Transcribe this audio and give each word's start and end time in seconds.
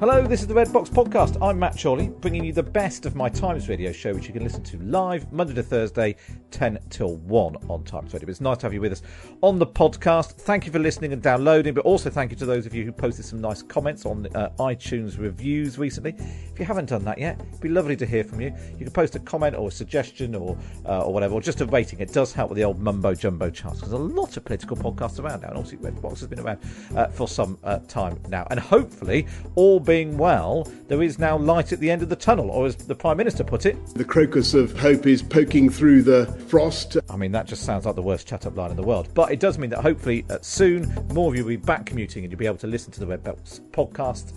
Hello, 0.00 0.26
this 0.26 0.40
is 0.40 0.46
the 0.46 0.54
Red 0.54 0.72
Box 0.72 0.88
Podcast. 0.88 1.36
I'm 1.46 1.58
Matt 1.58 1.78
Chorley, 1.78 2.08
bringing 2.08 2.42
you 2.42 2.54
the 2.54 2.62
best 2.62 3.04
of 3.04 3.14
my 3.14 3.28
Times 3.28 3.68
Radio 3.68 3.92
show, 3.92 4.14
which 4.14 4.26
you 4.26 4.32
can 4.32 4.42
listen 4.42 4.62
to 4.62 4.78
live 4.78 5.30
Monday 5.30 5.52
to 5.52 5.62
Thursday, 5.62 6.16
10 6.52 6.78
till 6.88 7.16
1 7.16 7.56
on 7.68 7.84
Times 7.84 8.14
Radio. 8.14 8.24
But 8.24 8.30
it's 8.30 8.40
nice 8.40 8.56
to 8.56 8.62
have 8.64 8.72
you 8.72 8.80
with 8.80 8.92
us 8.92 9.02
on 9.42 9.58
the 9.58 9.66
podcast. 9.66 10.38
Thank 10.38 10.64
you 10.64 10.72
for 10.72 10.78
listening 10.78 11.12
and 11.12 11.20
downloading, 11.20 11.74
but 11.74 11.84
also 11.84 12.08
thank 12.08 12.30
you 12.30 12.36
to 12.38 12.46
those 12.46 12.64
of 12.64 12.74
you 12.74 12.82
who 12.82 12.92
posted 12.92 13.26
some 13.26 13.42
nice 13.42 13.60
comments 13.60 14.06
on 14.06 14.26
uh, 14.34 14.48
iTunes 14.58 15.18
reviews 15.18 15.76
recently. 15.76 16.14
If 16.50 16.58
you 16.58 16.64
haven't 16.64 16.88
done 16.88 17.04
that 17.04 17.18
yet, 17.18 17.38
it'd 17.38 17.60
be 17.60 17.68
lovely 17.68 17.96
to 17.96 18.06
hear 18.06 18.24
from 18.24 18.40
you. 18.40 18.54
You 18.78 18.86
can 18.86 18.92
post 18.92 19.16
a 19.16 19.20
comment 19.20 19.54
or 19.54 19.68
a 19.68 19.70
suggestion 19.70 20.34
or 20.34 20.56
uh, 20.86 21.02
or 21.02 21.12
whatever, 21.12 21.34
or 21.34 21.42
just 21.42 21.60
a 21.60 21.66
rating. 21.66 22.00
It 22.00 22.14
does 22.14 22.32
help 22.32 22.48
with 22.48 22.56
the 22.56 22.64
old 22.64 22.80
mumbo 22.80 23.14
jumbo 23.14 23.50
charts 23.50 23.80
there's 23.80 23.92
a 23.92 23.98
lot 23.98 24.38
of 24.38 24.46
political 24.46 24.78
podcasts 24.78 25.22
around 25.22 25.42
now, 25.42 25.48
and 25.48 25.58
obviously 25.58 25.76
Red 25.76 26.00
Box 26.00 26.20
has 26.20 26.28
been 26.30 26.40
around 26.40 26.60
uh, 26.96 27.08
for 27.08 27.28
some 27.28 27.58
uh, 27.64 27.80
time 27.80 28.18
now. 28.30 28.46
And 28.50 28.58
hopefully, 28.58 29.26
all 29.56 29.78
being 29.90 30.16
well, 30.16 30.68
there 30.86 31.02
is 31.02 31.18
now 31.18 31.36
light 31.36 31.72
at 31.72 31.80
the 31.80 31.90
end 31.90 32.00
of 32.00 32.08
the 32.08 32.14
tunnel, 32.14 32.48
or 32.48 32.64
as 32.64 32.76
the 32.76 32.94
Prime 32.94 33.16
Minister 33.16 33.42
put 33.42 33.66
it. 33.66 33.76
The 33.96 34.04
crocus 34.04 34.54
of 34.54 34.78
hope 34.78 35.04
is 35.04 35.20
poking 35.20 35.68
through 35.68 36.02
the 36.02 36.26
frost. 36.46 36.96
I 37.10 37.16
mean, 37.16 37.32
that 37.32 37.48
just 37.48 37.64
sounds 37.64 37.86
like 37.86 37.96
the 37.96 38.02
worst 38.02 38.28
chat 38.28 38.46
up 38.46 38.56
line 38.56 38.70
in 38.70 38.76
the 38.76 38.84
world. 38.84 39.08
But 39.14 39.32
it 39.32 39.40
does 39.40 39.58
mean 39.58 39.70
that 39.70 39.80
hopefully 39.80 40.24
uh, 40.30 40.38
soon 40.42 40.94
more 41.12 41.28
of 41.28 41.36
you 41.36 41.42
will 41.42 41.48
be 41.48 41.56
back 41.56 41.86
commuting 41.86 42.22
and 42.22 42.30
you'll 42.30 42.38
be 42.38 42.46
able 42.46 42.58
to 42.58 42.68
listen 42.68 42.92
to 42.92 43.00
the 43.00 43.06
Red 43.08 43.24
Box 43.24 43.62
podcast 43.72 44.32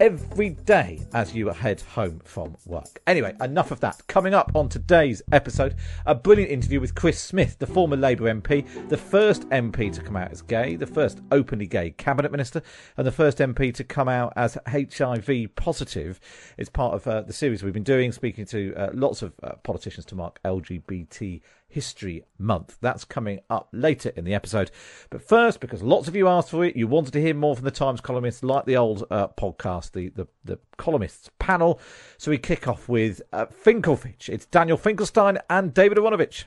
every 0.00 0.50
day 0.50 1.00
as 1.14 1.34
you 1.34 1.48
head 1.48 1.80
home 1.80 2.20
from 2.24 2.56
work. 2.66 3.00
Anyway, 3.06 3.34
enough 3.40 3.70
of 3.70 3.80
that. 3.80 4.06
Coming 4.06 4.34
up 4.34 4.52
on 4.54 4.68
today's 4.68 5.22
episode, 5.32 5.74
a 6.04 6.14
brilliant 6.14 6.50
interview 6.50 6.80
with 6.80 6.94
Chris 6.94 7.20
Smith, 7.20 7.58
the 7.58 7.66
former 7.66 7.96
Labour 7.96 8.32
MP, 8.32 8.66
the 8.88 8.96
first 8.96 9.48
MP 9.50 9.92
to 9.92 10.02
come 10.02 10.16
out 10.16 10.30
as 10.30 10.42
gay, 10.42 10.76
the 10.76 10.86
first 10.86 11.20
openly 11.32 11.66
gay 11.66 11.90
cabinet 11.90 12.30
minister, 12.30 12.62
and 12.96 13.06
the 13.06 13.12
first 13.12 13.38
MP 13.38 13.72
to 13.74 13.84
come 13.84 14.08
out 14.08 14.32
as 14.36 14.58
HIV 14.68 15.54
positive. 15.56 16.20
It's 16.58 16.70
part 16.70 16.94
of 16.94 17.06
uh, 17.06 17.22
the 17.22 17.32
series 17.32 17.62
we've 17.62 17.72
been 17.72 17.82
doing, 17.82 18.12
speaking 18.12 18.44
to 18.46 18.74
uh, 18.74 18.90
lots 18.92 19.22
of 19.22 19.32
uh, 19.42 19.54
politicians 19.62 20.04
to 20.06 20.14
mark 20.14 20.40
LGBT 20.44 21.40
History 21.68 22.24
Month. 22.38 22.78
That's 22.80 23.04
coming 23.04 23.40
up 23.50 23.68
later 23.72 24.10
in 24.16 24.24
the 24.24 24.34
episode. 24.34 24.70
But 25.10 25.22
first, 25.22 25.60
because 25.60 25.82
lots 25.82 26.08
of 26.08 26.16
you 26.16 26.28
asked 26.28 26.50
for 26.50 26.64
it, 26.64 26.76
you 26.76 26.86
wanted 26.86 27.12
to 27.14 27.20
hear 27.20 27.34
more 27.34 27.54
from 27.54 27.64
the 27.64 27.70
Times 27.70 28.00
columnists, 28.00 28.42
like 28.42 28.64
the 28.66 28.76
old 28.76 29.04
uh, 29.10 29.28
podcast, 29.28 29.92
the, 29.92 30.08
the, 30.10 30.26
the 30.44 30.58
columnists 30.76 31.30
panel. 31.38 31.80
So 32.18 32.30
we 32.30 32.38
kick 32.38 32.66
off 32.68 32.88
with 32.88 33.22
uh, 33.32 33.46
Finkelfitch. 33.46 34.28
It's 34.28 34.46
Daniel 34.46 34.76
Finkelstein 34.76 35.38
and 35.50 35.74
David 35.74 35.98
Aaronovitch. 35.98 36.44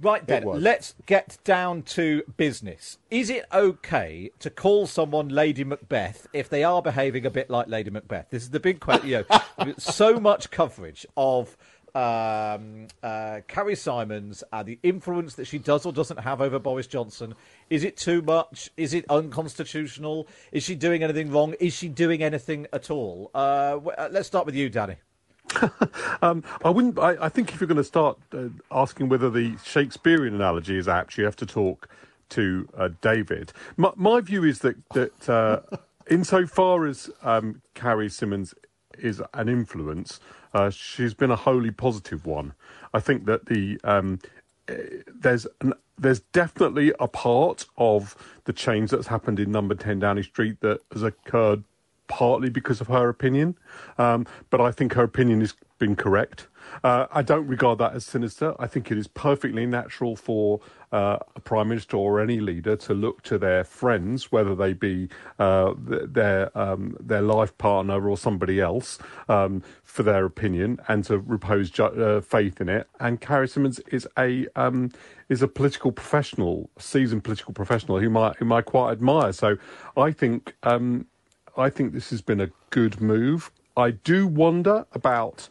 Right 0.00 0.26
then, 0.26 0.44
let's 0.44 0.94
get 1.06 1.38
down 1.44 1.82
to 1.82 2.22
business. 2.36 2.98
Is 3.10 3.30
it 3.30 3.46
okay 3.52 4.30
to 4.38 4.50
call 4.50 4.86
someone 4.86 5.28
Lady 5.28 5.64
Macbeth 5.64 6.28
if 6.32 6.48
they 6.48 6.62
are 6.62 6.82
behaving 6.82 7.26
a 7.26 7.30
bit 7.30 7.50
like 7.50 7.66
Lady 7.68 7.90
Macbeth? 7.90 8.30
This 8.30 8.44
is 8.44 8.50
the 8.50 8.60
big 8.60 8.80
question. 8.80 9.08
You 9.08 9.24
know, 9.28 9.74
so 9.78 10.20
much 10.20 10.50
coverage 10.50 11.06
of 11.16 11.56
um, 11.96 12.88
uh, 13.02 13.40
Carrie 13.48 13.74
Symonds 13.74 14.44
and 14.52 14.68
the 14.68 14.78
influence 14.82 15.34
that 15.36 15.46
she 15.46 15.58
does 15.58 15.86
or 15.86 15.92
doesn't 15.92 16.18
have 16.18 16.42
over 16.42 16.58
Boris 16.58 16.86
Johnson. 16.86 17.34
Is 17.70 17.84
it 17.84 17.96
too 17.96 18.20
much? 18.20 18.70
Is 18.76 18.92
it 18.92 19.06
unconstitutional? 19.08 20.28
Is 20.52 20.62
she 20.62 20.74
doing 20.74 21.02
anything 21.02 21.30
wrong? 21.30 21.54
Is 21.58 21.72
she 21.72 21.88
doing 21.88 22.22
anything 22.22 22.66
at 22.72 22.90
all? 22.90 23.30
Uh, 23.34 23.78
uh, 23.98 24.08
let's 24.12 24.26
start 24.26 24.44
with 24.44 24.54
you, 24.54 24.68
Danny. 24.68 24.96
um, 26.22 26.44
I 26.62 26.68
wouldn't. 26.68 26.98
I, 26.98 27.16
I, 27.24 27.28
think 27.30 27.54
if 27.54 27.60
you're 27.60 27.68
going 27.68 27.76
to 27.76 27.84
start 27.84 28.18
uh, 28.34 28.48
asking 28.70 29.08
whether 29.08 29.30
the 29.30 29.56
Shakespearean 29.64 30.34
analogy 30.34 30.76
is 30.76 30.88
apt, 30.88 31.16
you 31.16 31.24
have 31.24 31.36
to 31.36 31.46
talk 31.46 31.88
to 32.30 32.68
uh, 32.76 32.90
David. 33.00 33.52
My, 33.76 33.92
my, 33.96 34.20
view 34.20 34.44
is 34.44 34.58
that 34.58 34.76
that 34.90 35.28
uh, 35.30 35.60
insofar 36.10 36.86
as 36.86 37.08
um, 37.22 37.62
Carrie 37.74 38.10
Symonds 38.10 38.54
is 38.98 39.22
an 39.34 39.48
influence, 39.48 40.20
uh, 40.54 40.70
she's 40.70 41.14
been 41.14 41.30
a 41.30 41.36
wholly 41.36 41.70
positive 41.70 42.26
one. 42.26 42.52
I 42.94 43.00
think 43.00 43.26
that 43.26 43.46
the 43.46 43.78
um, 43.84 44.18
eh, 44.68 45.02
there's 45.14 45.46
an, 45.60 45.74
there's 45.98 46.20
definitely 46.20 46.92
a 47.00 47.08
part 47.08 47.66
of 47.76 48.16
the 48.44 48.52
change 48.52 48.90
that's 48.90 49.06
happened 49.06 49.40
in 49.40 49.50
Number 49.50 49.74
Ten 49.74 49.98
Downing 49.98 50.24
Street 50.24 50.60
that 50.60 50.80
has 50.92 51.02
occurred 51.02 51.64
partly 52.08 52.50
because 52.50 52.80
of 52.80 52.86
her 52.86 53.08
opinion, 53.08 53.56
um, 53.98 54.26
but 54.50 54.60
I 54.60 54.70
think 54.70 54.92
her 54.92 55.02
opinion 55.02 55.40
has 55.40 55.54
been 55.78 55.96
correct. 55.96 56.46
Uh, 56.84 57.06
I 57.12 57.22
don't 57.22 57.46
regard 57.46 57.78
that 57.78 57.94
as 57.94 58.04
sinister. 58.06 58.54
I 58.58 58.66
think 58.66 58.90
it 58.90 58.98
is 58.98 59.08
perfectly 59.08 59.66
natural 59.66 60.16
for 60.16 60.60
uh, 60.92 61.18
a 61.34 61.40
prime 61.40 61.68
minister 61.68 61.96
or 61.96 62.20
any 62.20 62.40
leader 62.40 62.76
to 62.76 62.94
look 62.94 63.22
to 63.24 63.38
their 63.38 63.64
friends, 63.64 64.32
whether 64.32 64.54
they 64.54 64.72
be 64.72 65.08
uh, 65.38 65.74
their 65.78 66.56
um, 66.56 66.96
their 67.00 67.22
life 67.22 67.56
partner 67.58 68.08
or 68.08 68.16
somebody 68.16 68.60
else, 68.60 68.98
um, 69.28 69.62
for 69.84 70.02
their 70.02 70.24
opinion 70.24 70.78
and 70.88 71.04
to 71.04 71.18
repose 71.18 71.70
ju- 71.70 71.84
uh, 71.84 72.20
faith 72.20 72.60
in 72.60 72.68
it. 72.68 72.88
And 73.00 73.20
Carrie 73.20 73.48
Symonds 73.48 73.80
is 73.90 74.06
a 74.18 74.46
um, 74.56 74.90
is 75.28 75.42
a 75.42 75.48
political 75.48 75.92
professional, 75.92 76.70
a 76.76 76.82
seasoned 76.82 77.24
political 77.24 77.52
professional 77.54 78.00
whom 78.00 78.16
I 78.16 78.32
whom 78.38 78.52
I 78.52 78.62
quite 78.62 78.92
admire. 78.92 79.32
So 79.32 79.56
I 79.96 80.12
think 80.12 80.54
um, 80.62 81.06
I 81.56 81.70
think 81.70 81.92
this 81.92 82.10
has 82.10 82.22
been 82.22 82.40
a 82.40 82.50
good 82.70 83.00
move. 83.00 83.50
I 83.76 83.90
do 83.92 84.26
wonder 84.26 84.86
about 84.92 85.48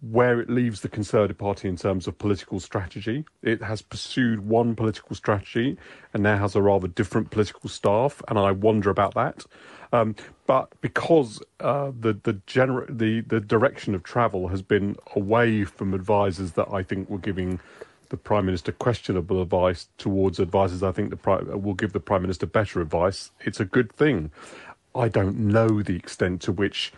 where 0.00 0.40
it 0.40 0.50
leaves 0.50 0.80
the 0.80 0.88
Conservative 0.88 1.38
Party 1.38 1.68
in 1.68 1.76
terms 1.76 2.06
of 2.06 2.18
political 2.18 2.60
strategy. 2.60 3.24
It 3.42 3.62
has 3.62 3.80
pursued 3.80 4.46
one 4.46 4.74
political 4.74 5.16
strategy 5.16 5.78
and 6.12 6.22
now 6.22 6.38
has 6.38 6.54
a 6.54 6.62
rather 6.62 6.88
different 6.88 7.30
political 7.30 7.68
staff, 7.68 8.22
and 8.28 8.38
I 8.38 8.52
wonder 8.52 8.90
about 8.90 9.14
that. 9.14 9.44
Um, 9.92 10.16
but 10.46 10.72
because 10.80 11.40
uh, 11.60 11.92
the 11.98 12.14
the, 12.14 12.34
gener- 12.46 12.86
the 12.88 13.20
the 13.20 13.40
direction 13.40 13.94
of 13.94 14.02
travel 14.02 14.48
has 14.48 14.60
been 14.60 14.96
away 15.14 15.64
from 15.64 15.94
advisers 15.94 16.52
that 16.52 16.68
I 16.72 16.82
think 16.82 17.08
were 17.08 17.18
giving 17.18 17.60
the 18.10 18.16
prime 18.16 18.46
minister 18.46 18.72
questionable 18.72 19.40
advice 19.40 19.88
towards 19.98 20.38
advisers 20.38 20.82
I 20.82 20.92
think 20.92 21.10
the 21.10 21.16
pri- 21.16 21.42
will 21.42 21.74
give 21.74 21.92
the 21.92 22.00
prime 22.00 22.22
minister 22.22 22.46
better 22.46 22.80
advice, 22.80 23.30
it's 23.40 23.60
a 23.60 23.64
good 23.64 23.92
thing. 23.92 24.30
I 24.94 25.08
don't 25.08 25.36
know 25.36 25.82
the 25.82 25.96
extent 25.96 26.40
to 26.42 26.52
which 26.52 26.92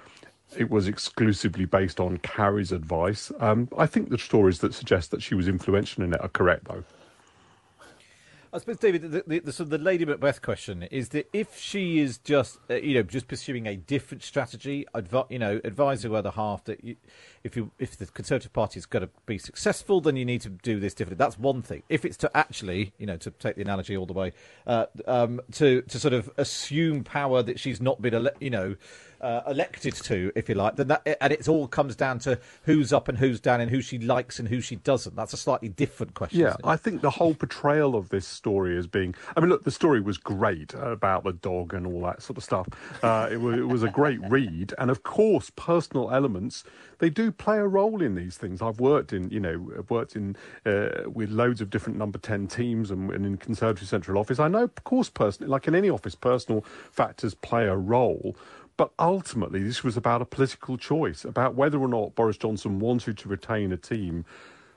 it 0.56 0.70
was 0.70 0.86
exclusively 0.86 1.64
based 1.64 2.00
on 2.00 2.18
Carrie's 2.18 2.72
advice. 2.72 3.32
Um, 3.40 3.68
I 3.76 3.86
think 3.86 4.10
the 4.10 4.18
stories 4.18 4.60
that 4.60 4.74
suggest 4.74 5.10
that 5.10 5.22
she 5.22 5.34
was 5.34 5.48
influential 5.48 6.04
in 6.04 6.12
it 6.12 6.20
are 6.20 6.28
correct, 6.28 6.66
though. 6.66 6.84
I 8.52 8.58
suppose, 8.58 8.78
David, 8.78 9.02
the, 9.02 9.22
the, 9.26 9.40
the, 9.40 9.64
the 9.64 9.76
Lady 9.76 10.06
Macbeth 10.06 10.40
question 10.40 10.84
is 10.84 11.10
that 11.10 11.28
if 11.34 11.58
she 11.58 11.98
is 11.98 12.16
just, 12.16 12.58
uh, 12.70 12.74
you 12.76 12.94
know, 12.94 13.02
just 13.02 13.28
pursuing 13.28 13.66
a 13.66 13.76
different 13.76 14.22
strategy, 14.22 14.86
advi- 14.94 15.30
you 15.30 15.38
know, 15.38 15.60
advise 15.62 16.02
the 16.02 16.14
other 16.14 16.30
half 16.30 16.64
that 16.64 16.82
you, 16.82 16.96
if 17.44 17.54
you 17.54 17.70
if 17.78 17.98
the 17.98 18.06
Conservative 18.06 18.54
Party 18.54 18.78
is 18.78 18.86
going 18.86 19.02
to 19.02 19.10
be 19.26 19.36
successful, 19.36 20.00
then 20.00 20.16
you 20.16 20.24
need 20.24 20.40
to 20.40 20.48
do 20.48 20.80
this 20.80 20.94
differently. 20.94 21.22
That's 21.22 21.38
one 21.38 21.60
thing. 21.60 21.82
If 21.90 22.06
it's 22.06 22.16
to 22.18 22.34
actually, 22.34 22.94
you 22.96 23.04
know, 23.04 23.18
to 23.18 23.30
take 23.30 23.56
the 23.56 23.62
analogy 23.62 23.94
all 23.94 24.06
the 24.06 24.14
way, 24.14 24.32
uh, 24.66 24.86
um, 25.06 25.42
to 25.52 25.82
to 25.82 25.98
sort 25.98 26.14
of 26.14 26.30
assume 26.38 27.04
power 27.04 27.42
that 27.42 27.60
she's 27.60 27.80
not 27.82 28.00
been, 28.00 28.14
ele- 28.14 28.30
you 28.40 28.50
know 28.50 28.76
uh, 29.20 29.42
elected 29.46 29.94
to, 29.94 30.32
if 30.34 30.48
you 30.48 30.54
like, 30.54 30.76
then 30.76 30.88
that 30.88 31.16
and 31.20 31.32
it 31.32 31.48
all 31.48 31.68
comes 31.68 31.96
down 31.96 32.18
to 32.20 32.38
who's 32.64 32.92
up 32.92 33.08
and 33.08 33.18
who's 33.18 33.40
down 33.40 33.60
and 33.60 33.70
who 33.70 33.80
she 33.80 33.98
likes 33.98 34.38
and 34.38 34.48
who 34.48 34.60
she 34.60 34.76
doesn't. 34.76 35.16
That's 35.16 35.32
a 35.32 35.36
slightly 35.36 35.68
different 35.68 36.14
question. 36.14 36.40
Yeah, 36.40 36.56
I 36.64 36.76
think 36.76 37.00
the 37.00 37.10
whole 37.10 37.34
portrayal 37.34 37.94
of 37.94 38.08
this 38.08 38.26
story 38.26 38.76
as 38.76 38.86
being, 38.86 39.14
I 39.36 39.40
mean, 39.40 39.48
look, 39.48 39.64
the 39.64 39.70
story 39.70 40.00
was 40.00 40.18
great 40.18 40.74
about 40.74 41.24
the 41.24 41.32
dog 41.32 41.74
and 41.74 41.86
all 41.86 42.02
that 42.02 42.22
sort 42.22 42.36
of 42.36 42.44
stuff. 42.44 42.68
Uh, 43.02 43.28
it, 43.30 43.40
was, 43.40 43.58
it 43.58 43.68
was 43.68 43.82
a 43.82 43.90
great 43.90 44.20
read, 44.28 44.74
and 44.78 44.90
of 44.90 45.02
course, 45.02 45.50
personal 45.50 46.10
elements 46.10 46.64
they 46.98 47.10
do 47.10 47.30
play 47.30 47.58
a 47.58 47.66
role 47.66 48.02
in 48.02 48.14
these 48.14 48.36
things. 48.36 48.62
I've 48.62 48.80
worked 48.80 49.12
in, 49.12 49.30
you 49.30 49.40
know, 49.40 49.70
I've 49.78 49.90
worked 49.90 50.16
in 50.16 50.36
uh, 50.64 51.02
with 51.06 51.30
loads 51.30 51.60
of 51.60 51.70
different 51.70 51.98
number 51.98 52.18
ten 52.18 52.46
teams 52.46 52.90
and, 52.90 53.10
and 53.10 53.26
in 53.26 53.36
Conservative 53.36 53.88
Central 53.88 54.18
Office. 54.18 54.38
I 54.38 54.48
know, 54.48 54.64
of 54.64 54.84
course, 54.84 55.10
personally, 55.10 55.50
like 55.50 55.68
in 55.68 55.74
any 55.74 55.90
office, 55.90 56.14
personal 56.14 56.62
factors 56.90 57.34
play 57.34 57.66
a 57.66 57.76
role. 57.76 58.36
But 58.76 58.92
ultimately, 58.98 59.62
this 59.62 59.82
was 59.82 59.96
about 59.96 60.20
a 60.20 60.26
political 60.26 60.76
choice 60.76 61.24
about 61.24 61.54
whether 61.54 61.78
or 61.78 61.88
not 61.88 62.14
Boris 62.14 62.36
Johnson 62.36 62.78
wanted 62.78 63.16
to 63.18 63.28
retain 63.28 63.72
a 63.72 63.76
team 63.76 64.24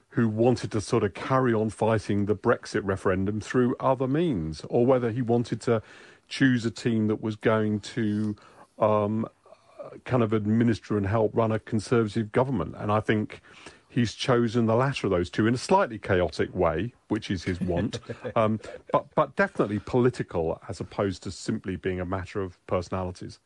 who 0.09 0.27
wanted 0.27 0.71
to 0.71 0.81
sort 0.81 1.03
of 1.03 1.13
carry 1.13 1.53
on 1.53 1.69
fighting 1.69 2.25
the 2.25 2.35
Brexit 2.35 2.81
referendum 2.83 3.41
through 3.41 3.75
other 3.79 4.07
means, 4.07 4.65
or 4.69 4.85
whether 4.85 5.11
he 5.11 5.21
wanted 5.21 5.61
to 5.61 5.81
choose 6.27 6.65
a 6.65 6.71
team 6.71 7.07
that 7.07 7.21
was 7.21 7.35
going 7.35 7.79
to 7.81 8.35
um, 8.79 9.27
kind 10.05 10.23
of 10.23 10.33
administer 10.33 10.97
and 10.97 11.05
help 11.05 11.35
run 11.35 11.51
a 11.51 11.59
conservative 11.59 12.31
government. 12.31 12.75
And 12.77 12.91
I 12.91 13.01
think 13.01 13.41
he's 13.89 14.13
chosen 14.13 14.65
the 14.65 14.75
latter 14.75 15.07
of 15.07 15.11
those 15.11 15.29
two 15.29 15.45
in 15.45 15.53
a 15.53 15.57
slightly 15.57 15.99
chaotic 15.99 16.55
way, 16.55 16.93
which 17.07 17.29
is 17.29 17.43
his 17.43 17.59
want, 17.59 17.99
um, 18.35 18.59
but 18.91 19.13
but 19.15 19.35
definitely 19.35 19.79
political 19.79 20.61
as 20.69 20.79
opposed 20.79 21.23
to 21.23 21.31
simply 21.31 21.75
being 21.75 21.99
a 21.99 22.05
matter 22.05 22.41
of 22.41 22.65
personalities. 22.65 23.39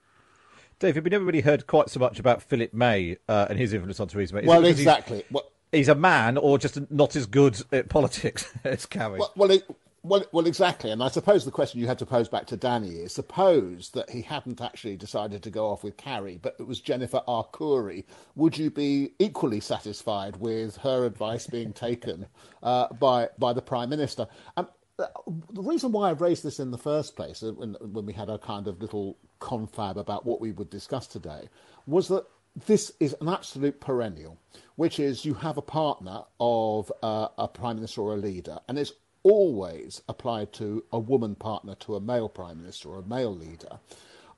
David, 0.79 1.03
we 1.03 1.09
never 1.09 1.25
really 1.25 1.41
heard 1.41 1.67
quite 1.67 1.89
so 1.89 1.99
much 1.99 2.19
about 2.19 2.41
Philip 2.41 2.73
May 2.73 3.17
uh, 3.27 3.47
and 3.49 3.57
his 3.57 3.73
influence 3.73 3.99
on 3.99 4.07
Theresa 4.07 4.35
May. 4.35 4.41
Is 4.41 4.47
well, 4.47 4.65
exactly. 4.65 5.17
He's, 5.17 5.31
well, 5.31 5.51
he's, 5.71 5.87
a 5.87 5.95
man, 5.95 6.37
or 6.37 6.57
just 6.57 6.79
not 6.91 7.15
as 7.15 7.25
good 7.25 7.61
at 7.71 7.89
politics 7.89 8.51
as 8.63 8.85
Carrie. 8.85 9.19
Well, 9.19 9.31
well, 9.35 9.51
it, 9.51 9.65
well, 10.03 10.25
well, 10.33 10.47
exactly. 10.47 10.91
And 10.91 11.01
I 11.01 11.07
suppose 11.07 11.45
the 11.45 11.51
question 11.51 11.79
you 11.79 11.87
had 11.87 11.99
to 11.99 12.05
pose 12.05 12.27
back 12.27 12.45
to 12.47 12.57
Danny 12.57 12.89
is: 12.89 13.13
suppose 13.13 13.89
that 13.91 14.09
he 14.09 14.21
hadn't 14.21 14.61
actually 14.61 14.97
decided 14.97 15.43
to 15.43 15.49
go 15.49 15.67
off 15.67 15.83
with 15.83 15.95
Carrie, 15.95 16.39
but 16.41 16.55
it 16.59 16.67
was 16.67 16.81
Jennifer 16.81 17.21
Arcuri. 17.27 18.03
Would 18.35 18.57
you 18.57 18.69
be 18.69 19.13
equally 19.19 19.61
satisfied 19.61 20.37
with 20.37 20.77
her 20.77 21.05
advice 21.05 21.47
being 21.47 21.71
taken 21.71 22.27
uh, 22.61 22.91
by 22.93 23.29
by 23.37 23.53
the 23.53 23.61
Prime 23.61 23.89
Minister? 23.89 24.27
Um, 24.57 24.67
the 24.97 25.61
reason 25.61 25.91
why 25.91 26.09
I 26.09 26.13
raised 26.13 26.43
this 26.43 26.59
in 26.59 26.71
the 26.71 26.77
first 26.77 27.15
place, 27.15 27.41
uh, 27.41 27.51
when, 27.53 27.75
when 27.79 28.05
we 28.05 28.13
had 28.13 28.29
a 28.29 28.37
kind 28.37 28.67
of 28.67 28.81
little 28.81 29.17
confab 29.39 29.97
about 29.97 30.25
what 30.25 30.39
we 30.39 30.51
would 30.51 30.69
discuss 30.69 31.07
today, 31.07 31.49
was 31.87 32.07
that 32.09 32.25
this 32.67 32.91
is 32.99 33.15
an 33.19 33.29
absolute 33.29 33.79
perennial, 33.81 34.37
which 34.75 34.99
is 34.99 35.25
you 35.25 35.33
have 35.33 35.57
a 35.57 35.61
partner 35.61 36.21
of 36.39 36.91
uh, 37.01 37.29
a 37.37 37.47
prime 37.47 37.77
minister 37.77 38.01
or 38.01 38.13
a 38.13 38.17
leader, 38.17 38.59
and 38.67 38.77
it's 38.77 38.93
always 39.23 40.01
applied 40.07 40.53
to 40.53 40.83
a 40.91 40.99
woman 40.99 41.33
partner 41.33 41.75
to 41.75 41.95
a 41.95 42.01
male 42.01 42.29
prime 42.29 42.61
minister 42.61 42.89
or 42.89 42.99
a 42.99 43.07
male 43.07 43.35
leader, 43.35 43.79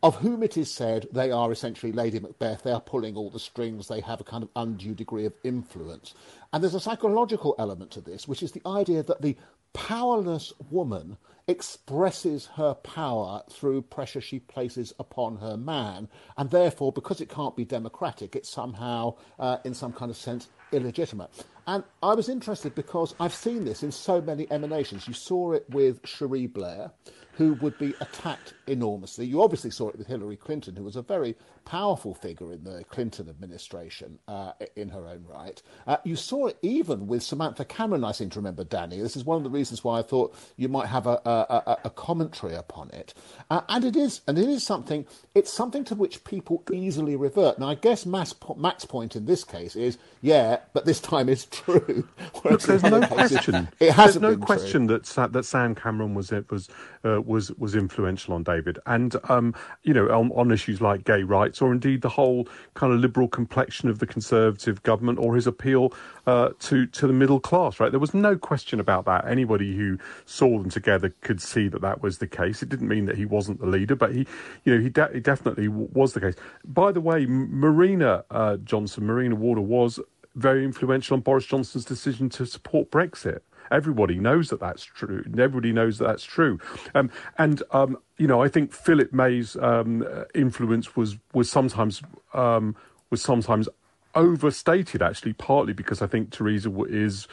of 0.03 0.15
whom 0.17 0.43
it 0.43 0.55
is 0.55 0.71
said 0.71 1.07
they 1.11 1.31
are 1.31 1.51
essentially 1.51 1.91
Lady 1.91 2.19
Macbeth, 2.19 2.63
they 2.63 2.71
are 2.71 2.79
pulling 2.79 3.15
all 3.15 3.31
the 3.31 3.39
strings, 3.39 3.87
they 3.87 4.01
have 4.01 4.21
a 4.21 4.25
kind 4.25 4.43
of 4.43 4.49
undue 4.55 4.93
degree 4.93 5.25
of 5.25 5.33
influence. 5.43 6.13
And 6.53 6.63
there's 6.63 6.75
a 6.75 6.79
psychological 6.79 7.55
element 7.57 7.91
to 7.91 8.01
this, 8.01 8.27
which 8.27 8.43
is 8.43 8.51
the 8.51 8.61
idea 8.67 9.01
that 9.03 9.21
the 9.21 9.35
powerless 9.75 10.53
woman 10.71 11.17
expresses 11.47 12.47
her 12.55 12.73
power 12.73 13.43
through 13.49 13.81
pressure 13.83 14.21
she 14.21 14.39
places 14.39 14.93
upon 14.97 15.37
her 15.37 15.57
man, 15.57 16.07
and 16.37 16.49
therefore, 16.49 16.91
because 16.91 17.21
it 17.21 17.29
can't 17.29 17.55
be 17.55 17.65
democratic, 17.65 18.35
it's 18.35 18.49
somehow, 18.49 19.13
uh, 19.37 19.57
in 19.63 19.73
some 19.73 19.93
kind 19.93 20.09
of 20.09 20.17
sense, 20.17 20.47
illegitimate. 20.71 21.45
And 21.67 21.83
I 22.03 22.13
was 22.13 22.29
interested 22.29 22.75
because 22.75 23.15
I've 23.19 23.33
seen 23.33 23.65
this 23.65 23.83
in 23.83 23.91
so 23.91 24.21
many 24.21 24.47
emanations. 24.51 25.07
You 25.07 25.13
saw 25.13 25.53
it 25.53 25.65
with 25.69 26.05
Cherie 26.05 26.47
Blair, 26.47 26.91
who 27.33 27.53
would 27.55 27.77
be 27.77 27.93
attacked 27.99 28.53
enormously. 28.67 29.25
You 29.25 29.41
obviously 29.41 29.71
saw 29.71 29.89
it 29.89 29.97
with 29.97 30.07
Hillary 30.07 30.37
Clinton, 30.37 30.75
who 30.75 30.83
was 30.83 30.95
a 30.95 31.01
very 31.01 31.35
powerful 31.65 32.13
figure 32.13 32.53
in 32.53 32.63
the 32.63 32.83
Clinton 32.85 33.27
administration 33.27 34.19
uh, 34.27 34.53
in 34.75 34.89
her 34.89 35.07
own 35.07 35.25
right. 35.27 35.61
Uh, 35.87 35.97
you 36.05 36.15
saw 36.15 36.47
it 36.47 36.57
even 36.61 37.07
with 37.07 37.23
Samantha 37.23 37.65
Cameron, 37.65 38.03
I 38.03 38.11
seem 38.11 38.29
to 38.29 38.39
remember, 38.39 38.63
Danny. 38.63 39.01
This 39.01 39.17
is 39.17 39.25
one 39.25 39.37
of 39.37 39.43
the 39.43 39.49
reasons 39.49 39.83
why 39.83 39.99
I 39.99 40.01
thought 40.03 40.35
you 40.55 40.69
might 40.69 40.87
have 40.87 41.07
a, 41.07 41.19
a, 41.25 41.77
a 41.85 41.89
commentary 41.89 42.53
upon 42.55 42.91
it. 42.91 43.13
Uh, 43.49 43.61
and 43.67 43.83
it 43.83 43.95
is, 43.95 44.21
and 44.27 44.37
it 44.37 44.47
is 44.47 44.63
something, 44.63 45.05
it's 45.33 45.51
something 45.51 45.83
to 45.85 45.95
which 45.95 46.23
people 46.23 46.63
easily 46.71 47.15
revert. 47.15 47.59
Now, 47.59 47.69
I 47.69 47.75
guess 47.75 48.05
Matt's 48.05 48.33
point 48.33 49.15
in 49.15 49.25
this 49.25 49.43
case 49.43 49.75
is, 49.75 49.97
yeah, 50.21 50.59
but 50.73 50.85
this 50.85 51.01
time 51.01 51.27
it's 51.27 51.45
true. 51.55 52.07
Look, 52.43 52.61
there's 52.61 52.83
no 52.83 53.01
question. 53.07 53.67
It 53.79 53.91
hasn't 53.91 54.21
there's 54.21 54.37
no 54.37 54.45
question 54.45 54.87
true. 54.87 54.99
that 54.99 55.33
that 55.33 55.45
Sam 55.45 55.75
Cameron 55.75 56.13
was 56.13 56.31
was 56.49 56.69
uh, 57.03 57.21
was 57.21 57.51
was 57.53 57.75
influential 57.75 58.33
on 58.33 58.43
David, 58.43 58.79
and 58.85 59.15
um, 59.29 59.53
you 59.83 59.93
know 59.93 60.07
on, 60.09 60.31
on 60.31 60.51
issues 60.51 60.81
like 60.81 61.03
gay 61.03 61.23
rights 61.23 61.61
or 61.61 61.71
indeed 61.71 62.01
the 62.01 62.09
whole 62.09 62.47
kind 62.73 62.93
of 62.93 62.99
liberal 62.99 63.27
complexion 63.27 63.89
of 63.89 63.99
the 63.99 64.07
Conservative 64.07 64.81
government, 64.83 65.19
or 65.19 65.35
his 65.35 65.47
appeal 65.47 65.93
uh, 66.27 66.49
to 66.59 66.85
to 66.87 67.07
the 67.07 67.13
middle 67.13 67.39
class. 67.39 67.79
Right, 67.79 67.91
there 67.91 67.99
was 67.99 68.13
no 68.13 68.37
question 68.37 68.79
about 68.79 69.05
that. 69.05 69.27
Anybody 69.27 69.75
who 69.75 69.97
saw 70.25 70.57
them 70.59 70.69
together 70.69 71.13
could 71.21 71.41
see 71.41 71.67
that 71.69 71.81
that 71.81 72.01
was 72.01 72.17
the 72.17 72.27
case. 72.27 72.61
It 72.61 72.69
didn't 72.69 72.87
mean 72.87 73.05
that 73.05 73.17
he 73.17 73.25
wasn't 73.25 73.59
the 73.59 73.67
leader, 73.67 73.95
but 73.95 74.13
he, 74.13 74.27
you 74.63 74.75
know, 74.75 74.81
he, 74.81 74.89
de- 74.89 75.13
he 75.13 75.19
definitely 75.19 75.67
was 75.67 76.13
the 76.13 76.21
case. 76.21 76.35
By 76.65 76.91
the 76.91 77.01
way, 77.01 77.25
Marina 77.25 78.23
uh, 78.31 78.57
Johnson, 78.57 79.05
Marina 79.05 79.35
Wheeler, 79.35 79.61
was 79.61 79.99
very 80.35 80.63
influential 80.63 81.15
on 81.15 81.21
Boris 81.21 81.45
Johnson's 81.45 81.85
decision 81.85 82.29
to 82.29 82.45
support 82.45 82.91
Brexit. 82.91 83.39
Everybody 83.71 84.19
knows 84.19 84.49
that 84.49 84.59
that's 84.59 84.83
true. 84.83 85.23
Everybody 85.25 85.71
knows 85.71 85.97
that 85.97 86.05
that's 86.07 86.23
true. 86.23 86.59
Um, 86.93 87.09
and 87.37 87.63
um, 87.71 87.97
you 88.17 88.27
know, 88.27 88.43
I 88.43 88.47
think 88.47 88.71
Philip 88.71 89.11
May's 89.11 89.55
um, 89.55 90.05
influence 90.35 90.95
was 90.95 91.17
was 91.33 91.49
sometimes 91.49 92.03
um, 92.33 92.75
was 93.09 93.21
sometimes 93.21 93.67
overstated. 94.13 95.01
Actually, 95.01 95.33
partly 95.33 95.73
because 95.73 96.01
I 96.01 96.07
think 96.07 96.31
Theresa 96.31 96.71
is 96.83 97.27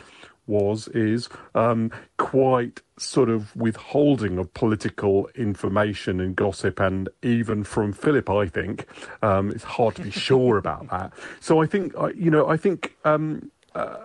was 0.46 0.88
is 0.88 1.28
um, 1.54 1.90
quite 2.18 2.80
sort 2.99 3.28
of 3.28 3.54
withholding 3.56 4.38
of 4.38 4.52
political 4.54 5.28
information 5.34 6.20
and 6.20 6.37
gossip, 6.37 6.80
and 6.80 7.08
even 7.22 7.64
from 7.64 7.92
Philip, 7.92 8.28
I 8.28 8.46
think 8.46 8.87
um, 9.22 9.50
it's 9.50 9.64
hard 9.64 9.96
to 9.96 10.02
be 10.02 10.11
sure 10.28 10.58
about 10.58 10.88
that. 10.90 11.12
So 11.40 11.62
I 11.62 11.66
think 11.66 11.94
you 12.14 12.30
know 12.30 12.49
I 12.49 12.56
think 12.56 12.96
um, 13.04 13.50
uh, 13.75 13.96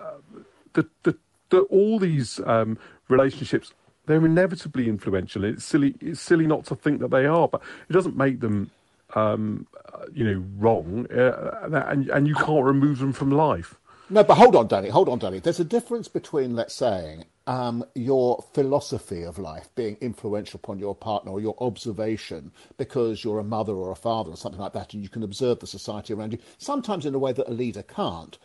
the 0.74 0.88
the 1.02 1.16
that 1.50 1.62
all 1.70 1.98
these 1.98 2.40
um, 2.44 2.78
relationships 3.08 3.72
they're 4.08 4.24
inevitably 4.24 4.88
influential. 4.88 5.44
It's 5.44 5.64
silly. 5.64 5.94
It's 6.00 6.20
silly 6.20 6.46
not 6.46 6.64
to 6.66 6.74
think 6.74 7.00
that 7.00 7.10
they 7.10 7.26
are, 7.26 7.46
but 7.46 7.60
it 7.88 7.92
doesn't 7.92 8.16
make 8.16 8.40
them, 8.40 8.70
um, 9.14 9.66
you 10.14 10.24
know, 10.24 10.44
wrong. 10.56 11.06
Uh, 11.12 11.68
and 11.84 12.08
and 12.08 12.26
you 12.26 12.34
can't 12.34 12.64
remove 12.64 12.98
them 12.98 13.12
from 13.12 13.30
life. 13.30 13.78
No, 14.10 14.24
but 14.24 14.36
hold 14.36 14.56
on, 14.56 14.68
Danny. 14.68 14.88
Hold 14.88 15.08
on, 15.08 15.18
Danny. 15.18 15.38
There's 15.38 15.60
a 15.60 15.64
difference 15.64 16.08
between, 16.08 16.56
let's 16.56 16.74
say, 16.74 17.24
um, 17.46 17.84
your 17.94 18.44
philosophy 18.54 19.22
of 19.22 19.38
life 19.38 19.68
being 19.74 19.96
influential 20.00 20.58
upon 20.62 20.78
your 20.78 20.94
partner 20.94 21.32
or 21.32 21.40
your 21.40 21.56
observation 21.60 22.52
because 22.78 23.22
you're 23.22 23.38
a 23.38 23.44
mother 23.44 23.74
or 23.74 23.90
a 23.90 23.96
father 23.96 24.30
or 24.30 24.36
something 24.36 24.60
like 24.60 24.72
that, 24.72 24.94
and 24.94 25.02
you 25.02 25.08
can 25.08 25.22
observe 25.22 25.60
the 25.60 25.66
society 25.66 26.14
around 26.14 26.32
you, 26.32 26.38
sometimes 26.56 27.04
in 27.04 27.14
a 27.14 27.18
way 27.18 27.32
that 27.32 27.48
a 27.48 27.52
leader 27.52 27.82
can't 27.82 28.38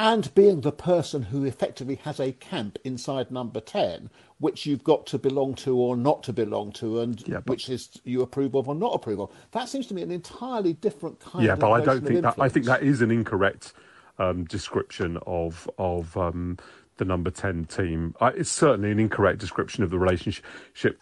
and 0.00 0.34
being 0.34 0.62
the 0.62 0.72
person 0.72 1.20
who 1.20 1.44
effectively 1.44 1.96
has 1.96 2.18
a 2.18 2.32
camp 2.32 2.78
inside 2.84 3.30
number 3.30 3.60
10 3.60 4.08
which 4.38 4.64
you've 4.64 4.82
got 4.82 5.06
to 5.06 5.18
belong 5.18 5.54
to 5.54 5.76
or 5.76 5.94
not 5.94 6.22
to 6.22 6.32
belong 6.32 6.72
to 6.72 7.00
and 7.00 7.22
yeah, 7.28 7.40
which 7.44 7.68
is 7.68 8.00
you 8.04 8.22
approve 8.22 8.54
of 8.54 8.66
or 8.66 8.74
not 8.74 8.94
approve 8.94 9.20
of 9.20 9.30
that 9.52 9.68
seems 9.68 9.86
to 9.86 9.92
me 9.92 10.00
an 10.00 10.10
entirely 10.10 10.72
different 10.72 11.20
kind 11.20 11.44
yeah 11.44 11.52
of 11.52 11.58
but 11.58 11.70
i 11.70 11.84
don't 11.84 12.06
think 12.06 12.22
that 12.22 12.34
i 12.38 12.48
think 12.48 12.64
that 12.64 12.82
is 12.82 13.02
an 13.02 13.10
incorrect 13.10 13.74
um, 14.20 14.44
description 14.44 15.18
of 15.26 15.68
of 15.78 16.16
um, 16.16 16.58
the 17.00 17.04
number 17.06 17.30
10 17.30 17.64
team. 17.64 18.14
I, 18.20 18.28
it's 18.28 18.50
certainly 18.50 18.92
an 18.92 19.00
incorrect 19.00 19.40
description 19.40 19.82
of 19.82 19.90
the 19.90 19.98
relationship, 19.98 20.44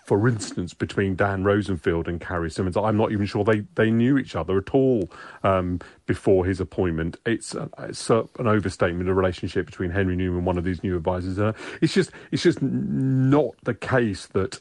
for 0.07 0.29
instance, 0.29 0.73
between 0.73 1.17
Dan 1.17 1.43
Rosenfield 1.43 2.07
and 2.07 2.21
Carrie 2.21 2.51
Symonds, 2.51 2.77
I'm 2.77 2.97
not 2.97 3.11
even 3.11 3.27
sure 3.27 3.45
they, 3.45 3.65
they 3.75 3.91
knew 3.91 4.17
each 4.17 4.37
other 4.37 4.57
at 4.59 4.71
all 4.71 5.11
um, 5.43 5.81
before 6.07 6.47
his 6.47 6.61
appointment. 6.61 7.17
It's, 7.27 7.55
uh, 7.55 7.67
it's 7.81 8.09
uh, 8.11 8.23
an 8.39 8.47
overstatement 8.47 9.11
of 9.11 9.17
relationship 9.17 9.67
between 9.67 9.91
Henry 9.91 10.15
Newman, 10.15 10.45
one 10.45 10.57
of 10.57 10.63
these 10.63 10.85
new 10.85 10.97
advisors. 10.97 11.39
Uh, 11.39 11.53
it's 11.83 11.93
just 11.93 12.13
it's 12.31 12.45
just 12.45 12.63
not 12.63 13.55
the 13.65 13.75
case 13.75 14.27
that. 14.29 14.61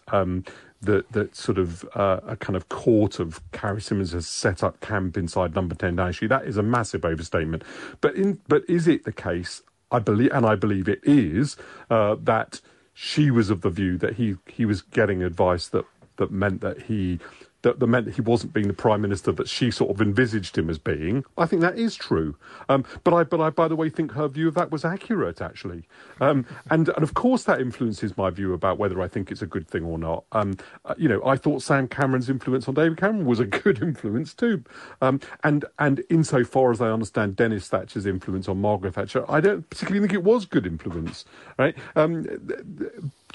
That 0.82 1.12
that 1.14 1.36
sort 1.36 1.58
of 1.58 1.84
uh, 1.96 2.20
a 2.28 2.36
kind 2.36 2.56
of 2.56 2.70
court 2.70 3.20
of 3.20 3.42
Carrie 3.52 3.82
Symonds 3.82 4.12
has 4.14 4.28
set 4.28 4.64
up 4.64 4.80
camp 4.80 5.18
inside 5.18 5.56
Number 5.56 5.76
Ten 5.76 5.96
Downing 5.96 6.14
Street. 6.14 6.28
That 6.28 6.46
is 6.46 6.58
a 6.58 6.64
massive 6.64 7.04
overstatement. 7.04 7.64
But 8.00 8.16
in 8.16 8.40
but 8.48 8.64
is 8.70 8.88
it 8.88 9.04
the 9.04 9.12
case? 9.12 9.64
I 9.92 10.00
believe, 10.00 10.32
and 10.34 10.46
I 10.46 10.56
believe 10.56 10.88
it 10.90 11.00
is, 11.04 11.56
uh, 11.90 12.16
that 12.22 12.60
she 12.94 13.32
was 13.32 13.50
of 13.50 13.62
the 13.62 13.70
view 13.70 13.98
that 14.00 14.16
he, 14.16 14.36
he 14.48 14.66
was 14.66 14.82
getting 14.82 15.24
advice 15.24 15.68
that, 15.70 15.86
that 16.18 16.32
meant 16.32 16.62
that 16.62 16.84
he 16.84 17.20
that, 17.64 17.80
that 17.80 17.88
meant 17.88 18.06
that 18.06 18.16
he 18.16 18.22
wasn't 18.22 18.54
being 18.54 18.68
the 18.68 18.74
prime 18.74 19.02
minister 19.02 19.32
that 19.32 19.50
she 19.50 19.72
sort 19.72 19.92
of 19.92 20.02
envisaged 20.02 20.58
him 20.58 20.70
as 20.70 20.78
being. 20.78 21.26
I 21.38 21.46
think 21.46 21.62
that 21.62 21.78
is 21.78 21.96
true. 21.96 22.36
Um, 22.70 22.86
but 23.04 23.14
I, 23.14 23.24
but 23.24 23.42
I, 23.42 23.50
by 23.50 23.68
the 23.68 23.76
way, 23.76 23.90
think 23.90 24.12
her 24.14 24.28
view 24.28 24.48
of 24.48 24.54
that 24.56 24.72
was 24.72 24.86
accurate 24.86 25.42
actually. 25.42 25.84
Um, 26.22 26.46
and 26.70 26.90
and 26.90 27.04
of 27.04 27.14
course 27.14 27.44
that 27.44 27.60
influences 27.62 28.18
my 28.18 28.30
view 28.30 28.54
about 28.54 28.78
whether 28.78 29.02
I 29.02 29.08
think 29.08 29.32
it's 29.32 29.42
a 29.42 29.48
good 29.48 29.68
thing 29.68 29.84
or 29.84 29.98
not. 29.98 30.26
Um, 30.32 30.56
uh, 30.86 30.96
you 30.98 31.10
know, 31.10 31.24
I 31.26 31.36
thought 31.36 31.62
Sam 31.62 31.88
Cameron's 31.88 32.30
influence 32.30 32.68
on 32.68 32.76
David 32.76 32.98
Cameron 32.98 33.26
was 33.26 33.40
a 33.40 33.46
good 33.64 33.82
influence 33.82 34.34
too. 34.34 34.64
Um, 35.02 35.20
and 35.44 35.66
and 35.80 36.04
insofar 36.10 36.72
as 36.72 36.82
I 36.82 36.90
understand 36.90 37.36
Denis 37.36 37.68
Thatcher's 37.68 38.06
influence 38.06 38.48
on 38.48 38.62
Margaret 38.62 38.96
Thatcher, 38.96 39.26
I 39.30 39.42
don't 39.42 39.68
particularly 39.70 40.08
think 40.08 40.14
it 40.14 40.24
was 40.24 40.46
good 40.46 40.66
influence. 40.66 41.26
Right? 41.58 41.76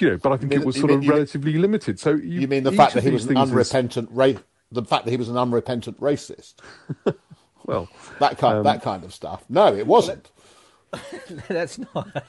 You 0.01 0.11
know, 0.11 0.19
but 0.19 0.33
I 0.33 0.37
think 0.37 0.51
mean, 0.51 0.61
it 0.61 0.67
was 0.67 0.77
sort 0.77 0.91
mean, 0.91 1.01
of 1.01 1.09
relatively 1.09 1.53
mean, 1.53 1.63
limited. 1.63 2.01
So 2.01 2.11
you, 2.11 2.41
you 2.41 2.49
mean 2.49 2.63
the 2.63 2.73
fact 2.73 2.95
that 2.95 3.03
he 3.03 3.11
was 3.11 3.27
an 3.27 3.37
unrepentant 3.37 4.11
is... 4.11 4.17
ra- 4.17 4.33
the 4.71 4.85
fact 4.85 5.05
that 5.05 5.11
he 5.11 5.17
was 5.17 5.29
an 5.29 5.37
unrepentant 5.37 6.01
racist? 6.01 6.55
well, 7.65 7.89
that 8.19 8.39
kind 8.39 8.59
um, 8.59 8.65
that 8.65 8.83
kind 8.83 9.05
of 9.05 9.13
stuff. 9.13 9.45
No, 9.49 9.75
it 9.75 9.87
wasn't. 9.87 10.31
let's 11.49 11.79
not. 11.79 12.25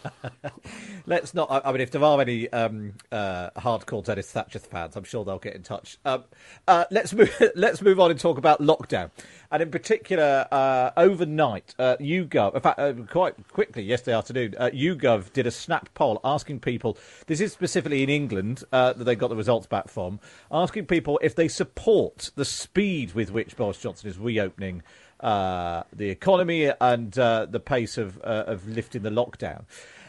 let's 1.06 1.34
not. 1.34 1.66
I 1.66 1.72
mean, 1.72 1.82
if 1.82 1.92
there 1.92 2.04
are 2.04 2.22
any 2.22 2.52
um, 2.52 2.94
uh, 3.12 3.50
hardcore 3.58 4.04
Denis 4.04 4.32
Thatcher 4.32 4.60
fans, 4.60 4.96
I'm 4.96 5.04
sure 5.04 5.26
they'll 5.26 5.40
get 5.40 5.56
in 5.56 5.64
touch. 5.64 5.98
Um, 6.06 6.24
uh, 6.68 6.86
let's 6.90 7.14
move. 7.14 7.34
Let's 7.56 7.82
move 7.82 8.00
on 8.00 8.12
and 8.12 8.20
talk 8.20 8.38
about 8.38 8.62
lockdown, 8.62 9.12
and 9.52 9.62
in 9.62 9.70
particular, 9.70 10.48
uh, 10.52 10.92
overnight, 10.96 11.76
uh, 11.78 11.98
YouGov. 12.00 12.56
In 12.56 12.62
fact, 12.62 12.80
uh, 12.80 12.94
quite 13.10 13.48
quickly 13.50 13.84
yesterday 13.84 14.16
afternoon, 14.16 14.56
uh, 14.58 14.70
YouGov 14.74 15.34
did 15.34 15.46
a 15.46 15.52
snap 15.52 15.90
poll 15.94 16.20
asking 16.24 16.60
people. 16.60 16.98
This 17.28 17.42
is 17.42 17.52
specifically 17.52 18.04
in 18.04 18.10
England 18.10 18.64
uh, 18.72 18.94
that 18.94 19.04
they 19.04 19.16
got 19.16 19.30
the 19.30 19.36
results 19.36 19.68
back 19.68 19.90
from, 19.90 20.20
asking 20.52 20.86
people 20.86 21.20
if 21.22 21.36
they 21.36 21.48
support 21.48 22.32
the 22.36 22.46
speed 22.46 23.14
with 23.14 23.32
which 23.32 23.58
Boris 23.58 23.78
Johnson 23.78 24.10
is 24.10 24.18
reopening 24.18 24.84
uh, 25.24 25.84
the 25.92 26.10
economy 26.10 26.70
and 26.80 27.18
uh, 27.18 27.48
the 27.50 27.60
pace 27.60 27.98
of 27.98 28.20
uh, 28.24 28.44
of 28.46 28.68
lifting 28.68 29.02
the 29.02 29.10
lockdown. 29.10 29.64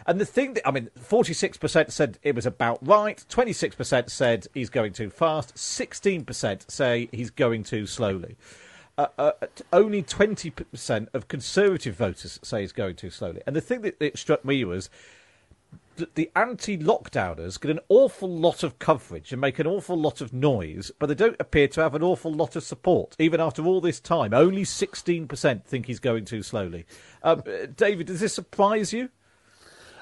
And 0.07 0.21
the 0.21 0.27
thing 0.27 0.55
that 0.55 0.69
I 0.69 0.73
mean, 0.73 0.91
forty 0.99 1.33
six 1.33 1.57
percent 1.57 1.93
said 1.93 2.19
it 2.23 2.35
was 2.35 2.45
about 2.45 2.87
right. 2.87 3.25
Twenty 3.29 3.53
six 3.53 3.75
percent 3.75 4.11
said 4.11 4.49
he's 4.53 4.71
going 4.71 4.93
too 4.93 5.09
fast. 5.09 5.57
Sixteen 5.57 6.25
percent 6.25 6.71
say 6.71 7.09
he's 7.13 7.31
going 7.31 7.63
too 7.63 7.87
slowly. 7.87 8.37
Uh, 8.97 9.09
uh, 9.19 9.33
only 9.73 10.05
20% 10.05 11.09
of 11.13 11.27
conservative 11.27 11.97
voters 11.97 12.39
say 12.45 12.61
he's 12.61 12.71
going 12.71 12.95
too 12.95 13.11
slowly. 13.11 13.43
And 13.45 13.57
the 13.57 13.61
thing 13.61 13.81
that, 13.81 13.99
that 13.99 14.17
struck 14.17 14.45
me 14.45 14.65
was 14.65 14.89
the 16.15 16.31
anti-lockdowners 16.37 17.61
get 17.61 17.71
an 17.71 17.81
awful 17.89 18.29
lot 18.29 18.63
of 18.63 18.79
coverage 18.79 19.33
and 19.33 19.41
make 19.41 19.59
an 19.59 19.67
awful 19.67 19.97
lot 19.97 20.21
of 20.21 20.33
noise, 20.33 20.91
but 20.99 21.07
they 21.07 21.15
don't 21.15 21.37
appear 21.41 21.69
to 21.69 21.81
have 21.81 21.95
an 21.95 22.03
awful 22.03 22.33
lot 22.33 22.57
of 22.57 22.63
support, 22.63 23.15
even 23.19 23.41
after 23.41 23.65
all 23.65 23.81
this 23.81 24.01
time. 24.01 24.35
Only 24.35 24.63
16% 24.63 25.65
think 25.65 25.87
he's 25.87 26.01
going 26.01 26.25
too 26.25 26.43
slowly. 26.43 26.87
Um, 27.23 27.43
David, 27.77 28.07
does 28.09 28.21
this 28.21 28.35
surprise 28.35 28.93
you? 28.93 29.11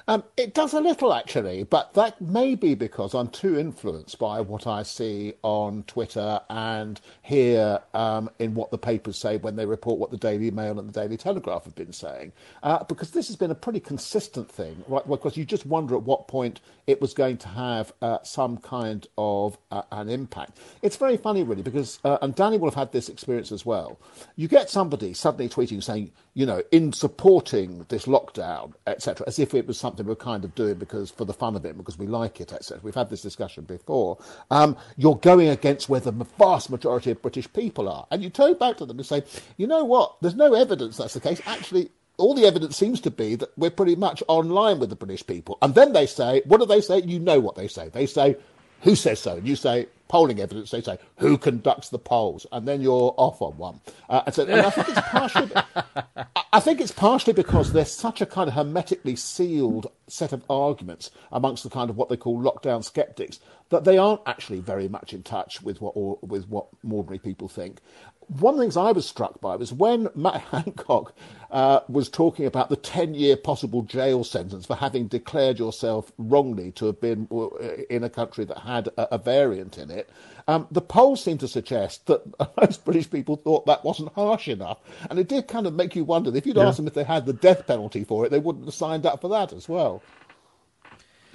Um, 0.07 0.23
it 0.35 0.53
does 0.53 0.73
a 0.73 0.81
little 0.81 1.13
actually, 1.13 1.63
but 1.63 1.93
that 1.93 2.19
may 2.19 2.55
be 2.55 2.75
because 2.75 3.13
I'm 3.13 3.29
too 3.29 3.57
influenced 3.57 4.19
by 4.19 4.41
what 4.41 4.67
I 4.67 4.83
see 4.83 5.33
on 5.43 5.83
Twitter 5.83 6.41
and 6.49 6.99
hear 7.21 7.79
um, 7.93 8.29
in 8.39 8.53
what 8.53 8.71
the 8.71 8.77
papers 8.77 9.17
say 9.17 9.37
when 9.37 9.55
they 9.55 9.65
report 9.65 9.99
what 9.99 10.11
the 10.11 10.17
Daily 10.17 10.51
Mail 10.51 10.77
and 10.77 10.89
the 10.89 11.01
Daily 11.01 11.15
Telegraph 11.17 11.63
have 11.63 11.75
been 11.75 11.93
saying. 11.93 12.33
Uh, 12.63 12.83
because 12.83 13.11
this 13.11 13.27
has 13.27 13.37
been 13.37 13.51
a 13.51 13.55
pretty 13.55 13.79
consistent 13.79 14.51
thing, 14.51 14.83
right? 14.87 15.07
Because 15.07 15.37
you 15.37 15.45
just 15.45 15.65
wonder 15.65 15.95
at 15.95 16.03
what 16.03 16.27
point 16.27 16.59
it 16.85 16.99
was 16.99 17.13
going 17.13 17.37
to 17.37 17.47
have 17.47 17.93
uh, 18.01 18.17
some 18.23 18.57
kind 18.57 19.07
of 19.17 19.57
uh, 19.71 19.83
an 19.91 20.09
impact. 20.09 20.57
It's 20.81 20.97
very 20.97 21.15
funny, 21.15 21.43
really, 21.43 21.61
because, 21.61 21.99
uh, 22.03 22.17
and 22.21 22.35
Danny 22.35 22.57
will 22.57 22.69
have 22.69 22.75
had 22.75 22.91
this 22.91 23.07
experience 23.07 23.51
as 23.53 23.65
well. 23.65 23.97
You 24.35 24.49
get 24.49 24.69
somebody 24.69 25.13
suddenly 25.13 25.47
tweeting 25.47 25.81
saying, 25.81 26.11
you 26.35 26.45
know, 26.45 26.63
in 26.71 26.91
supporting 26.91 27.85
this 27.89 28.05
lockdown, 28.05 28.73
etc., 28.87 29.25
as 29.27 29.37
if 29.37 29.53
it 29.53 29.67
was 29.67 29.77
something 29.77 30.05
we're 30.05 30.15
kind 30.15 30.43
of 30.43 30.55
doing 30.55 30.75
because 30.75 31.11
for 31.11 31.25
the 31.25 31.33
fun 31.33 31.55
of 31.55 31.63
it, 31.65 31.77
because 31.77 31.97
we 31.97 32.07
like 32.07 32.41
it, 32.41 32.51
etc. 32.51 32.79
We've 32.83 32.95
had 32.95 33.09
this 33.09 33.21
discussion 33.21 33.65
before. 33.65 34.17
Um, 34.49 34.75
you're 34.97 35.17
going 35.17 35.49
against 35.49 35.89
where 35.89 35.99
the 35.99 36.11
vast 36.11 36.71
majority 36.71 37.11
of 37.11 37.21
British 37.21 37.51
people 37.53 37.87
are, 37.87 38.07
and 38.09 38.23
you 38.23 38.29
turn 38.29 38.55
back 38.55 38.77
to 38.77 38.85
them 38.85 38.97
and 38.97 39.05
say, 39.05 39.23
you 39.57 39.67
know 39.67 39.83
what? 39.83 40.15
There's 40.21 40.35
no 40.35 40.53
evidence 40.53 40.97
that's 40.97 41.13
the 41.13 41.19
case. 41.19 41.41
Actually, 41.45 41.91
all 42.17 42.33
the 42.33 42.45
evidence 42.45 42.77
seems 42.77 42.99
to 43.01 43.11
be 43.11 43.35
that 43.35 43.55
we're 43.57 43.71
pretty 43.71 43.95
much 43.95 44.23
online 44.27 44.79
with 44.79 44.89
the 44.89 44.95
British 44.95 45.25
people. 45.25 45.57
And 45.61 45.75
then 45.75 45.93
they 45.93 46.05
say, 46.05 46.41
what 46.45 46.59
do 46.59 46.65
they 46.65 46.81
say? 46.81 47.01
You 47.01 47.19
know 47.19 47.39
what 47.39 47.55
they 47.55 47.67
say. 47.67 47.89
They 47.89 48.05
say, 48.05 48.37
who 48.81 48.95
says 48.95 49.19
so? 49.19 49.37
And 49.37 49.47
you 49.47 49.55
say, 49.55 49.87
polling 50.13 50.39
evidence, 50.39 50.69
they 50.69 50.79
say, 50.79 50.99
who 51.17 51.39
conducts 51.39 51.89
the 51.89 51.97
polls? 51.97 52.45
And 52.51 52.67
then 52.67 52.81
you're 52.81 53.15
off 53.17 53.41
on 53.41 53.57
one. 53.57 53.81
Uh, 54.07 54.21
and, 54.27 54.35
so, 54.35 54.43
and 54.45 54.61
I 54.61 54.69
think 54.69 54.89
it's 54.89 55.07
partially, 55.07 55.51
I 56.53 56.59
think 56.59 56.81
it's 56.81 56.91
partially 56.91 57.33
because 57.33 57.73
there's 57.73 57.91
such 57.91 58.21
a 58.21 58.27
kind 58.27 58.47
of 58.47 58.53
hermetically 58.53 59.15
sealed 59.15 59.87
set 60.07 60.31
of 60.31 60.43
arguments 60.51 61.09
amongst 61.31 61.63
the 61.63 61.71
kind 61.71 61.89
of 61.89 61.97
what 61.97 62.09
they 62.09 62.17
call 62.17 62.39
lockdown 62.39 62.83
skeptics 62.83 63.39
that 63.69 63.85
they 63.85 63.97
aren't 63.97 64.21
actually 64.27 64.59
very 64.59 64.87
much 64.87 65.13
in 65.13 65.23
touch 65.23 65.63
with 65.63 65.81
what 65.81 65.93
or, 65.95 66.19
with 66.21 66.47
what 66.47 66.67
ordinary 66.87 67.17
people 67.17 67.47
think 67.47 67.79
one 68.27 68.53
of 68.53 68.57
the 68.57 68.63
things 68.63 68.77
I 68.77 68.91
was 68.91 69.07
struck 69.07 69.39
by 69.41 69.55
was 69.55 69.73
when 69.73 70.09
Matt 70.15 70.41
Hancock 70.51 71.13
uh, 71.51 71.81
was 71.87 72.09
talking 72.09 72.45
about 72.45 72.69
the 72.69 72.75
10 72.75 73.13
year 73.13 73.35
possible 73.37 73.83
jail 73.83 74.23
sentence 74.23 74.65
for 74.65 74.75
having 74.75 75.07
declared 75.07 75.59
yourself 75.59 76.11
wrongly 76.17 76.71
to 76.71 76.87
have 76.87 76.99
been 76.99 77.27
uh, 77.31 77.49
in 77.89 78.03
a 78.03 78.09
country 78.09 78.45
that 78.45 78.57
had 78.57 78.87
a, 78.97 79.15
a 79.15 79.17
variant 79.17 79.77
in 79.77 79.91
it. 79.91 80.09
Um, 80.47 80.67
the 80.71 80.81
polls 80.81 81.23
seem 81.23 81.37
to 81.37 81.47
suggest 81.47 82.07
that 82.07 82.21
most 82.59 82.83
British 82.83 83.09
people 83.09 83.35
thought 83.35 83.65
that 83.65 83.83
wasn't 83.83 84.13
harsh 84.13 84.47
enough. 84.47 84.79
And 85.09 85.19
it 85.19 85.27
did 85.27 85.47
kind 85.47 85.67
of 85.67 85.73
make 85.73 85.95
you 85.95 86.03
wonder 86.03 86.35
if 86.35 86.45
you'd 86.45 86.57
yeah. 86.57 86.67
asked 86.67 86.77
them 86.77 86.87
if 86.87 86.93
they 86.93 87.03
had 87.03 87.25
the 87.25 87.33
death 87.33 87.67
penalty 87.67 88.03
for 88.03 88.25
it, 88.25 88.29
they 88.29 88.39
wouldn't 88.39 88.65
have 88.65 88.73
signed 88.73 89.05
up 89.05 89.21
for 89.21 89.29
that 89.29 89.53
as 89.53 89.69
well. 89.69 90.01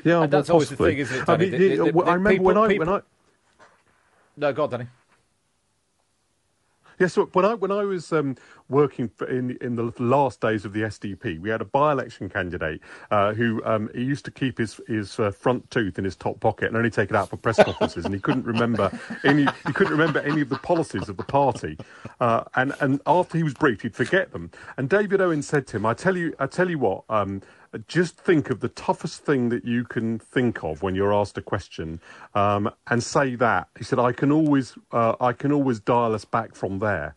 Yeah, 0.05 0.23
and 0.23 0.33
that's 0.33 0.51
always 0.51 0.69
the 0.69 0.77
thing, 0.77 0.99
isn't 0.99 1.23
it? 1.23 1.29
I, 1.29 1.37
mean, 1.37 1.51
the, 1.51 1.59
the, 1.59 1.93
the, 1.93 2.01
I 2.05 2.15
remember 2.15 2.31
people, 2.31 2.47
when 2.47 2.59
I. 2.59 2.69
People... 2.69 2.87
When 2.87 2.95
I... 2.97 3.03
No, 4.37 4.53
God, 4.53 4.71
Danny. 4.71 4.87
Yes, 6.99 7.13
so 7.13 7.27
when 7.27 7.45
I 7.45 7.55
when 7.55 7.71
I 7.71 7.85
was 7.85 8.13
um, 8.13 8.37
working 8.69 9.11
in 9.29 9.57
in 9.61 9.77
the 9.77 9.93
last 9.99 10.41
days 10.41 10.65
of 10.65 10.73
the 10.73 10.83
SDP, 10.83 11.39
we 11.41 11.49
had 11.49 11.61
a 11.61 11.65
by-election 11.65 12.29
candidate 12.29 12.81
uh, 13.11 13.35
who 13.35 13.63
um, 13.65 13.89
he 13.95 14.03
used 14.03 14.25
to 14.25 14.31
keep 14.33 14.59
his 14.59 14.81
his 14.89 15.19
uh, 15.21 15.31
front 15.31 15.71
tooth 15.71 15.99
in 15.99 16.05
his 16.05 16.17
top 16.17 16.41
pocket 16.41 16.69
and 16.69 16.77
only 16.77 16.91
take 16.91 17.11
it 17.11 17.17
out 17.17 17.31
for 17.31 17.37
press 17.37 17.63
conferences, 17.63 18.05
and 18.05 18.13
he 18.15 18.21
couldn't 18.21 18.45
remember 18.47 18.91
any 19.25 19.47
he 19.67 19.73
couldn't 19.73 19.93
remember 19.93 20.19
any 20.21 20.41
of 20.41 20.49
the 20.49 20.59
policies 20.59 21.09
of 21.09 21.17
the 21.17 21.25
party, 21.25 21.79
uh, 22.21 22.43
and 22.57 22.75
and 22.81 23.01
after 23.07 23.39
he 23.39 23.45
was 23.45 23.55
briefed, 23.55 23.83
he'd 23.83 23.95
forget 23.95 24.33
them. 24.33 24.51
And 24.77 24.89
David 24.89 25.21
Owen 25.21 25.43
said 25.43 25.69
to 25.69 25.77
him, 25.77 25.87
"I 25.87 25.95
tell 25.95 26.17
you, 26.17 26.35
I 26.41 26.47
tell 26.47 26.69
you 26.69 26.79
what." 26.79 27.05
Um, 27.09 27.43
just 27.87 28.17
think 28.17 28.51
of 28.51 28.61
the 28.61 28.69
toughest 28.69 29.25
thing 29.25 29.49
that 29.51 29.65
you 29.65 29.85
can 29.85 30.19
think 30.19 30.63
of 30.65 30.83
when 30.83 30.95
you're 30.95 31.15
asked 31.15 31.37
a 31.39 31.43
question, 31.43 32.01
um, 32.35 32.71
and 32.87 33.03
say 33.03 33.35
that. 33.37 33.69
He 33.77 33.85
said, 33.85 33.99
"I 33.99 34.13
can 34.13 34.33
always, 34.33 34.77
uh, 34.93 35.15
I 35.21 35.33
can 35.33 35.53
always 35.53 35.81
dial 35.81 36.15
us 36.15 36.25
back 36.25 36.55
from 36.55 36.79
there." 36.79 37.15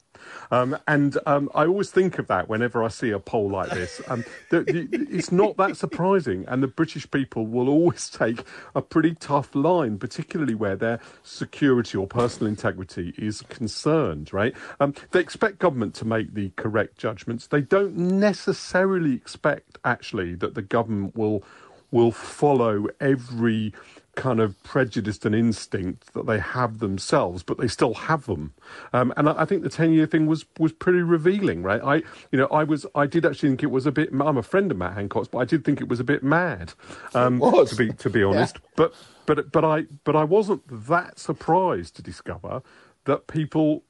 Um, 0.51 0.77
and 0.87 1.17
um, 1.25 1.49
I 1.55 1.65
always 1.65 1.91
think 1.91 2.19
of 2.19 2.27
that 2.27 2.49
whenever 2.49 2.83
I 2.83 2.89
see 2.89 3.11
a 3.11 3.19
poll 3.19 3.49
like 3.49 3.69
this. 3.71 4.01
Um, 4.07 4.23
the, 4.49 4.61
the, 4.63 4.87
it's 5.09 5.31
not 5.31 5.57
that 5.57 5.77
surprising, 5.77 6.45
and 6.47 6.61
the 6.61 6.67
British 6.67 7.09
people 7.09 7.47
will 7.47 7.69
always 7.69 8.09
take 8.13 8.43
a 8.75 8.81
pretty 8.81 9.15
tough 9.15 9.53
line, 9.55 9.97
particularly 9.97 10.55
where 10.55 10.75
their 10.75 10.99
security 11.23 11.97
or 11.97 12.07
personal 12.07 12.47
integrity 12.47 13.13
is 13.17 13.41
concerned. 13.43 14.33
Right? 14.33 14.53
Um, 14.79 14.93
they 15.11 15.19
expect 15.19 15.59
government 15.59 15.95
to 15.95 16.05
make 16.05 16.33
the 16.33 16.51
correct 16.55 16.97
judgments. 16.97 17.47
They 17.47 17.61
don't 17.61 17.95
necessarily 17.95 19.13
expect, 19.13 19.77
actually, 19.83 20.35
that 20.35 20.55
the 20.55 20.61
government 20.61 21.15
will 21.15 21.43
will 21.91 22.11
follow 22.11 22.87
every 22.99 23.73
kind 24.15 24.39
of 24.39 24.61
prejudice 24.63 25.23
and 25.25 25.33
instinct 25.33 26.13
that 26.13 26.25
they 26.25 26.39
have 26.39 26.79
themselves, 26.79 27.43
but 27.43 27.57
they 27.57 27.67
still 27.67 27.93
have 27.93 28.25
them. 28.25 28.53
Um, 28.93 29.13
and 29.15 29.29
I, 29.29 29.41
I, 29.41 29.45
think 29.45 29.63
the 29.63 29.69
ten-year 29.69 30.05
thing 30.05 30.25
was 30.25 30.45
was 30.59 30.73
pretty 30.73 31.01
revealing, 31.01 31.63
right? 31.63 31.81
I, 31.81 31.95
you 32.31 32.37
know, 32.39 32.47
I 32.47 32.63
was, 32.63 32.85
I 32.95 33.05
did 33.05 33.25
actually 33.25 33.49
think 33.49 33.63
it 33.63 33.71
was 33.71 33.85
a 33.85 33.91
bit. 33.91 34.09
I'm 34.11 34.37
a 34.37 34.43
friend 34.43 34.71
of 34.71 34.77
Matt 34.77 34.93
Hancock's, 34.93 35.27
but 35.27 35.39
I 35.39 35.45
did 35.45 35.63
think 35.63 35.81
it 35.81 35.87
was 35.87 35.99
a 35.99 36.03
bit 36.03 36.23
mad, 36.23 36.73
um, 37.13 37.39
to 37.39 37.75
be 37.75 37.91
to 37.93 38.09
be 38.09 38.23
honest. 38.23 38.57
Yeah. 38.57 38.69
But 38.75 38.93
but 39.25 39.51
but 39.51 39.63
I 39.63 39.83
but 40.03 40.15
I 40.15 40.23
wasn't 40.23 40.63
that 40.87 41.19
surprised 41.19 41.95
to 41.95 42.01
discover 42.01 42.61
that 43.05 43.27
people, 43.27 43.83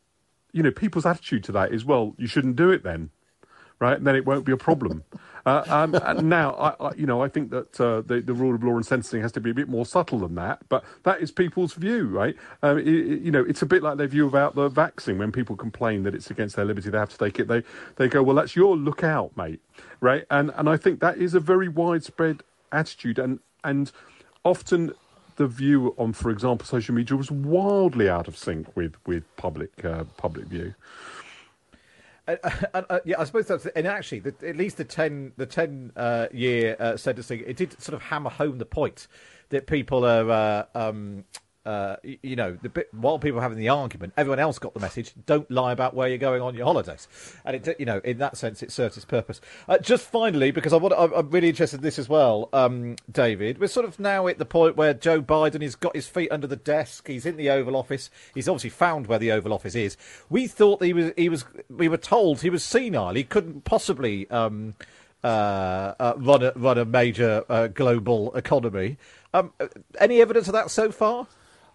you 0.51 0.63
know, 0.63 0.71
people's 0.71 1.05
attitude 1.05 1.43
to 1.45 1.51
that 1.53 1.73
is, 1.73 1.83
well, 1.83 2.15
you 2.17 2.27
shouldn't 2.27 2.55
do 2.55 2.69
it 2.69 2.83
then 2.83 3.09
right? 3.81 3.97
And 3.97 4.07
then 4.07 4.15
it 4.15 4.25
won't 4.25 4.45
be 4.45 4.53
a 4.53 4.57
problem. 4.57 5.03
Uh, 5.45 5.63
um, 5.67 6.27
now, 6.27 6.53
I, 6.53 6.87
I, 6.87 6.93
you 6.95 7.05
know, 7.05 7.21
I 7.21 7.27
think 7.29 7.49
that 7.51 7.79
uh, 7.79 8.01
the, 8.01 8.21
the 8.21 8.33
rule 8.33 8.53
of 8.55 8.63
law 8.63 8.75
and 8.75 8.85
sentencing 8.85 9.21
has 9.21 9.31
to 9.33 9.41
be 9.41 9.49
a 9.49 9.53
bit 9.53 9.67
more 9.67 9.85
subtle 9.85 10.19
than 10.19 10.35
that, 10.35 10.59
but 10.69 10.83
that 11.03 11.21
is 11.21 11.31
people's 11.31 11.73
view, 11.73 12.07
right? 12.07 12.35
Um, 12.61 12.77
it, 12.77 12.87
it, 12.87 13.21
you 13.21 13.31
know, 13.31 13.43
it's 13.43 13.61
a 13.61 13.65
bit 13.65 13.83
like 13.83 13.97
their 13.97 14.07
view 14.07 14.27
about 14.27 14.55
the 14.55 14.69
vaccine. 14.69 15.17
When 15.17 15.31
people 15.31 15.55
complain 15.55 16.03
that 16.03 16.13
it's 16.13 16.29
against 16.29 16.55
their 16.55 16.65
liberty, 16.65 16.89
they 16.89 16.97
have 16.97 17.09
to 17.09 17.17
take 17.17 17.39
it. 17.39 17.47
They 17.47 17.63
they 17.95 18.07
go, 18.07 18.21
well, 18.23 18.35
that's 18.35 18.55
your 18.55 18.77
lookout, 18.77 19.35
mate, 19.35 19.61
right? 19.99 20.25
And 20.29 20.51
and 20.55 20.69
I 20.69 20.77
think 20.77 20.99
that 20.99 21.17
is 21.17 21.33
a 21.33 21.39
very 21.39 21.69
widespread 21.69 22.43
attitude, 22.71 23.19
and 23.19 23.39
and 23.63 23.91
often 24.43 24.93
the 25.37 25.47
view 25.47 25.95
on, 25.97 26.13
for 26.13 26.29
example, 26.29 26.65
social 26.65 26.93
media 26.93 27.17
was 27.17 27.31
wildly 27.31 28.09
out 28.09 28.27
of 28.27 28.37
sync 28.37 28.75
with 28.75 28.95
with 29.05 29.23
public 29.37 29.83
uh, 29.83 30.03
public 30.17 30.45
view. 30.45 30.75
Uh, 32.73 32.99
yeah, 33.05 33.19
I 33.19 33.23
suppose 33.25 33.47
that's 33.47 33.65
and 33.67 33.87
actually, 33.87 34.19
the, 34.19 34.35
at 34.47 34.55
least 34.55 34.77
the 34.77 34.85
ten 34.85 35.33
the 35.37 35.45
ten 35.45 35.91
uh, 35.95 36.27
year 36.31 36.75
uh, 36.79 36.97
sentencing 36.97 37.43
it 37.45 37.57
did 37.57 37.81
sort 37.81 37.93
of 37.93 38.01
hammer 38.01 38.29
home 38.29 38.57
the 38.57 38.65
point 38.65 39.07
that 39.49 39.67
people 39.67 40.05
are 40.05 40.29
uh, 40.29 40.65
um, 40.73 41.25
uh, 41.65 41.97
you 42.03 42.35
know, 42.35 42.57
the 42.61 42.85
while 42.91 43.19
people 43.19 43.39
are 43.39 43.43
having 43.43 43.57
the 43.57 43.69
argument, 43.69 44.13
everyone 44.17 44.39
else 44.39 44.57
got 44.57 44.73
the 44.73 44.79
message. 44.79 45.13
Don't 45.25 45.49
lie 45.51 45.71
about 45.71 45.93
where 45.93 46.07
you're 46.07 46.17
going 46.17 46.41
on 46.41 46.55
your 46.55 46.65
holidays, 46.65 47.07
and 47.45 47.55
it, 47.55 47.79
you 47.79 47.85
know, 47.85 48.01
in 48.03 48.17
that 48.17 48.35
sense, 48.35 48.63
it 48.63 48.71
serves 48.71 48.97
its 48.97 49.05
purpose. 49.05 49.39
Uh, 49.69 49.77
just 49.77 50.05
finally, 50.07 50.51
because 50.51 50.73
I 50.73 50.77
want, 50.77 50.93
I'm 50.97 51.29
really 51.29 51.49
interested 51.49 51.77
in 51.77 51.83
this 51.83 51.99
as 51.99 52.09
well, 52.09 52.49
um, 52.51 52.95
David. 53.11 53.59
We're 53.59 53.67
sort 53.67 53.85
of 53.85 53.99
now 53.99 54.27
at 54.27 54.39
the 54.39 54.45
point 54.45 54.75
where 54.75 54.93
Joe 54.93 55.21
Biden 55.21 55.61
has 55.61 55.75
got 55.75 55.95
his 55.95 56.07
feet 56.07 56.31
under 56.31 56.47
the 56.47 56.55
desk. 56.55 57.07
He's 57.07 57.25
in 57.25 57.37
the 57.37 57.49
Oval 57.49 57.75
Office. 57.75 58.09
He's 58.33 58.49
obviously 58.49 58.71
found 58.71 59.07
where 59.07 59.19
the 59.19 59.31
Oval 59.31 59.53
Office 59.53 59.75
is. 59.75 59.97
We 60.29 60.47
thought 60.47 60.83
he 60.83 60.93
was, 60.93 61.11
he 61.15 61.29
was, 61.29 61.45
we 61.69 61.87
were 61.87 61.97
told 61.97 62.41
he 62.41 62.49
was 62.49 62.63
senile. 62.63 63.13
He 63.13 63.23
couldn't 63.23 63.65
possibly 63.65 64.29
um, 64.31 64.73
uh, 65.23 65.93
uh, 65.99 66.13
run 66.17 66.41
a 66.41 66.51
run 66.55 66.77
a 66.79 66.85
major 66.85 67.43
uh, 67.47 67.67
global 67.67 68.35
economy. 68.35 68.97
Um, 69.33 69.53
any 69.99 70.21
evidence 70.21 70.47
of 70.47 70.53
that 70.53 70.71
so 70.71 70.91
far? 70.91 71.27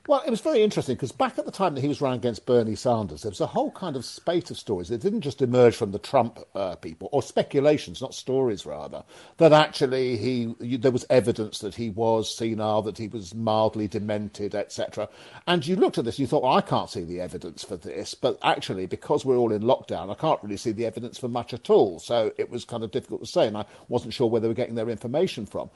Well, 0.09 0.23
it 0.25 0.31
was 0.31 0.41
very 0.41 0.63
interesting 0.63 0.95
because 0.95 1.11
back 1.11 1.37
at 1.37 1.47
the 1.47 1.51
time 1.51 1.75
that 1.75 1.81
he 1.81 1.89
was 1.89 2.01
running 2.01 2.19
against 2.21 2.47
Bernie 2.47 2.77
Sanders, 2.77 3.23
there 3.23 3.31
was 3.31 3.41
a 3.41 3.47
whole 3.47 3.73
kind 3.73 3.97
of 3.97 4.05
spate 4.05 4.53
of 4.53 4.59
stories 4.59 4.87
that 4.89 5.01
didn't 5.01 5.23
just 5.23 5.43
emerge 5.43 5.75
from 5.75 5.91
the 5.91 5.99
Trump 5.99 6.39
uh, 6.55 6.77
people, 6.77 7.09
or 7.11 7.25
speculations, 7.25 8.01
not 8.01 8.15
stories 8.15 8.65
rather, 8.65 9.03
that 9.39 9.53
actually 9.53 10.17
he 10.17 10.55
you, 10.61 10.79
there 10.79 10.93
was 10.93 11.05
evidence 11.11 11.59
that 11.59 11.75
he 11.75 11.91
was 11.91 12.33
senile, 12.33 12.83
that 12.83 12.99
he 12.99 13.09
was 13.09 13.35
mildly 13.35 13.89
demented, 13.89 14.55
etc. 14.55 15.09
And 15.49 15.67
you 15.67 15.75
looked 15.75 15.99
at 15.99 16.05
this, 16.05 16.17
and 16.17 16.21
you 16.21 16.29
thought, 16.29 16.45
well, 16.45 16.53
I 16.53 16.61
can't 16.61 16.89
see 16.89 17.03
the 17.03 17.21
evidence 17.21 17.65
for 17.65 17.77
this, 17.77 18.15
but 18.15 18.39
actually, 18.45 18.87
because 18.87 19.25
we're 19.25 19.37
all 19.37 19.53
in 19.53 19.63
lockdown, 19.63 20.13
I 20.13 20.15
can't 20.15 20.41
really 20.41 20.57
see 20.57 20.71
the 20.71 20.87
evidence 20.87 21.19
for 21.19 21.27
much 21.27 21.53
at 21.53 21.69
all. 21.69 21.99
So 21.99 22.31
it 22.39 22.49
was 22.49 22.65
kind 22.65 22.85
of 22.85 22.93
difficult 22.93 23.23
to 23.23 23.27
say, 23.27 23.49
and 23.49 23.57
I 23.57 23.65
wasn't 23.89 24.15
sure 24.15 24.29
where 24.31 24.41
they 24.41 24.47
were 24.47 24.55
getting 24.55 24.77
their 24.77 24.89
information 24.89 25.47
from. 25.47 25.69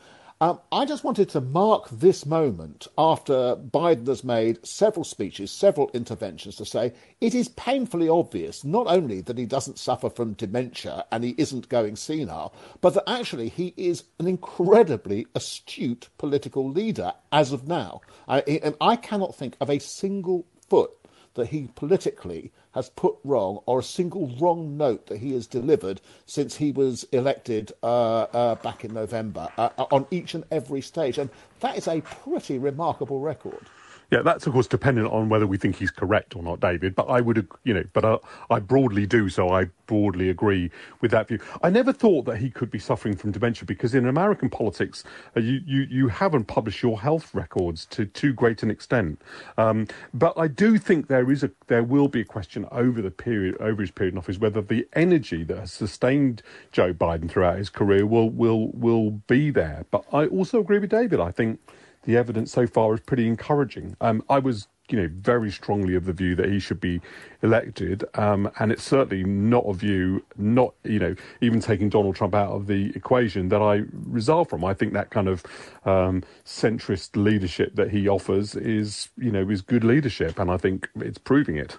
Um, 0.42 0.58
I 0.72 0.86
just 0.86 1.04
wanted 1.04 1.28
to 1.30 1.42
mark 1.42 1.90
this 1.90 2.24
moment 2.24 2.88
after 2.96 3.56
Biden 3.56 4.06
has 4.06 4.24
made 4.24 4.66
several 4.66 5.04
speeches, 5.04 5.50
several 5.50 5.90
interventions 5.92 6.56
to 6.56 6.64
say 6.64 6.94
it 7.20 7.34
is 7.34 7.48
painfully 7.48 8.08
obvious 8.08 8.64
not 8.64 8.86
only 8.86 9.20
that 9.20 9.36
he 9.36 9.44
doesn't 9.44 9.78
suffer 9.78 10.08
from 10.08 10.32
dementia 10.32 11.04
and 11.12 11.24
he 11.24 11.34
isn't 11.36 11.68
going 11.68 11.94
senile, 11.94 12.54
but 12.80 12.94
that 12.94 13.04
actually 13.06 13.50
he 13.50 13.74
is 13.76 14.04
an 14.18 14.26
incredibly 14.26 15.26
astute 15.34 16.08
political 16.16 16.66
leader 16.66 17.12
as 17.32 17.52
of 17.52 17.68
now. 17.68 18.00
I, 18.26 18.72
I 18.80 18.96
cannot 18.96 19.34
think 19.34 19.58
of 19.60 19.68
a 19.68 19.78
single 19.78 20.46
foot 20.70 20.90
that 21.34 21.48
he 21.48 21.68
politically 21.74 22.52
has 22.72 22.90
put 22.90 23.16
wrong 23.24 23.60
or 23.66 23.80
a 23.80 23.82
single 23.82 24.28
wrong 24.38 24.76
note 24.76 25.06
that 25.06 25.18
he 25.18 25.32
has 25.32 25.46
delivered 25.46 26.00
since 26.26 26.56
he 26.56 26.72
was 26.72 27.04
elected 27.12 27.72
uh, 27.82 28.22
uh, 28.22 28.54
back 28.56 28.84
in 28.84 28.94
November 28.94 29.48
uh, 29.56 29.70
on 29.90 30.06
each 30.10 30.34
and 30.34 30.44
every 30.50 30.80
stage. 30.80 31.18
And 31.18 31.30
that 31.60 31.76
is 31.76 31.88
a 31.88 32.00
pretty 32.00 32.58
remarkable 32.58 33.20
record. 33.20 33.66
Yeah, 34.10 34.22
that's 34.22 34.46
of 34.46 34.54
course 34.54 34.68
dependent 34.68 35.08
on 35.12 35.28
whether 35.28 35.46
we 35.46 35.58
think 35.58 35.76
he's 35.76 35.90
correct 35.90 36.36
or 36.36 36.42
not, 36.42 36.60
David. 36.60 36.94
But 36.94 37.04
I 37.10 37.20
would, 37.20 37.48
you 37.64 37.74
know, 37.74 37.84
but 37.92 38.04
uh, 38.06 38.18
I 38.50 38.60
broadly 38.60 39.06
do. 39.06 39.28
So 39.28 39.50
I 39.50 39.66
broadly 39.86 40.30
agree 40.30 40.70
with 41.02 41.10
that 41.12 41.28
view. 41.28 41.40
I 41.62 41.70
never 41.70 41.92
thought 41.92 42.24
that 42.26 42.38
he 42.38 42.50
could 42.50 42.70
be 42.70 42.78
suffering 42.80 43.16
from 43.16 43.32
dementia 43.32 43.66
because 43.66 43.94
in 43.94 44.06
American 44.06 44.50
politics, 44.50 45.04
uh, 45.36 45.40
you, 45.40 45.60
you 45.66 45.82
you 45.90 46.08
haven't 46.08 46.46
published 46.46 46.82
your 46.82 47.00
health 47.00 47.34
records 47.34 47.86
to 47.86 48.06
too 48.06 48.32
great 48.32 48.62
an 48.62 48.70
extent. 48.70 49.20
Um, 49.58 49.88
but 50.14 50.34
I 50.38 50.48
do 50.48 50.78
think 50.78 51.08
there 51.08 51.30
is 51.30 51.44
a 51.44 51.50
there 51.68 51.84
will 51.84 52.08
be 52.08 52.22
a 52.22 52.26
question 52.26 52.66
over 52.72 53.02
the 53.02 53.10
period 53.12 53.56
over 53.60 53.82
his 53.82 53.90
period 53.90 54.14
in 54.14 54.18
office 54.18 54.38
whether 54.38 54.62
the 54.62 54.88
energy 54.94 55.44
that 55.44 55.58
has 55.58 55.72
sustained 55.72 56.42
Joe 56.72 56.94
Biden 56.94 57.30
throughout 57.30 57.58
his 57.58 57.70
career 57.70 58.06
will 58.06 58.30
will 58.30 58.68
will 58.72 59.10
be 59.28 59.50
there. 59.50 59.86
But 59.90 60.04
I 60.12 60.26
also 60.26 60.60
agree 60.60 60.78
with 60.78 60.90
David. 60.90 61.20
I 61.20 61.32
think 61.32 61.60
the 62.04 62.16
evidence 62.16 62.52
so 62.52 62.66
far 62.66 62.94
is 62.94 63.00
pretty 63.00 63.26
encouraging. 63.26 63.96
Um, 64.00 64.22
I 64.28 64.38
was, 64.38 64.68
you 64.88 65.00
know, 65.00 65.08
very 65.12 65.50
strongly 65.50 65.94
of 65.94 66.04
the 66.04 66.12
view 66.12 66.34
that 66.36 66.48
he 66.48 66.58
should 66.58 66.80
be 66.80 67.00
elected, 67.42 68.04
um, 68.14 68.50
and 68.58 68.72
it's 68.72 68.82
certainly 68.82 69.24
not 69.24 69.64
a 69.66 69.74
view, 69.74 70.24
not 70.36 70.74
you 70.84 70.98
know, 70.98 71.14
even 71.40 71.60
taking 71.60 71.88
Donald 71.88 72.16
Trump 72.16 72.34
out 72.34 72.52
of 72.52 72.66
the 72.66 72.92
equation 72.96 73.48
that 73.50 73.62
I 73.62 73.84
resolve 73.92 74.48
from. 74.48 74.64
I 74.64 74.74
think 74.74 74.92
that 74.94 75.10
kind 75.10 75.28
of 75.28 75.44
um, 75.84 76.24
centrist 76.44 77.16
leadership 77.16 77.76
that 77.76 77.90
he 77.90 78.08
offers 78.08 78.56
is, 78.56 79.10
you 79.16 79.30
know, 79.30 79.48
is 79.48 79.62
good 79.62 79.84
leadership, 79.84 80.38
and 80.38 80.50
I 80.50 80.56
think 80.56 80.88
it's 80.96 81.18
proving 81.18 81.56
it. 81.56 81.76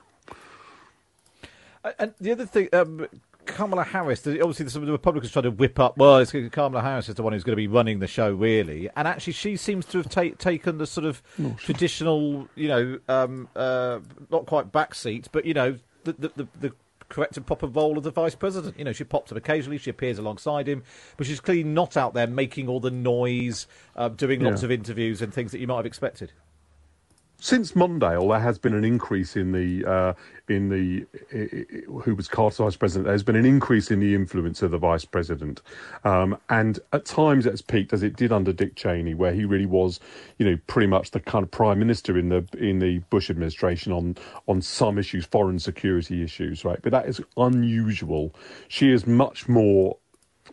And 1.97 2.13
the 2.21 2.31
other 2.31 2.45
thing, 2.45 2.69
um, 2.73 3.07
Kamala 3.45 3.83
Harris, 3.83 4.25
obviously 4.25 4.69
some 4.69 4.81
of 4.81 4.85
the 4.85 4.91
Republicans 4.91 5.31
trying 5.31 5.43
to 5.43 5.51
whip 5.51 5.79
up. 5.79 5.97
Well, 5.97 6.17
it's, 6.17 6.31
Kamala 6.51 6.81
Harris 6.81 7.09
is 7.09 7.15
the 7.15 7.23
one 7.23 7.33
who's 7.33 7.43
going 7.43 7.53
to 7.53 7.57
be 7.57 7.67
running 7.67 7.99
the 7.99 8.07
show, 8.07 8.31
really, 8.31 8.89
and 8.95 9.07
actually 9.07 9.33
she 9.33 9.57
seems 9.57 9.85
to 9.87 9.97
have 9.97 10.09
ta- 10.09 10.35
taken 10.37 10.77
the 10.77 10.87
sort 10.87 11.05
of 11.05 11.21
traditional, 11.57 12.47
you 12.55 12.67
know, 12.67 12.99
um, 13.07 13.47
uh, 13.55 13.99
not 14.29 14.45
quite 14.45 14.71
backseat, 14.71 15.27
but 15.31 15.45
you 15.45 15.53
know, 15.53 15.77
the, 16.03 16.13
the, 16.13 16.31
the, 16.35 16.47
the 16.59 16.73
correct 17.09 17.37
and 17.37 17.45
proper 17.45 17.67
role 17.67 17.97
of 17.97 18.03
the 18.03 18.11
vice 18.11 18.35
president. 18.35 18.77
You 18.77 18.85
know, 18.85 18.93
she 18.93 19.03
pops 19.03 19.31
up 19.31 19.37
occasionally, 19.37 19.77
she 19.77 19.89
appears 19.89 20.17
alongside 20.17 20.67
him, 20.67 20.83
but 21.17 21.27
she's 21.27 21.39
clearly 21.39 21.63
not 21.63 21.97
out 21.97 22.13
there 22.13 22.27
making 22.27 22.67
all 22.67 22.79
the 22.79 22.91
noise, 22.91 23.67
uh, 23.95 24.09
doing 24.09 24.41
lots 24.41 24.61
yeah. 24.61 24.67
of 24.67 24.71
interviews 24.71 25.21
and 25.21 25.33
things 25.33 25.51
that 25.51 25.59
you 25.59 25.67
might 25.67 25.77
have 25.77 25.85
expected 25.85 26.31
since 27.41 27.71
Mondale, 27.71 28.29
there 28.29 28.39
has 28.39 28.59
been 28.59 28.75
an 28.75 28.85
increase 28.85 29.35
in 29.35 29.51
the 29.51 29.83
uh, 29.83 30.13
in 30.47 30.69
the 30.69 31.07
who 32.03 32.13
was 32.13 32.27
Carter's 32.27 32.57
vice 32.57 32.75
president. 32.75 33.07
There's 33.07 33.23
been 33.23 33.35
an 33.35 33.47
increase 33.47 33.89
in 33.89 33.99
the 33.99 34.13
influence 34.13 34.61
of 34.61 34.69
the 34.69 34.77
vice 34.77 35.05
president, 35.05 35.61
um, 36.03 36.37
and 36.49 36.79
at 36.93 37.03
times 37.03 37.47
it's 37.47 37.63
peaked 37.63 37.93
as 37.93 38.03
it 38.03 38.15
did 38.15 38.31
under 38.31 38.53
Dick 38.53 38.75
Cheney, 38.75 39.15
where 39.15 39.33
he 39.33 39.43
really 39.43 39.65
was, 39.65 39.99
you 40.37 40.45
know, 40.45 40.57
pretty 40.67 40.85
much 40.85 41.11
the 41.11 41.19
kind 41.19 41.41
of 41.43 41.49
prime 41.49 41.79
minister 41.79 42.15
in 42.15 42.29
the 42.29 42.47
in 42.59 42.77
the 42.77 42.99
Bush 43.09 43.31
administration 43.31 43.91
on 43.91 44.17
on 44.47 44.61
some 44.61 44.99
issues, 44.99 45.25
foreign 45.25 45.57
security 45.57 46.23
issues, 46.23 46.63
right? 46.63 46.79
But 46.83 46.91
that 46.91 47.07
is 47.07 47.19
unusual. 47.37 48.35
She 48.67 48.91
is 48.91 49.07
much 49.07 49.49
more 49.49 49.97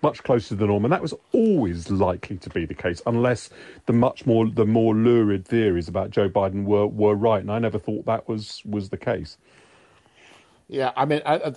much 0.03 0.23
closer 0.23 0.49
to 0.51 0.55
the 0.57 0.67
norm, 0.67 0.85
and 0.85 0.93
that 0.93 1.03
was 1.03 1.15
always 1.33 1.91
likely 1.91 2.37
to 2.39 2.51
be 2.51 2.67
the 2.67 2.75
case, 2.75 3.03
unless 3.07 3.51
the 3.87 3.93
much 3.93 4.27
more 4.27 4.49
the 4.49 4.67
more 4.67 4.95
lurid 4.95 5.47
theories 5.47 5.89
about 5.89 6.11
Joe 6.11 6.29
Biden 6.29 6.65
were 6.65 6.87
were 6.87 7.15
right, 7.15 7.41
and 7.41 7.51
I 7.51 7.59
never 7.59 7.79
thought 7.79 8.07
that 8.07 8.29
was 8.29 8.63
was 8.65 8.91
the 8.91 8.99
case. 8.99 9.39
Yeah, 10.71 10.93
I 10.97 11.07
mean, 11.07 11.23
uh, 11.25 11.53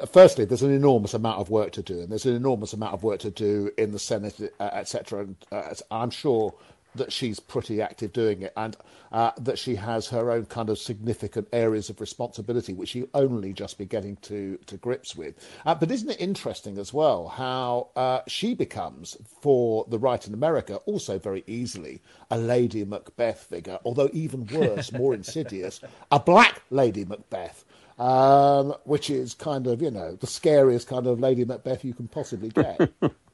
uh, 0.00 0.06
firstly, 0.06 0.44
there's 0.44 0.62
an 0.62 0.72
enormous 0.72 1.14
amount 1.14 1.40
of 1.40 1.50
work 1.50 1.72
to 1.72 1.82
do, 1.82 2.00
and 2.00 2.08
there's 2.08 2.26
an 2.26 2.36
enormous 2.36 2.72
amount 2.72 2.94
of 2.94 3.02
work 3.02 3.18
to 3.20 3.30
do 3.30 3.72
in 3.76 3.90
the 3.90 3.98
Senate, 3.98 4.54
uh, 4.60 4.70
etc. 4.72 5.22
And 5.22 5.36
uh, 5.50 5.74
I'm 5.90 6.10
sure 6.10 6.54
that 6.94 7.12
she's 7.12 7.40
pretty 7.40 7.80
active 7.80 8.12
doing 8.12 8.42
it 8.42 8.52
and 8.56 8.76
uh, 9.12 9.30
that 9.38 9.58
she 9.58 9.76
has 9.76 10.08
her 10.08 10.30
own 10.30 10.46
kind 10.46 10.70
of 10.70 10.78
significant 10.78 11.48
areas 11.52 11.90
of 11.90 12.00
responsibility 12.00 12.72
which 12.72 12.90
she 12.90 13.04
only 13.14 13.52
just 13.52 13.78
be 13.78 13.84
getting 13.84 14.16
to, 14.16 14.58
to 14.66 14.76
grips 14.76 15.16
with. 15.16 15.34
Uh, 15.66 15.74
but 15.74 15.90
isn't 15.90 16.10
it 16.10 16.20
interesting 16.20 16.78
as 16.78 16.92
well 16.92 17.28
how 17.28 17.88
uh, 17.96 18.20
she 18.26 18.54
becomes, 18.54 19.16
for 19.40 19.84
the 19.88 19.98
right 19.98 20.26
in 20.26 20.34
America, 20.34 20.76
also 20.86 21.18
very 21.18 21.44
easily 21.46 22.00
a 22.30 22.38
Lady 22.38 22.84
Macbeth 22.84 23.44
figure, 23.44 23.78
although 23.84 24.10
even 24.12 24.46
worse, 24.46 24.92
more 24.92 25.14
insidious, 25.14 25.80
a 26.10 26.20
black 26.20 26.62
Lady 26.70 27.04
Macbeth. 27.04 27.64
Um, 27.98 28.74
which 28.84 29.10
is 29.10 29.34
kind 29.34 29.66
of, 29.66 29.82
you 29.82 29.90
know, 29.90 30.16
the 30.16 30.26
scariest 30.26 30.88
kind 30.88 31.06
of 31.06 31.20
Lady 31.20 31.44
Macbeth 31.44 31.84
you 31.84 31.92
can 31.92 32.08
possibly 32.08 32.48
get. 32.48 32.90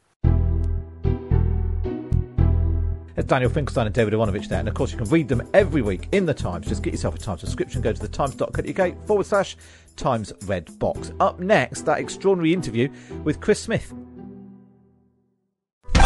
There's 3.19 3.27
Daniel 3.27 3.51
Finkelstein 3.51 3.87
and 3.87 3.93
David 3.93 4.15
Aaronovitch 4.15 4.47
there. 4.47 4.61
And 4.61 4.69
of 4.69 4.75
course, 4.75 4.93
you 4.93 4.99
can 4.99 5.09
read 5.09 5.27
them 5.27 5.43
every 5.53 5.83
week 5.83 6.07
in 6.13 6.25
the 6.25 6.33
Times. 6.33 6.69
Just 6.69 6.85
get 6.85 6.93
yourself 6.93 7.17
a 7.17 7.19
Times 7.19 7.41
subscription. 7.41 7.83
Go 7.83 7.93
to 7.93 8.01
the 8.01 8.07
times.co.uk 8.07 9.07
forward 9.09 9.27
slash 9.27 9.57
Times 9.97 10.33
Red 10.45 10.79
Box. 10.79 11.11
Up 11.19 11.41
next, 11.41 11.81
that 11.83 11.99
extraordinary 11.99 12.53
interview 12.53 12.89
with 13.25 13.41
Chris 13.41 13.59
Smith. 13.61 13.93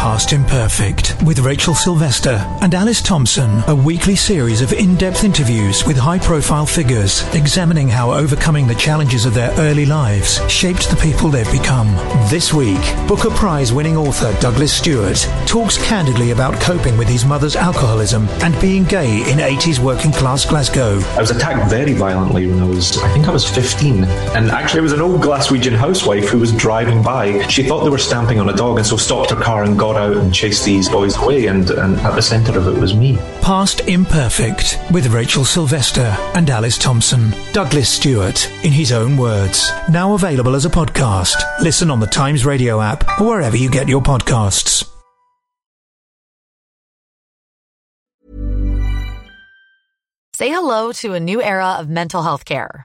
Past 0.02 0.32
Imperfect 0.32 1.14
with 1.24 1.38
Rachel 1.38 1.76
Sylvester 1.76 2.44
and 2.60 2.74
Alice 2.74 3.00
Thompson, 3.00 3.62
a 3.68 3.74
weekly 3.74 4.16
series 4.16 4.60
of 4.60 4.72
in-depth 4.72 5.22
interviews 5.22 5.86
with 5.86 5.96
high-profile 5.96 6.66
figures 6.66 7.22
examining 7.36 7.88
how 7.88 8.10
overcoming 8.10 8.66
the 8.66 8.74
challenges 8.74 9.26
of 9.26 9.32
their 9.32 9.52
early 9.60 9.86
lives 9.86 10.40
shaped 10.50 10.90
the 10.90 10.96
people 10.96 11.28
they've 11.28 11.52
become. 11.52 11.86
This 12.28 12.52
week, 12.52 12.82
Booker 13.06 13.30
Prize 13.30 13.72
winning 13.72 13.96
author 13.96 14.36
Douglas 14.40 14.72
Stuart 14.72 15.24
talks 15.46 15.78
candidly 15.78 16.32
about 16.32 16.60
coping 16.60 16.98
with 16.98 17.06
his 17.06 17.24
mother's 17.24 17.54
alcoholism 17.54 18.26
and 18.42 18.60
being 18.60 18.82
gay 18.82 19.18
in 19.30 19.38
80s 19.38 19.78
working 19.78 20.10
class 20.10 20.44
Glasgow. 20.44 20.98
I 21.16 21.20
was 21.20 21.30
attacked 21.30 21.70
very 21.70 21.92
violently 21.92 22.48
when 22.48 22.58
I 22.58 22.66
was, 22.66 22.98
I 22.98 23.08
think 23.12 23.28
I 23.28 23.30
was 23.30 23.48
15. 23.48 24.02
And 24.02 24.50
actually 24.50 24.80
it 24.80 24.82
was 24.82 24.94
an 24.94 25.00
old 25.00 25.20
Glaswegian 25.20 25.76
housewife 25.76 26.28
who 26.28 26.40
was 26.40 26.50
driving 26.50 27.04
by. 27.04 27.46
She 27.46 27.62
thought 27.62 27.84
they 27.84 27.90
were 27.90 27.98
stamping 27.98 28.40
on 28.40 28.48
a 28.48 28.52
dog 28.52 28.78
and 28.78 28.86
so 28.86 28.96
stopped 28.96 29.30
her 29.30 29.40
car 29.40 29.62
and 29.62 29.78
got 29.78 29.91
out 29.96 30.16
and 30.16 30.32
chased 30.32 30.64
these 30.64 30.88
boys 30.88 31.16
away, 31.16 31.46
and, 31.46 31.70
and 31.70 31.96
at 32.00 32.14
the 32.14 32.22
centre 32.22 32.58
of 32.58 32.68
it 32.68 32.80
was 32.80 32.94
me. 32.94 33.16
Past 33.40 33.80
Imperfect 33.88 34.78
with 34.92 35.06
Rachel 35.08 35.44
Sylvester 35.44 36.16
and 36.34 36.48
Alice 36.50 36.78
Thompson. 36.78 37.34
Douglas 37.52 37.88
Stuart, 37.88 38.50
in 38.64 38.72
his 38.72 38.92
own 38.92 39.16
words. 39.16 39.70
Now 39.90 40.14
available 40.14 40.54
as 40.54 40.64
a 40.64 40.70
podcast. 40.70 41.42
Listen 41.60 41.90
on 41.90 42.00
the 42.00 42.06
Times 42.06 42.44
Radio 42.44 42.80
app 42.80 43.20
or 43.20 43.26
wherever 43.26 43.56
you 43.56 43.70
get 43.70 43.88
your 43.88 44.02
podcasts. 44.02 44.88
Say 50.34 50.50
hello 50.50 50.92
to 50.92 51.14
a 51.14 51.20
new 51.20 51.42
era 51.42 51.76
of 51.78 51.88
mental 51.88 52.22
health 52.22 52.44
care. 52.44 52.84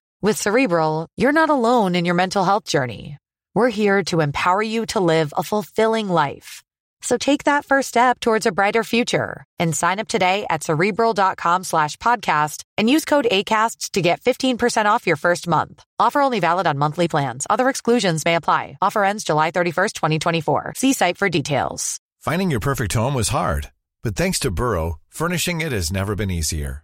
With 0.23 0.37
Cerebral, 0.39 1.07
you're 1.17 1.31
not 1.31 1.49
alone 1.49 1.95
in 1.95 2.05
your 2.05 2.13
mental 2.13 2.43
health 2.43 2.65
journey. 2.65 3.17
We're 3.55 3.69
here 3.69 4.03
to 4.05 4.21
empower 4.21 4.61
you 4.61 4.85
to 4.93 4.99
live 4.99 5.33
a 5.35 5.41
fulfilling 5.41 6.09
life. 6.09 6.61
So 7.01 7.17
take 7.17 7.45
that 7.45 7.65
first 7.65 7.87
step 7.87 8.19
towards 8.19 8.45
a 8.45 8.51
brighter 8.51 8.83
future 8.83 9.43
and 9.57 9.75
sign 9.75 9.97
up 9.97 10.07
today 10.07 10.45
at 10.47 10.61
cerebral.com 10.61 11.63
slash 11.63 11.97
podcast 11.97 12.61
and 12.77 12.87
use 12.87 13.03
code 13.03 13.25
ACasts 13.31 13.89
to 13.93 14.03
get 14.03 14.21
15% 14.21 14.85
off 14.85 15.07
your 15.07 15.15
first 15.15 15.47
month. 15.47 15.83
Offer 15.97 16.21
only 16.21 16.39
valid 16.39 16.67
on 16.67 16.77
monthly 16.77 17.07
plans. 17.07 17.47
Other 17.49 17.67
exclusions 17.67 18.23
may 18.23 18.35
apply. 18.35 18.77
Offer 18.79 19.03
ends 19.03 19.23
July 19.23 19.49
31st, 19.49 19.93
2024. 19.93 20.73
See 20.75 20.93
site 20.93 21.17
for 21.17 21.29
details. 21.29 21.99
Finding 22.19 22.51
your 22.51 22.59
perfect 22.59 22.93
home 22.93 23.15
was 23.15 23.29
hard, 23.29 23.71
but 24.03 24.15
thanks 24.15 24.37
to 24.41 24.51
Burrow, 24.51 24.99
furnishing 25.09 25.61
it 25.61 25.71
has 25.71 25.91
never 25.91 26.15
been 26.15 26.29
easier. 26.29 26.83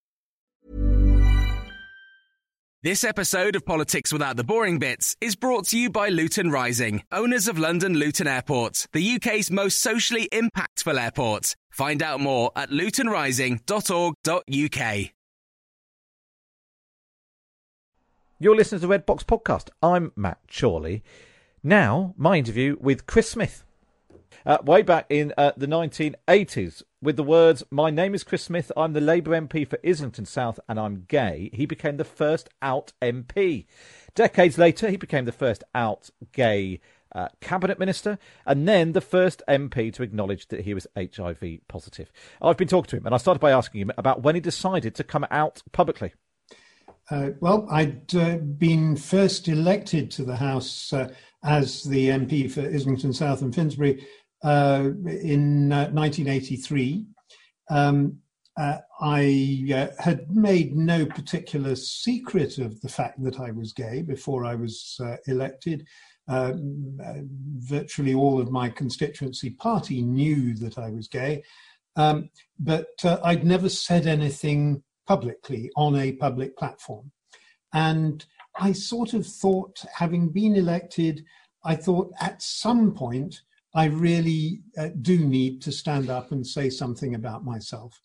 This 2.83 3.03
episode 3.03 3.55
of 3.55 3.63
Politics 3.63 4.11
Without 4.11 4.37
the 4.37 4.43
Boring 4.43 4.79
Bits 4.79 5.15
is 5.21 5.35
brought 5.35 5.67
to 5.67 5.77
you 5.77 5.91
by 5.91 6.09
Luton 6.09 6.49
Rising, 6.49 7.03
owners 7.11 7.47
of 7.47 7.59
London 7.59 7.93
Luton 7.93 8.25
Airport, 8.25 8.87
the 8.91 9.17
UK's 9.17 9.51
most 9.51 9.77
socially 9.77 10.27
impactful 10.31 10.99
airport. 10.99 11.55
Find 11.69 12.01
out 12.01 12.19
more 12.19 12.51
at 12.55 12.71
lutonrising.org.uk. 12.71 15.09
You're 18.39 18.55
listening 18.55 18.79
to 18.79 18.87
the 18.87 18.87
Red 18.87 19.05
Box 19.05 19.23
Podcast. 19.23 19.69
I'm 19.83 20.11
Matt 20.15 20.39
Chorley. 20.51 21.03
Now, 21.61 22.15
my 22.17 22.37
interview 22.37 22.77
with 22.79 23.05
Chris 23.05 23.29
Smith. 23.29 23.63
Uh, 24.43 24.57
way 24.65 24.81
back 24.81 25.05
in 25.07 25.35
uh, 25.37 25.51
the 25.55 25.67
1980s, 25.67 26.81
with 27.01 27.15
the 27.15 27.23
words, 27.23 27.63
My 27.71 27.89
name 27.89 28.13
is 28.13 28.23
Chris 28.23 28.43
Smith, 28.43 28.71
I'm 28.77 28.93
the 28.93 29.01
Labour 29.01 29.31
MP 29.31 29.67
for 29.67 29.79
Islington 29.85 30.25
South, 30.25 30.59
and 30.69 30.79
I'm 30.79 31.05
gay, 31.07 31.49
he 31.53 31.65
became 31.65 31.97
the 31.97 32.03
first 32.03 32.49
out 32.61 32.93
MP. 33.01 33.65
Decades 34.13 34.57
later, 34.57 34.89
he 34.89 34.97
became 34.97 35.25
the 35.25 35.31
first 35.31 35.63
out 35.73 36.09
gay 36.31 36.79
uh, 37.13 37.29
cabinet 37.41 37.79
minister, 37.79 38.19
and 38.45 38.67
then 38.67 38.91
the 38.91 39.01
first 39.01 39.41
MP 39.47 39.91
to 39.93 40.03
acknowledge 40.03 40.47
that 40.49 40.61
he 40.61 40.73
was 40.73 40.87
HIV 40.95 41.59
positive. 41.67 42.11
I've 42.41 42.57
been 42.57 42.67
talking 42.67 42.89
to 42.91 42.97
him, 42.97 43.05
and 43.05 43.15
I 43.15 43.17
started 43.17 43.39
by 43.39 43.51
asking 43.51 43.81
him 43.81 43.91
about 43.97 44.21
when 44.21 44.35
he 44.35 44.41
decided 44.41 44.95
to 44.95 45.03
come 45.03 45.25
out 45.31 45.63
publicly. 45.71 46.13
Uh, 47.09 47.31
well, 47.39 47.67
I'd 47.69 48.15
uh, 48.15 48.37
been 48.37 48.95
first 48.95 49.47
elected 49.47 50.11
to 50.11 50.23
the 50.23 50.35
House 50.35 50.93
uh, 50.93 51.13
as 51.43 51.83
the 51.83 52.09
MP 52.09 52.49
for 52.49 52.61
Islington 52.61 53.11
South 53.11 53.41
and 53.41 53.53
Finsbury 53.53 54.05
uh, 54.43 54.89
in 55.05 55.69
1983. 55.69 57.05
Uh, 57.69 57.73
um, 57.73 58.17
uh, 58.57 58.79
I 58.99 59.91
had 59.99 60.29
made 60.35 60.75
no 60.75 61.05
particular 61.05 61.75
secret 61.75 62.57
of 62.57 62.81
the 62.81 62.89
fact 62.89 63.23
that 63.23 63.39
I 63.39 63.51
was 63.51 63.71
gay 63.71 64.01
before 64.01 64.45
I 64.45 64.55
was 64.55 64.99
elected. 65.27 65.87
virtually 66.27 68.13
all 68.13 68.41
of 68.41 68.51
my 68.51 68.69
constituency 68.69 69.51
party 69.51 70.01
knew 70.01 70.53
that 70.55 70.77
I 70.77 70.89
was 70.89 71.07
gay, 71.07 71.43
um, 71.95 72.29
but 72.59 72.89
I'd 73.23 73.45
never 73.45 73.69
said 73.69 74.05
anything 74.05 74.83
publicly 75.07 75.71
on 75.75 75.95
a 75.95 76.13
public 76.13 76.57
platform. 76.57 77.11
And 77.73 78.25
I 78.59 78.73
sort 78.73 79.13
of 79.13 79.25
thought, 79.25 79.85
having 79.93 80.29
been 80.29 80.55
elected, 80.55 81.23
I 81.63 81.75
thought 81.75 82.11
at 82.19 82.41
some 82.41 82.93
point 82.93 83.41
I 83.73 83.85
really 83.85 84.61
uh, 84.77 84.89
do 85.01 85.17
need 85.25 85.61
to 85.63 85.71
stand 85.71 86.09
up 86.09 86.31
and 86.31 86.45
say 86.45 86.69
something 86.69 87.15
about 87.15 87.45
myself. 87.45 87.99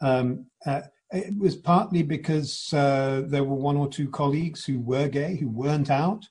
Um, 0.00 0.46
uh, 0.66 0.82
it 1.12 1.36
was 1.36 1.56
partly 1.56 2.02
because 2.02 2.72
uh, 2.72 3.22
there 3.26 3.44
were 3.44 3.56
one 3.56 3.76
or 3.76 3.88
two 3.88 4.08
colleagues 4.08 4.64
who 4.64 4.78
were 4.78 5.08
gay, 5.08 5.36
who 5.36 5.48
weren't 5.48 5.90
out, 5.90 6.24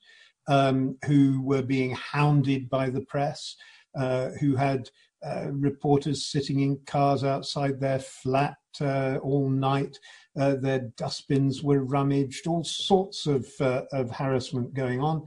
um, 0.47 0.97
who 1.05 1.41
were 1.41 1.61
being 1.61 1.91
hounded 1.91 2.69
by 2.69 2.89
the 2.89 3.01
press, 3.01 3.55
uh, 3.99 4.29
who 4.39 4.55
had 4.55 4.89
uh, 5.25 5.47
reporters 5.51 6.27
sitting 6.27 6.61
in 6.61 6.79
cars 6.85 7.25
outside 7.25 7.79
their 7.79 7.99
flat 7.99 8.55
uh, 8.79 9.17
all 9.21 9.49
night. 9.49 9.97
Their 10.35 10.89
dustbins 10.95 11.61
were 11.61 11.83
rummaged, 11.83 12.47
all 12.47 12.63
sorts 12.63 13.27
of, 13.27 13.45
of 13.59 14.09
harassment 14.09 14.73
going 14.73 15.01
on. 15.01 15.23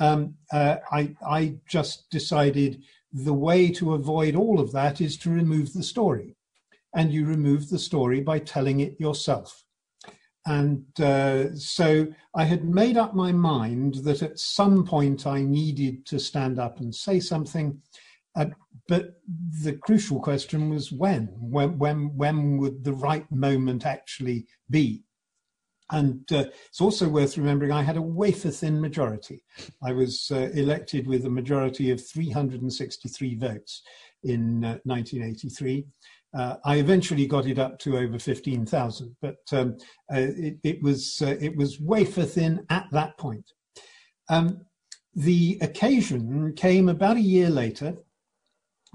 Um, 0.00 0.34
uh, 0.52 0.76
I, 0.92 1.14
I 1.26 1.54
just 1.68 2.08
decided 2.10 2.82
the 3.12 3.34
way 3.34 3.70
to 3.72 3.94
avoid 3.94 4.36
all 4.36 4.60
of 4.60 4.72
that 4.72 5.00
is 5.00 5.16
to 5.18 5.30
remove 5.30 5.72
the 5.72 5.82
story. 5.82 6.36
And 6.94 7.12
you 7.12 7.26
remove 7.26 7.68
the 7.68 7.78
story 7.78 8.20
by 8.20 8.38
telling 8.38 8.80
it 8.80 8.98
yourself. 8.98 9.64
And 10.46 10.86
uh, 10.98 11.54
so 11.54 12.06
I 12.34 12.44
had 12.44 12.64
made 12.64 12.96
up 12.96 13.14
my 13.14 13.32
mind 13.32 13.96
that 13.96 14.22
at 14.22 14.38
some 14.38 14.86
point 14.86 15.26
I 15.26 15.42
needed 15.42 16.06
to 16.06 16.18
stand 16.18 16.58
up 16.58 16.80
and 16.80 16.94
say 16.94 17.20
something. 17.20 17.82
Uh, 18.34 18.46
but 18.86 19.20
the 19.62 19.74
crucial 19.74 20.20
question 20.20 20.70
was 20.70 20.90
when? 20.90 21.26
When, 21.38 21.78
when, 21.78 22.16
when 22.16 22.56
would 22.56 22.82
the 22.82 22.94
right 22.94 23.30
moment 23.30 23.84
actually 23.84 24.46
be? 24.70 25.04
And 25.90 26.30
uh, 26.32 26.44
it's 26.68 26.80
also 26.80 27.08
worth 27.08 27.38
remembering 27.38 27.72
I 27.72 27.82
had 27.82 27.96
a 27.96 28.02
wafer 28.02 28.50
thin 28.50 28.80
majority. 28.80 29.42
I 29.82 29.92
was 29.92 30.30
uh, 30.30 30.50
elected 30.54 31.06
with 31.06 31.24
a 31.24 31.30
majority 31.30 31.90
of 31.90 32.06
363 32.06 33.36
votes 33.36 33.82
in 34.24 34.64
uh, 34.64 34.78
1983. 34.84 35.86
Uh, 36.34 36.56
I 36.64 36.76
eventually 36.76 37.26
got 37.26 37.46
it 37.46 37.58
up 37.58 37.78
to 37.80 37.96
over 37.96 38.18
15,000, 38.18 39.16
but 39.22 39.38
um, 39.52 39.78
uh, 40.12 40.18
it, 40.18 40.58
it, 40.62 40.82
was 40.82 41.22
uh, 41.22 41.36
it 41.40 41.56
was 41.56 41.80
wafer 41.80 42.24
thin 42.24 42.66
at 42.68 42.86
that 42.92 43.16
point. 43.16 43.50
Um, 44.28 44.60
the 45.14 45.58
occasion 45.62 46.52
came 46.54 46.90
about 46.90 47.16
a 47.16 47.20
year 47.20 47.48
later. 47.48 47.96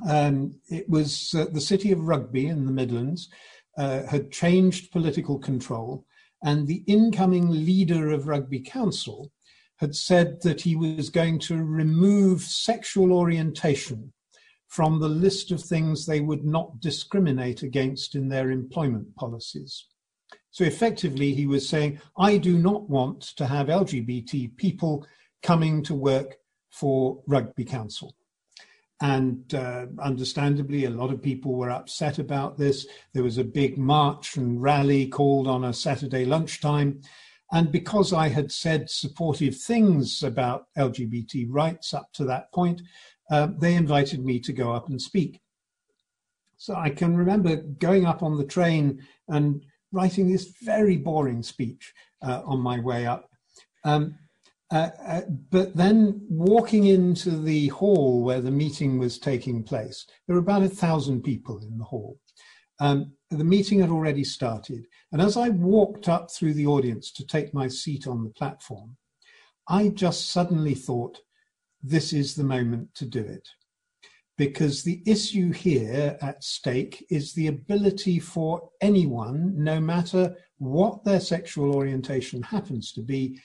Um, 0.08 0.56
it 0.70 0.88
was 0.88 1.32
the 1.32 1.62
city 1.62 1.92
of 1.92 2.02
Rugby 2.02 2.48
in 2.48 2.66
the 2.66 2.72
Midlands 2.72 3.30
had 3.78 4.32
changed 4.32 4.92
political 4.92 5.40
control, 5.40 6.06
and 6.44 6.68
the 6.68 6.84
incoming 6.88 7.50
leader 7.50 8.12
of 8.12 8.28
Rugby 8.28 8.60
Council 8.60 9.32
had 9.78 9.96
said 9.96 10.42
that 10.42 10.62
he 10.62 10.76
was 10.76 11.10
going 11.10 11.40
to 11.40 11.64
remove 11.64 12.42
sexual 12.42 13.14
orientation 13.14 14.14
from 14.68 15.00
the 15.00 15.10
list 15.10 15.52
of 15.52 15.62
things 15.62 16.06
they 16.06 16.20
would 16.20 16.44
not 16.44 16.80
discriminate 16.80 17.64
against 17.64 18.16
in 18.16 18.28
their 18.28 18.52
employment 18.52 19.16
policies. 19.16 19.86
So 20.52 20.64
effectively, 20.64 21.34
he 21.34 21.48
was 21.48 21.68
saying, 21.68 22.00
I 22.18 22.38
do 22.38 22.58
not 22.58 22.90
want 22.90 23.22
to 23.38 23.46
have 23.46 23.68
LGBT 23.68 24.56
people 24.58 25.06
coming 25.42 25.84
to 25.84 25.96
work 25.96 26.38
for 26.72 27.22
Rugby 27.28 27.66
Council. 27.66 28.16
And 29.04 29.54
uh, 29.54 29.88
understandably, 30.00 30.86
a 30.86 30.90
lot 30.90 31.12
of 31.12 31.22
people 31.22 31.56
were 31.56 31.70
upset 31.70 32.20
about 32.20 32.58
this. 32.58 32.88
There 33.14 33.24
was 33.24 33.38
a 33.38 33.44
big 33.44 33.78
march 33.78 34.38
and 34.38 34.62
rally 34.62 35.08
called 35.08 35.46
on 35.46 35.66
a 35.66 35.74
Saturday 35.74 36.24
lunchtime. 36.24 37.02
And 37.52 37.70
because 37.70 38.14
I 38.14 38.30
had 38.30 38.50
said 38.50 38.90
supportive 38.90 39.58
things 39.58 40.24
about 40.24 40.68
LGBT 40.78 41.48
rights 41.50 41.94
up 41.94 42.14
to 42.14 42.24
that 42.26 42.50
point, 42.54 42.82
uh, 43.30 43.50
they 43.60 43.76
invited 43.76 44.24
me 44.24 44.40
to 44.40 44.54
go 44.54 44.72
up 44.72 44.88
and 44.88 45.02
speak. 45.02 45.42
So 46.56 46.74
I 46.74 46.90
can 46.90 47.18
remember 47.18 47.58
going 47.58 48.06
up 48.06 48.24
on 48.24 48.38
the 48.38 48.46
train 48.46 49.06
and 49.28 49.66
writing 49.92 50.32
this 50.32 50.54
very 50.62 50.96
boring 50.96 51.44
speech 51.44 51.94
uh, 52.22 52.42
on 52.46 52.62
my 52.62 52.80
way 52.80 53.06
up. 53.06 53.30
Um, 53.84 54.16
uh, 54.74 54.90
uh, 55.06 55.22
but 55.52 55.76
then 55.76 56.20
walking 56.28 56.86
into 56.88 57.30
the 57.30 57.68
hall 57.68 58.24
where 58.24 58.42
the 58.42 58.50
meeting 58.50 58.98
was 58.98 59.20
taking 59.20 59.64
place, 59.64 60.08
there 60.26 60.36
were 60.36 60.42
about 60.42 60.64
a 60.64 60.70
thousand 60.70 61.22
people 61.22 61.60
in 61.60 61.78
the 61.78 61.84
hall. 61.84 62.18
Um, 62.80 63.14
the 63.30 63.44
meeting 63.44 63.82
had 63.82 63.92
already 63.92 64.24
started. 64.24 64.88
And 65.12 65.22
as 65.22 65.38
I 65.38 65.50
walked 65.50 66.10
up 66.10 66.32
through 66.32 66.56
the 66.56 66.66
audience 66.66 67.12
to 67.14 67.26
take 67.26 67.54
my 67.54 67.68
seat 67.68 68.08
on 68.08 68.24
the 68.24 68.32
platform, 68.32 68.98
I 69.68 69.90
just 69.90 70.32
suddenly 70.32 70.74
thought, 70.74 71.20
this 71.84 72.12
is 72.12 72.34
the 72.34 72.44
moment 72.44 72.96
to 72.96 73.06
do 73.06 73.20
it. 73.20 73.48
Because 74.40 74.82
the 74.82 75.04
issue 75.06 75.52
here 75.52 76.18
at 76.20 76.44
stake 76.44 77.06
is 77.12 77.34
the 77.34 77.46
ability 77.46 78.20
for 78.20 78.72
anyone, 78.82 79.54
no 79.56 79.80
matter 79.80 80.36
what 80.58 81.04
their 81.04 81.20
sexual 81.20 81.76
orientation 81.76 82.42
happens 82.42 82.92
to 82.94 83.02
be, 83.04 83.40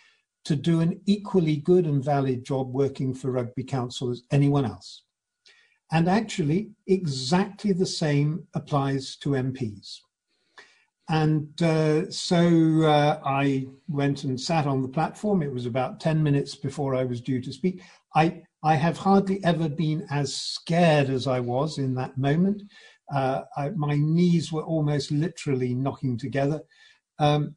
to 0.48 0.56
do 0.56 0.80
an 0.80 0.98
equally 1.04 1.56
good 1.56 1.84
and 1.84 2.02
valid 2.02 2.42
job 2.42 2.72
working 2.72 3.12
for 3.12 3.30
Rugby 3.30 3.62
Council 3.62 4.10
as 4.10 4.22
anyone 4.30 4.64
else. 4.64 5.02
And 5.92 6.08
actually, 6.08 6.70
exactly 6.86 7.72
the 7.72 7.84
same 7.84 8.46
applies 8.54 9.16
to 9.16 9.30
MPs. 9.30 9.98
And 11.10 11.62
uh, 11.62 12.10
so 12.10 12.82
uh, 12.82 13.20
I 13.26 13.66
went 13.88 14.24
and 14.24 14.40
sat 14.40 14.66
on 14.66 14.80
the 14.80 14.88
platform. 14.88 15.42
It 15.42 15.52
was 15.52 15.66
about 15.66 16.00
10 16.00 16.22
minutes 16.22 16.54
before 16.54 16.94
I 16.94 17.04
was 17.04 17.20
due 17.20 17.42
to 17.42 17.52
speak. 17.52 17.82
I, 18.14 18.42
I 18.64 18.74
have 18.74 18.96
hardly 18.96 19.44
ever 19.44 19.68
been 19.68 20.06
as 20.10 20.34
scared 20.34 21.10
as 21.10 21.26
I 21.26 21.40
was 21.40 21.76
in 21.76 21.94
that 21.96 22.16
moment. 22.16 22.62
Uh, 23.14 23.42
I, 23.54 23.68
my 23.76 23.96
knees 23.96 24.50
were 24.50 24.64
almost 24.64 25.10
literally 25.10 25.74
knocking 25.74 26.16
together. 26.16 26.62
Um, 27.18 27.54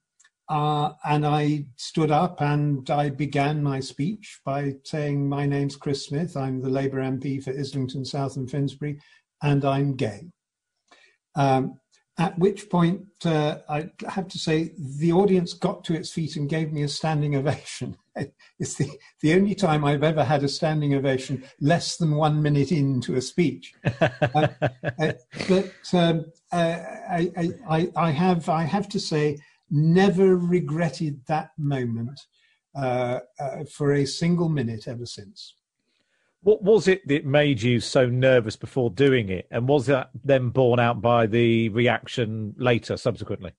uh, 0.51 0.91
and 1.05 1.25
I 1.25 1.65
stood 1.77 2.11
up 2.11 2.41
and 2.41 2.87
I 2.89 3.09
began 3.09 3.63
my 3.63 3.79
speech 3.79 4.41
by 4.43 4.73
saying, 4.83 5.29
My 5.29 5.45
name's 5.45 5.77
Chris 5.77 6.05
Smith. 6.05 6.35
I'm 6.35 6.61
the 6.61 6.69
Labour 6.69 6.99
MP 6.99 7.41
for 7.41 7.57
Islington 7.57 8.03
South 8.03 8.35
and 8.35 8.51
Finsbury, 8.51 8.99
and 9.41 9.63
I'm 9.63 9.95
gay. 9.95 10.27
Um, 11.35 11.79
at 12.17 12.37
which 12.37 12.69
point, 12.69 13.03
uh, 13.23 13.59
I 13.69 13.91
have 14.09 14.27
to 14.27 14.37
say, 14.37 14.73
the 14.77 15.13
audience 15.13 15.53
got 15.53 15.85
to 15.85 15.93
its 15.93 16.11
feet 16.11 16.35
and 16.35 16.49
gave 16.49 16.73
me 16.73 16.83
a 16.83 16.89
standing 16.89 17.35
ovation. 17.35 17.97
It's 18.59 18.75
the, 18.75 18.91
the 19.21 19.33
only 19.33 19.55
time 19.55 19.85
I've 19.85 20.03
ever 20.03 20.23
had 20.25 20.43
a 20.43 20.49
standing 20.49 20.93
ovation 20.93 21.45
less 21.61 21.95
than 21.95 22.11
one 22.11 22.41
minute 22.41 22.71
into 22.71 23.15
a 23.15 23.21
speech. 23.21 23.73
uh, 24.01 24.47
uh, 24.99 25.13
but 25.47 25.73
um, 25.93 26.25
uh, 26.51 26.77
I, 27.09 27.53
I, 27.67 27.89
I, 27.95 28.11
have, 28.11 28.49
I 28.49 28.63
have 28.63 28.89
to 28.89 28.99
say, 28.99 29.37
never 29.71 30.37
regretted 30.37 31.25
that 31.27 31.51
moment 31.57 32.19
uh, 32.75 33.19
uh, 33.39 33.63
for 33.65 33.93
a 33.93 34.05
single 34.05 34.49
minute 34.49 34.87
ever 34.87 35.05
since. 35.05 35.55
What 36.43 36.63
was 36.63 36.87
it 36.87 37.07
that 37.07 37.25
made 37.25 37.61
you 37.61 37.79
so 37.79 38.07
nervous 38.07 38.55
before 38.55 38.89
doing 38.89 39.29
it? 39.29 39.47
And 39.51 39.67
was 39.67 39.85
that 39.85 40.09
then 40.23 40.49
borne 40.49 40.79
out 40.79 41.01
by 41.01 41.27
the 41.27 41.69
reaction 41.69 42.55
later, 42.57 42.97
subsequently? 42.97 43.51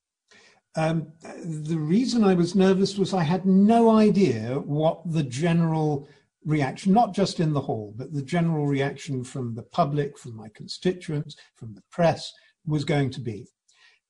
Um, 0.75 1.07
the 1.45 1.77
reason 1.77 2.23
I 2.23 2.33
was 2.33 2.55
nervous 2.55 2.97
was 2.97 3.13
I 3.13 3.23
had 3.23 3.45
no 3.45 3.91
idea 3.91 4.59
what 4.59 5.01
the 5.05 5.23
general 5.23 6.09
reaction, 6.45 6.91
not 6.93 7.13
just 7.13 7.39
in 7.39 7.53
the 7.53 7.61
hall, 7.61 7.93
but 7.95 8.11
the 8.13 8.21
general 8.21 8.67
reaction 8.67 9.23
from 9.23 9.55
the 9.55 9.63
public, 9.63 10.17
from 10.17 10.35
my 10.35 10.49
constituents, 10.49 11.35
from 11.55 11.73
the 11.73 11.83
press, 11.89 12.33
was 12.65 12.83
going 12.83 13.11
to 13.11 13.21
be. 13.21 13.47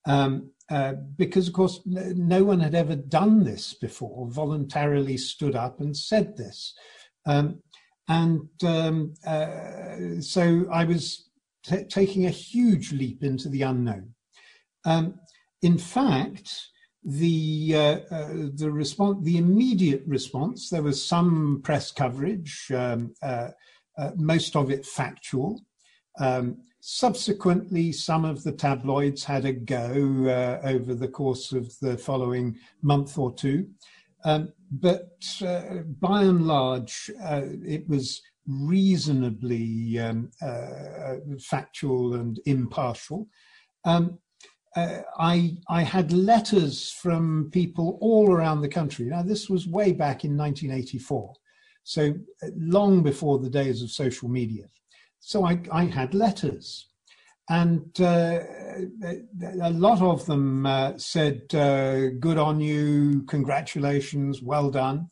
Um, 0.06 0.52
uh, 0.70 0.94
because, 1.18 1.48
of 1.48 1.54
course, 1.54 1.82
no 1.86 2.44
one 2.44 2.60
had 2.60 2.76
ever 2.76 2.96
done 2.96 3.44
this 3.44 3.74
before, 3.74 4.30
voluntarily 4.30 5.18
stood 5.18 5.56
up 5.56 5.80
and 5.82 5.96
said 5.96 6.38
this. 6.38 6.74
Um, 7.26 7.62
and 8.08 8.50
um, 8.66 9.14
uh, 9.26 10.20
so 10.20 10.66
I 10.72 10.84
was 10.86 11.30
t- 11.64 11.86
taking 11.86 12.26
a 12.26 12.32
huge 12.32 12.92
leap 12.92 13.24
into 13.24 13.50
the 13.50 13.62
unknown. 13.62 14.14
Um, 14.86 15.20
in 15.62 15.78
fact, 15.78 16.54
the 17.04 17.74
uh, 17.76 18.00
uh, 18.12 18.34
the 18.56 18.72
response, 18.72 19.24
the 19.24 19.38
immediate 19.38 20.04
response, 20.06 20.70
there 20.70 20.84
was 20.84 21.04
some 21.04 21.62
press 21.64 21.92
coverage, 21.92 22.72
um, 22.74 23.14
uh, 23.22 23.50
uh, 23.98 24.12
most 24.16 24.56
of 24.56 24.72
it 24.72 24.86
factual. 24.86 25.62
Um, 26.20 26.58
Subsequently, 26.86 27.94
some 27.94 28.26
of 28.26 28.44
the 28.44 28.52
tabloids 28.52 29.24
had 29.24 29.46
a 29.46 29.54
go 29.54 30.28
uh, 30.28 30.68
over 30.68 30.94
the 30.94 31.08
course 31.08 31.54
of 31.54 31.74
the 31.80 31.98
following 31.98 32.58
month 32.82 33.18
or 33.18 33.34
two. 33.34 33.70
Um, 34.26 34.52
but 34.70 35.18
uh, 35.48 35.84
by 36.02 36.24
and 36.24 36.46
large, 36.46 37.10
uh, 37.24 37.44
it 37.66 37.88
was 37.88 38.22
reasonably 38.46 39.98
um, 39.98 40.30
uh, 40.42 41.16
factual 41.40 42.16
and 42.16 42.42
impartial. 42.48 43.30
Um, 43.86 44.20
uh, 44.76 45.04
I, 45.18 45.56
I 45.70 45.84
had 45.84 46.12
letters 46.12 46.92
from 46.92 47.50
people 47.54 47.98
all 48.02 48.30
around 48.30 48.60
the 48.60 48.68
country. 48.68 49.06
Now, 49.06 49.22
this 49.22 49.50
was 49.50 49.70
way 49.70 49.94
back 49.94 50.26
in 50.26 50.36
1984, 50.36 51.34
so 51.84 52.14
uh, 52.44 52.48
long 52.58 53.04
before 53.04 53.40
the 53.40 53.50
days 53.50 53.82
of 53.82 53.90
social 53.90 54.28
media. 54.28 54.66
So 55.26 55.46
I, 55.46 55.58
I 55.72 55.86
had 55.86 56.14
letters. 56.14 56.90
And 57.50 57.90
uh, 58.00 58.40
a 59.62 59.72
lot 59.72 60.02
of 60.02 60.26
them 60.26 60.66
uh, 60.66 60.98
said, 60.98 61.44
uh, 61.54 62.10
Good 62.20 62.38
on 62.38 62.60
you, 62.60 63.24
congratulations, 63.28 64.42
well 64.42 64.70
done. 64.70 65.10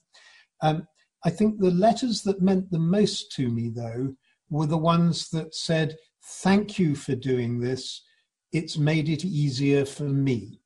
Um, 0.61 0.85
I 1.23 1.29
think 1.29 1.59
the 1.59 1.71
letters 1.71 2.23
that 2.23 2.41
meant 2.41 2.71
the 2.71 2.79
most 2.79 3.31
to 3.33 3.49
me, 3.49 3.71
though, 3.73 4.15
were 4.49 4.65
the 4.65 4.77
ones 4.77 5.29
that 5.29 5.55
said, 5.55 5.95
Thank 6.23 6.77
you 6.77 6.93
for 6.93 7.15
doing 7.15 7.59
this. 7.59 8.03
It's 8.51 8.77
made 8.77 9.07
it 9.07 9.23
easier 9.23 9.85
for 9.85 10.03
me. 10.03 10.59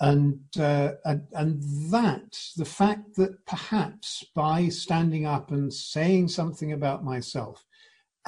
And, 0.00 0.40
uh, 0.58 0.92
and, 1.04 1.22
and 1.32 1.62
that, 1.92 2.36
the 2.56 2.64
fact 2.64 3.14
that 3.16 3.44
perhaps 3.46 4.24
by 4.34 4.68
standing 4.68 5.26
up 5.26 5.52
and 5.52 5.72
saying 5.72 6.28
something 6.28 6.72
about 6.72 7.04
myself 7.04 7.64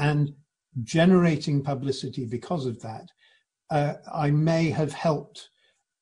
and 0.00 0.32
generating 0.82 1.62
publicity 1.62 2.24
because 2.24 2.66
of 2.66 2.80
that, 2.80 3.06
uh, 3.70 3.94
I 4.12 4.30
may 4.30 4.70
have 4.70 4.92
helped 4.92 5.50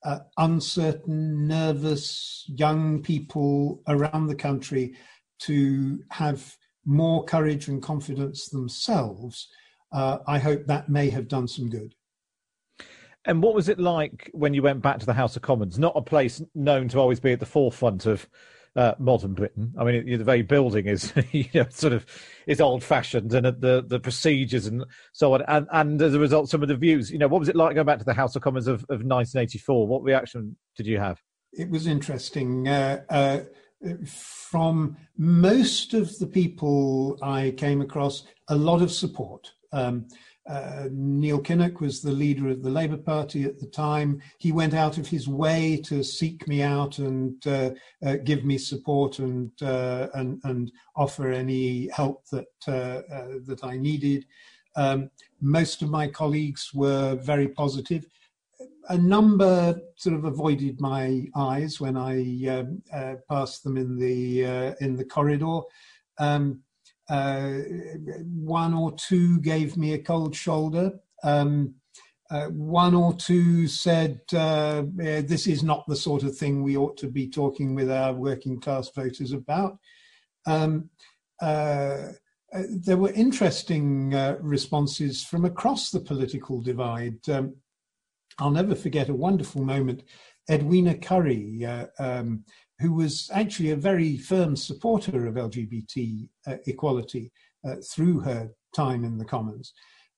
uh, 0.05 0.21
uncertain, 0.39 1.47
nervous 1.47 2.45
young 2.47 3.03
people 3.03 3.83
around 3.89 4.29
the 4.29 4.35
country 4.35 4.95
to 5.41 5.99
have 6.11 6.57
more 6.87 7.25
courage 7.25 7.69
and 7.69 7.83
confidence 7.83 8.49
themselves. 8.49 9.49
Uh, 9.93 10.19
I 10.27 10.39
hope 10.39 10.67
that 10.67 10.89
may 10.89 11.11
have 11.11 11.29
done 11.29 11.49
some 11.49 11.69
good. 11.69 11.95
And 13.25 13.43
what 13.43 13.55
was 13.55 13.69
it 13.69 13.79
like 13.79 14.31
when 14.33 14.55
you 14.55 14.63
went 14.63 14.81
back 14.81 14.99
to 15.01 15.07
the 15.07 15.13
House 15.13 15.37
of 15.37 15.43
Commons? 15.43 15.79
Not 15.79 15.93
a 15.97 16.03
place 16.03 16.41
known 16.55 16.89
to 16.89 16.99
always 16.99 17.21
be 17.21 17.33
at 17.33 17.41
the 17.41 17.47
forefront 17.47 18.07
of 18.07 18.29
uh, 18.79 18.95
modern 19.01 19.35
Britain. 19.35 19.75
I 19.77 19.83
mean, 19.83 20.07
the 20.07 20.25
very 20.25 20.43
building 20.43 20.87
is, 20.87 21.13
you 21.33 21.47
know, 21.53 21.67
sort 21.69 21.93
of 21.93 22.07
is 22.47 22.61
old 22.61 22.85
fashioned, 22.85 23.35
and 23.35 23.45
the 23.45 23.85
the 23.85 23.99
procedures 23.99 24.67
and 24.67 24.85
so 25.13 25.35
on, 25.35 25.43
and 25.49 25.67
and 25.73 26.01
as 26.01 26.15
a 26.15 26.21
result, 26.21 26.49
some 26.49 26.63
of 26.63 26.69
the 26.69 26.77
views. 26.77 27.11
You 27.11 27.19
know, 27.19 27.27
what 27.27 27.41
was 27.41 27.49
it 27.49 27.57
like 27.57 27.75
going 27.75 27.89
back 27.89 27.99
to 27.99 28.05
the 28.05 28.15
House 28.15 28.37
of 28.37 28.43
Commons 28.43 28.69
of, 28.69 28.83
of 28.85 29.03
1984? 29.03 29.89
What 29.89 30.05
reaction 30.05 30.57
did 30.77 30.87
you 30.87 30.99
have? 30.99 31.21
It 31.53 31.69
was 31.69 31.89
interesting. 31.89 32.69
Uh, 32.69 33.03
uh, 33.11 33.41
from 34.07 34.97
most 35.17 35.95
of 35.95 36.17
the 36.21 36.27
people 36.27 37.19
I 37.21 37.55
came 37.57 37.81
across, 37.81 38.27
a 38.47 38.55
lot 38.55 38.81
of 38.81 38.93
support. 38.93 39.53
Um, 39.73 40.07
uh, 40.49 40.89
Neil 40.91 41.41
Kinnock 41.41 41.81
was 41.81 42.01
the 42.01 42.13
leader 42.13 42.49
of 42.49 42.63
the 42.63 42.71
Labour 42.71 42.97
Party 42.97 43.45
at 43.45 43.59
the 43.59 43.67
time. 43.67 44.21
He 44.39 44.51
went 44.51 44.73
out 44.73 44.97
of 44.97 45.07
his 45.07 45.29
way 45.29 45.77
to 45.85 46.03
seek 46.03 46.49
me 46.49 46.63
out 46.63 46.99
and 46.99 47.47
uh, 47.47 47.71
uh, 48.05 48.17
give 48.25 48.45
me 48.45 48.57
support 48.57 49.19
and, 49.19 49.51
uh, 49.63 50.09
and, 50.15 50.41
and 50.45 50.73
offer 50.97 51.31
any 51.31 51.89
help 51.89 52.25
that 52.29 52.47
uh, 52.67 53.03
uh, 53.15 53.39
that 53.45 53.61
I 53.63 53.77
needed. 53.77 54.25
Um, 54.75 55.11
most 55.41 55.83
of 55.83 55.91
my 55.91 56.09
colleagues 56.09 56.73
were 56.73 57.17
very 57.17 57.49
positive. 57.49 58.07
A 58.89 58.97
number 58.97 59.79
sort 59.97 60.17
of 60.17 60.25
avoided 60.25 60.81
my 60.81 61.27
eyes 61.37 61.79
when 61.79 61.97
I 61.97 62.47
um, 62.49 63.21
passed 63.29 63.65
them 63.65 63.77
in 63.77 63.99
the 63.99 64.75
in 64.81 64.97
the 64.97 65.05
corridor. 65.05 65.61
Um, 66.19 66.63
uh, 67.09 67.59
one 68.25 68.75
or 68.75 68.93
two 68.93 69.41
gave 69.41 69.77
me 69.77 69.95
a 69.95 69.99
cold 69.99 70.35
shoulder. 70.35 70.93
Um, 71.23 71.75
uh, 72.31 72.47
one 72.47 72.95
or 72.95 73.15
two 73.15 73.67
said, 73.67 74.21
uh, 74.35 74.85
This 74.97 75.47
is 75.47 75.63
not 75.63 75.87
the 75.87 75.97
sort 75.97 76.23
of 76.23 76.37
thing 76.37 76.63
we 76.63 76.77
ought 76.77 76.97
to 76.99 77.09
be 77.09 77.29
talking 77.29 77.75
with 77.75 77.91
our 77.91 78.13
working 78.13 78.61
class 78.61 78.91
voters 78.91 79.33
about. 79.33 79.79
Um, 80.47 80.91
uh, 81.41 82.13
uh, 82.55 82.63
there 82.71 82.97
were 82.97 83.13
interesting 83.13 84.15
uh, 84.15 84.37
responses 84.41 85.23
from 85.23 85.45
across 85.45 85.91
the 85.91 86.01
political 86.01 86.61
divide. 86.61 87.29
Um, 87.29 87.55
I'll 88.39 88.51
never 88.51 88.75
forget 88.75 89.09
a 89.09 89.15
wonderful 89.15 89.63
moment. 89.63 90.05
Edwina 90.51 90.97
Currie, 90.97 91.67
um, 91.99 92.45
who 92.81 92.93
was 92.93 93.31
actually 93.33 93.71
a 93.71 93.77
very 93.77 94.17
firm 94.17 94.57
supporter 94.57 95.27
of 95.27 95.35
LGBT 95.35 96.29
uh, 96.47 96.57
equality 96.67 97.33
uh, 97.67 97.77
through 97.93 98.21
her 98.21 98.51
time 98.75 99.05
in 99.05 99.19
the 99.19 99.25
Commons. 99.25 99.73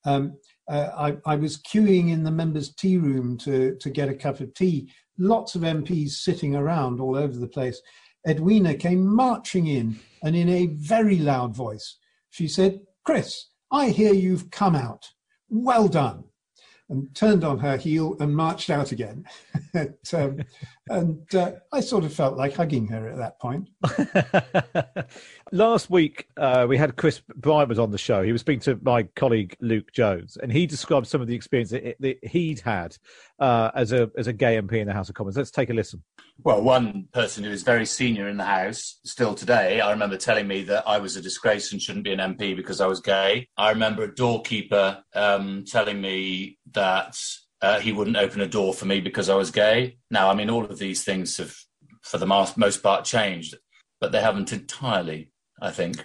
Um, 0.05 0.37
uh, 0.69 0.91
I, 1.27 1.33
I, 1.33 1.37
was 1.37 1.61
queuing 1.61 2.11
in 2.11 2.23
the 2.23 2.31
members' 2.31 2.75
tea 2.75 2.97
room 2.97 3.37
to, 3.39 3.77
to 3.77 3.91
get 3.91 4.09
a 4.09 4.15
cup 4.15 4.41
of 4.41 4.55
tea, 4.55 4.91
lots 5.19 5.55
of 5.55 5.63
MPs 5.63 6.11
sitting 6.11 6.55
around 6.55 7.01
all 7.01 7.17
over 7.17 7.39
the 7.39 7.49
place. 7.49 7.81
Edwina 8.27 8.75
came 8.75 9.05
marching 9.07 9.67
in 9.67 9.99
and 10.23 10.35
in 10.35 10.49
a 10.49 10.69
very 10.69 11.19
loud 11.19 11.55
voice, 11.55 11.99
she 12.31 12.49
said, 12.49 12.81
Chris, 13.05 13.49
I 13.71 13.91
hear 13.91 14.15
you've 14.15 14.51
come 14.51 14.75
out. 14.75 15.07
Well 15.51 15.89
done 15.89 16.25
and 16.91 17.15
turned 17.15 17.45
on 17.45 17.59
her 17.59 17.77
heel 17.77 18.17
and 18.21 18.35
marched 18.35 18.69
out 18.69 18.93
again. 18.93 19.25
um, 20.13 20.41
and 20.89 21.35
uh, 21.35 21.53
I 21.73 21.81
sort 21.81 22.05
of 22.05 22.13
felt 22.13 22.37
like 22.37 22.55
hugging 22.55 22.89
her 22.89 23.09
at 23.09 23.17
that 23.17 23.39
point. 23.39 23.71
Last 25.53 25.89
week, 25.89 26.27
uh, 26.37 26.67
we 26.69 26.77
had 26.77 26.97
Chris 26.97 27.23
Bryant 27.37 27.69
was 27.69 27.79
on 27.79 27.93
the 27.93 27.99
show. 27.99 28.23
He 28.23 28.33
was 28.33 28.41
speaking 28.41 28.61
to 28.63 28.79
my 28.83 29.05
colleague 29.05 29.57
Luke 29.61 29.93
Jones, 29.93 30.37
and 30.37 30.53
he 30.53 30.67
described 30.67 31.07
some 31.07 31.21
of 31.21 31.29
the 31.29 31.35
experience 31.35 31.71
that, 31.71 31.97
that 32.01 32.25
he'd 32.25 32.61
had 32.61 32.97
uh, 33.41 33.71
as 33.75 33.93
a 33.93 34.11
as 34.17 34.27
a 34.27 34.33
gay 34.33 34.61
MP 34.61 34.75
in 34.75 34.87
the 34.87 34.93
House 34.93 35.09
of 35.09 35.15
Commons. 35.15 35.37
Let's 35.37 35.51
take 35.51 35.71
a 35.71 35.75
listen. 35.75 36.03
Well, 36.43 36.63
one 36.63 37.09
person 37.13 37.45
who 37.45 37.51
is 37.51 37.63
very 37.63 37.87
senior 37.87 38.29
in 38.29 38.37
the 38.37 38.45
House 38.45 39.01
still 39.05 39.35
today, 39.35 39.81
I 39.81 39.91
remember 39.91 40.17
telling 40.17 40.47
me 40.47 40.63
that 40.65 40.87
I 40.87 40.99
was 40.99 41.17
a 41.17 41.23
disgrace 41.23 41.73
and 41.73 41.81
shouldn't 41.81 42.05
be 42.05 42.13
an 42.13 42.19
MP 42.19 42.55
because 42.55 42.81
I 42.81 42.87
was 42.87 43.01
gay. 43.01 43.49
I 43.57 43.71
remember 43.71 44.05
a 44.05 44.15
doorkeeper 44.15 45.03
um, 45.15 45.65
telling 45.67 46.01
me 46.01 46.59
that 46.73 47.17
uh, 47.63 47.81
he 47.81 47.93
wouldn't 47.93 48.17
open 48.17 48.41
a 48.41 48.47
door 48.47 48.73
for 48.73 48.87
me 48.87 49.01
because 49.01 49.29
I 49.29 49.35
was 49.35 49.51
gay. 49.51 49.99
Now, 50.11 50.31
I 50.31 50.35
mean, 50.35 50.51
all 50.51 50.65
of 50.65 50.79
these 50.79 51.05
things 51.05 51.37
have, 51.39 51.55
for 52.03 52.19
the 52.19 52.27
most 52.27 52.83
part, 52.83 53.05
changed, 53.05 53.57
but 54.01 54.13
they 54.13 54.21
haven't 54.21 54.53
entirely, 54.53 55.31
I 55.61 55.71
think. 55.71 56.05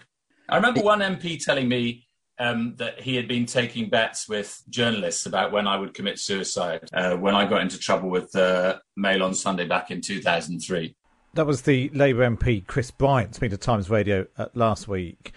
I 0.50 0.58
remember 0.58 0.82
one 0.82 1.00
MP 1.00 1.43
telling 1.43 1.67
me 1.67 2.04
um, 2.38 2.76
that 2.78 3.02
he 3.02 3.15
had 3.15 3.28
been 3.28 3.45
taking 3.45 3.89
bets 3.89 4.28
with 4.28 4.62
journalists 4.69 5.26
about 5.26 5.52
when 5.52 5.67
I 5.67 5.78
would 5.78 5.93
commit 5.93 6.19
suicide 6.19 6.89
uh, 6.93 7.15
when 7.15 7.36
I 7.36 7.45
got 7.45 7.62
into 7.62 7.80
trouble 7.80 8.10
with 8.10 8.32
the 8.32 8.82
Mail 8.95 9.24
on 9.24 9.34
Sunday 9.34 9.65
back 9.65 9.91
in 9.91 10.02
2003. 10.02 10.95
That 11.34 11.45
was 11.45 11.63
the 11.63 11.89
Labour 11.89 12.30
MP 12.30 12.65
Chris 12.65 12.91
Bryant 12.91 13.36
speaking 13.36 13.58
to 13.58 13.58
Times 13.58 13.89
Radio 13.89 14.26
uh, 14.38 14.48
last 14.54 14.88
week. 14.88 15.34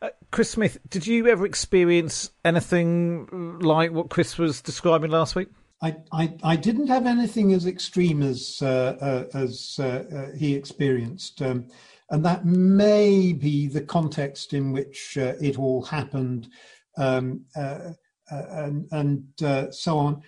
Uh, 0.00 0.08
Chris 0.30 0.50
Smith, 0.50 0.78
did 0.88 1.06
you 1.06 1.26
ever 1.28 1.46
experience 1.46 2.30
anything 2.44 3.58
like 3.60 3.92
what 3.92 4.10
Chris 4.10 4.38
was 4.38 4.60
describing 4.60 5.10
last 5.10 5.34
week? 5.34 5.48
I, 5.82 5.96
I, 6.12 6.34
I 6.42 6.56
didn't 6.56 6.86
have 6.86 7.06
anything 7.06 7.52
as 7.52 7.66
extreme 7.66 8.22
as 8.22 8.58
uh, 8.62 8.96
uh, 9.00 9.38
as 9.38 9.78
uh, 9.78 10.30
he 10.38 10.54
experienced. 10.54 11.42
Um, 11.42 11.68
and 12.10 12.24
that 12.24 12.44
may 12.44 13.32
be 13.32 13.66
the 13.66 13.80
context 13.80 14.52
in 14.52 14.72
which 14.72 15.16
uh, 15.18 15.34
it 15.40 15.58
all 15.58 15.82
happened, 15.82 16.48
um, 16.98 17.44
uh, 17.56 17.92
uh, 18.30 18.42
and, 18.50 18.86
and 18.92 19.24
uh, 19.42 19.70
so 19.70 19.98
on. 19.98 20.22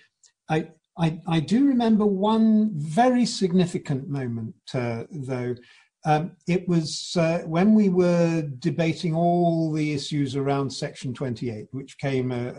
I, 0.49 0.69
I, 0.97 1.19
I 1.27 1.39
do 1.39 1.65
remember 1.67 2.05
one 2.05 2.71
very 2.75 3.25
significant 3.25 4.09
moment, 4.09 4.55
uh, 4.73 5.03
though. 5.11 5.55
Um, 6.05 6.37
it 6.47 6.67
was 6.67 7.15
uh, 7.17 7.39
when 7.39 7.73
we 7.73 7.89
were 7.89 8.43
debating 8.59 9.13
all 9.13 9.71
the 9.71 9.93
issues 9.93 10.35
around 10.35 10.69
Section 10.69 11.13
28, 11.13 11.67
which 11.71 11.97
came 11.97 12.31
a, 12.31 12.49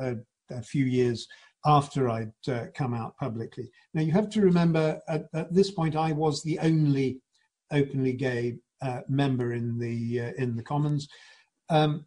a, 0.50 0.56
a 0.56 0.62
few 0.62 0.84
years 0.84 1.26
after 1.66 2.08
I'd 2.08 2.32
come 2.74 2.94
out 2.94 3.16
publicly. 3.16 3.70
Now, 3.94 4.02
you 4.02 4.12
have 4.12 4.28
to 4.30 4.42
remember 4.42 5.00
at, 5.08 5.26
at 5.34 5.52
this 5.52 5.70
point, 5.70 5.96
I 5.96 6.12
was 6.12 6.42
the 6.42 6.58
only 6.60 7.20
openly 7.72 8.12
gay 8.12 8.54
uh, 8.54 8.67
member 9.08 9.52
in 9.52 9.78
the 9.78 10.20
uh, 10.20 10.32
in 10.38 10.56
the 10.56 10.62
Commons, 10.62 11.08
um, 11.70 12.06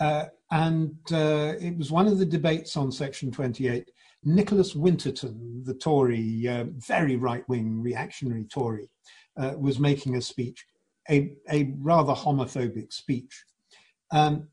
uh, 0.00 0.26
and 0.50 0.96
uh, 1.12 1.54
it 1.60 1.76
was 1.76 1.90
one 1.90 2.06
of 2.06 2.18
the 2.18 2.26
debates 2.26 2.76
on 2.76 2.90
Section 2.92 3.30
28. 3.30 3.90
Nicholas 4.24 4.74
Winterton, 4.74 5.62
the 5.64 5.74
Tory, 5.74 6.48
uh, 6.48 6.64
very 6.76 7.16
right 7.16 7.48
wing 7.48 7.80
reactionary 7.80 8.44
Tory, 8.44 8.88
was 9.56 9.78
making 9.78 10.16
a 10.16 10.20
speech, 10.20 10.66
a, 11.08 11.32
a 11.50 11.72
rather 11.78 12.12
homophobic 12.12 12.92
speech. 12.92 13.44
Um, 14.10 14.48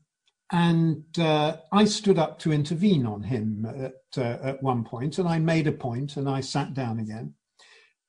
and 0.52 1.04
uh, 1.18 1.56
I 1.72 1.84
stood 1.84 2.18
up 2.18 2.38
to 2.40 2.52
intervene 2.52 3.04
on 3.04 3.22
him 3.22 3.66
at, 3.66 3.94
uh, 4.16 4.38
at 4.42 4.62
one 4.62 4.84
point, 4.84 5.18
and 5.18 5.28
I 5.28 5.38
made 5.38 5.66
a 5.66 5.72
point 5.72 6.16
and 6.16 6.28
I 6.28 6.40
sat 6.40 6.72
down 6.72 7.00
again. 7.00 7.34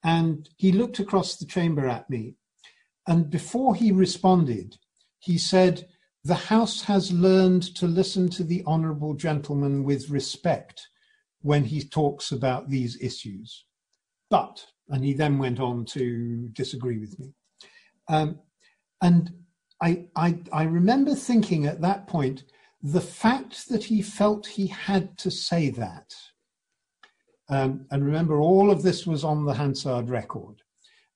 And 0.03 0.47
he 0.57 0.71
looked 0.71 0.99
across 0.99 1.37
the 1.37 1.45
chamber 1.45 1.87
at 1.87 2.09
me 2.09 2.35
and 3.07 3.29
before 3.29 3.73
he 3.73 3.91
responded, 3.91 4.77
he 5.19 5.37
said, 5.37 5.87
The 6.25 6.35
House 6.35 6.81
has 6.83 7.11
learned 7.11 7.63
to 7.75 7.87
listen 7.87 8.29
to 8.31 8.43
the 8.43 8.63
Honourable 8.65 9.13
Gentleman 9.13 9.83
with 9.83 10.09
respect 10.09 10.87
when 11.41 11.63
he 11.63 11.83
talks 11.83 12.31
about 12.31 12.69
these 12.69 13.01
issues. 13.01 13.65
But, 14.29 14.65
and 14.89 15.03
he 15.03 15.13
then 15.13 15.37
went 15.37 15.59
on 15.59 15.85
to 15.85 16.49
disagree 16.51 16.97
with 16.97 17.17
me. 17.17 17.33
Um, 18.09 18.39
and 19.01 19.31
I, 19.81 20.07
I, 20.15 20.39
I 20.51 20.63
remember 20.63 21.15
thinking 21.15 21.65
at 21.65 21.81
that 21.81 22.07
point, 22.07 22.43
the 22.81 23.01
fact 23.01 23.69
that 23.69 23.83
he 23.83 24.01
felt 24.01 24.45
he 24.45 24.67
had 24.67 25.17
to 25.19 25.31
say 25.31 25.69
that, 25.71 26.13
um, 27.49 27.85
and 27.91 28.05
remember, 28.05 28.39
all 28.39 28.69
of 28.69 28.83
this 28.83 29.07
was 29.07 29.23
on 29.23 29.45
the 29.45 29.53
Hansard 29.53 30.09
record. 30.09 30.61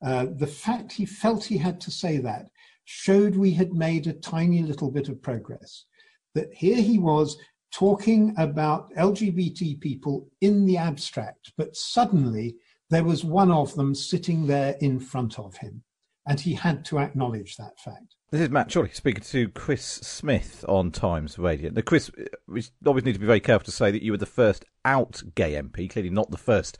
Uh, 0.03 0.27
the 0.37 0.47
fact 0.47 0.91
he 0.91 1.05
felt 1.05 1.43
he 1.43 1.57
had 1.57 1.79
to 1.81 1.91
say 1.91 2.17
that 2.17 2.47
showed 2.85 3.35
we 3.35 3.51
had 3.51 3.73
made 3.73 4.07
a 4.07 4.13
tiny 4.13 4.61
little 4.61 4.91
bit 4.91 5.09
of 5.09 5.21
progress. 5.21 5.85
That 6.33 6.53
here 6.53 6.81
he 6.81 6.97
was 6.97 7.37
talking 7.71 8.33
about 8.37 8.93
LGBT 8.95 9.79
people 9.79 10.29
in 10.41 10.65
the 10.65 10.77
abstract, 10.77 11.53
but 11.57 11.75
suddenly 11.75 12.55
there 12.89 13.03
was 13.03 13.23
one 13.23 13.51
of 13.51 13.73
them 13.75 13.95
sitting 13.95 14.47
there 14.47 14.75
in 14.81 14.99
front 14.99 15.39
of 15.39 15.55
him, 15.57 15.83
and 16.27 16.39
he 16.39 16.53
had 16.53 16.83
to 16.85 16.99
acknowledge 16.99 17.55
that 17.55 17.79
fact. 17.79 18.15
This 18.31 18.41
is 18.41 18.49
Matt 18.49 18.71
Chorley 18.71 18.91
speaking 18.91 19.23
to 19.23 19.49
Chris 19.49 19.83
Smith 19.83 20.63
on 20.67 20.91
Times 20.91 21.37
Radio. 21.37 21.69
Now, 21.69 21.81
Chris, 21.81 22.09
we 22.47 22.63
always 22.85 23.03
need 23.03 23.13
to 23.13 23.19
be 23.19 23.25
very 23.25 23.41
careful 23.41 23.65
to 23.65 23.71
say 23.71 23.91
that 23.91 24.03
you 24.03 24.11
were 24.11 24.17
the 24.17 24.25
first 24.25 24.65
out 24.85 25.21
gay 25.35 25.53
MP, 25.53 25.89
clearly 25.89 26.09
not 26.09 26.31
the 26.31 26.37
first 26.37 26.77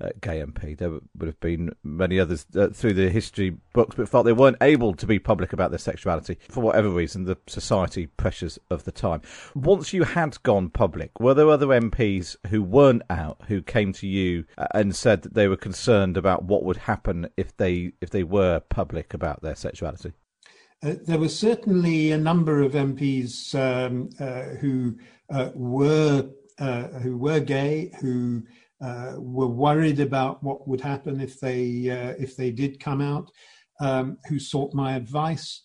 uh, 0.00 0.10
gay 0.20 0.40
MP. 0.40 0.76
There 0.76 0.90
would 0.90 1.26
have 1.26 1.40
been 1.40 1.74
many 1.82 2.20
others 2.20 2.46
uh, 2.54 2.68
through 2.68 2.94
the 2.94 3.08
history 3.08 3.56
books, 3.72 3.94
but 3.94 4.08
felt 4.08 4.26
they 4.26 4.32
weren't 4.32 4.58
able 4.60 4.94
to 4.94 5.06
be 5.06 5.18
public 5.18 5.52
about 5.52 5.70
their 5.70 5.78
sexuality 5.78 6.38
for 6.48 6.62
whatever 6.62 6.88
reason, 6.88 7.24
the 7.24 7.38
society 7.46 8.06
pressures 8.06 8.58
of 8.70 8.84
the 8.84 8.92
time. 8.92 9.22
Once 9.54 9.92
you 9.92 10.04
had 10.04 10.42
gone 10.42 10.68
public, 10.68 11.18
were 11.18 11.34
there 11.34 11.48
other 11.48 11.66
MPs 11.66 12.36
who 12.48 12.62
weren't 12.62 13.02
out 13.10 13.40
who 13.48 13.62
came 13.62 13.92
to 13.94 14.06
you 14.06 14.44
uh, 14.58 14.66
and 14.74 14.94
said 14.94 15.22
that 15.22 15.34
they 15.34 15.48
were 15.48 15.56
concerned 15.56 16.16
about 16.16 16.44
what 16.44 16.64
would 16.64 16.76
happen 16.76 17.28
if 17.36 17.56
they 17.56 17.92
if 18.00 18.10
they 18.10 18.24
were 18.24 18.60
public 18.60 19.14
about 19.14 19.42
their 19.42 19.56
sexuality? 19.56 20.12
Uh, 20.82 20.94
there 21.06 21.18
were 21.18 21.28
certainly 21.28 22.12
a 22.12 22.18
number 22.18 22.62
of 22.62 22.72
MPs 22.72 23.54
um, 23.54 24.10
uh, 24.20 24.56
who 24.58 24.98
uh, 25.30 25.50
were 25.54 26.28
uh, 26.58 26.88
who 27.00 27.16
were 27.16 27.40
gay, 27.40 27.92
who 28.00 28.42
uh, 28.82 29.14
were 29.16 29.46
worried 29.46 30.00
about 30.00 30.42
what 30.42 30.68
would 30.68 30.80
happen 30.80 31.20
if 31.20 31.40
they 31.40 31.90
uh, 31.90 32.14
if 32.18 32.36
they 32.36 32.50
did 32.50 32.80
come 32.80 33.00
out. 33.00 33.30
um, 33.80 34.18
who 34.28 34.38
sought 34.38 34.74
my 34.74 34.96
advice. 34.96 35.62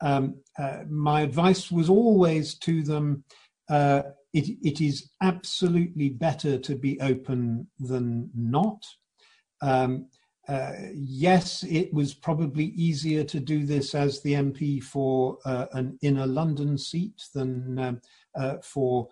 Um, 0.00 0.36
uh, 0.58 0.80
my 0.88 1.20
advice 1.22 1.70
was 1.70 1.88
always 1.88 2.56
to 2.60 2.82
them 2.82 3.24
uh, 3.68 4.02
it, 4.32 4.56
it 4.62 4.80
is 4.80 5.10
absolutely 5.22 6.08
better 6.08 6.58
to 6.58 6.74
be 6.74 7.00
open 7.00 7.66
than 7.78 8.30
not. 8.34 8.82
Um, 9.60 10.06
uh, 10.48 10.72
yes, 10.94 11.62
it 11.62 11.92
was 11.94 12.14
probably 12.14 12.66
easier 12.66 13.22
to 13.24 13.38
do 13.38 13.64
this 13.64 13.94
as 13.94 14.20
the 14.20 14.32
MP 14.32 14.82
for 14.82 15.38
uh, 15.44 15.66
an 15.72 15.98
inner 16.02 16.26
London 16.26 16.76
seat 16.76 17.22
than 17.34 17.78
um, 17.78 18.60
for 18.62 19.08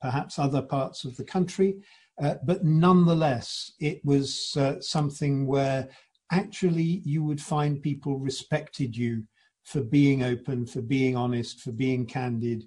perhaps 0.00 0.38
other 0.38 0.62
parts 0.62 1.04
of 1.04 1.16
the 1.16 1.24
country. 1.24 1.76
Uh, 2.20 2.34
but 2.44 2.64
nonetheless, 2.64 3.72
it 3.80 4.04
was 4.04 4.56
something 4.80 5.46
where 5.46 5.88
actually 6.30 7.02
you 7.04 7.22
would 7.22 7.40
find 7.40 7.82
people 7.82 8.18
respected 8.18 8.96
you 8.96 9.22
for 9.64 9.80
being 9.80 10.22
open, 10.24 10.66
for 10.66 10.82
being 10.82 11.16
honest, 11.16 11.60
for 11.60 11.72
being 11.72 12.04
candid, 12.06 12.64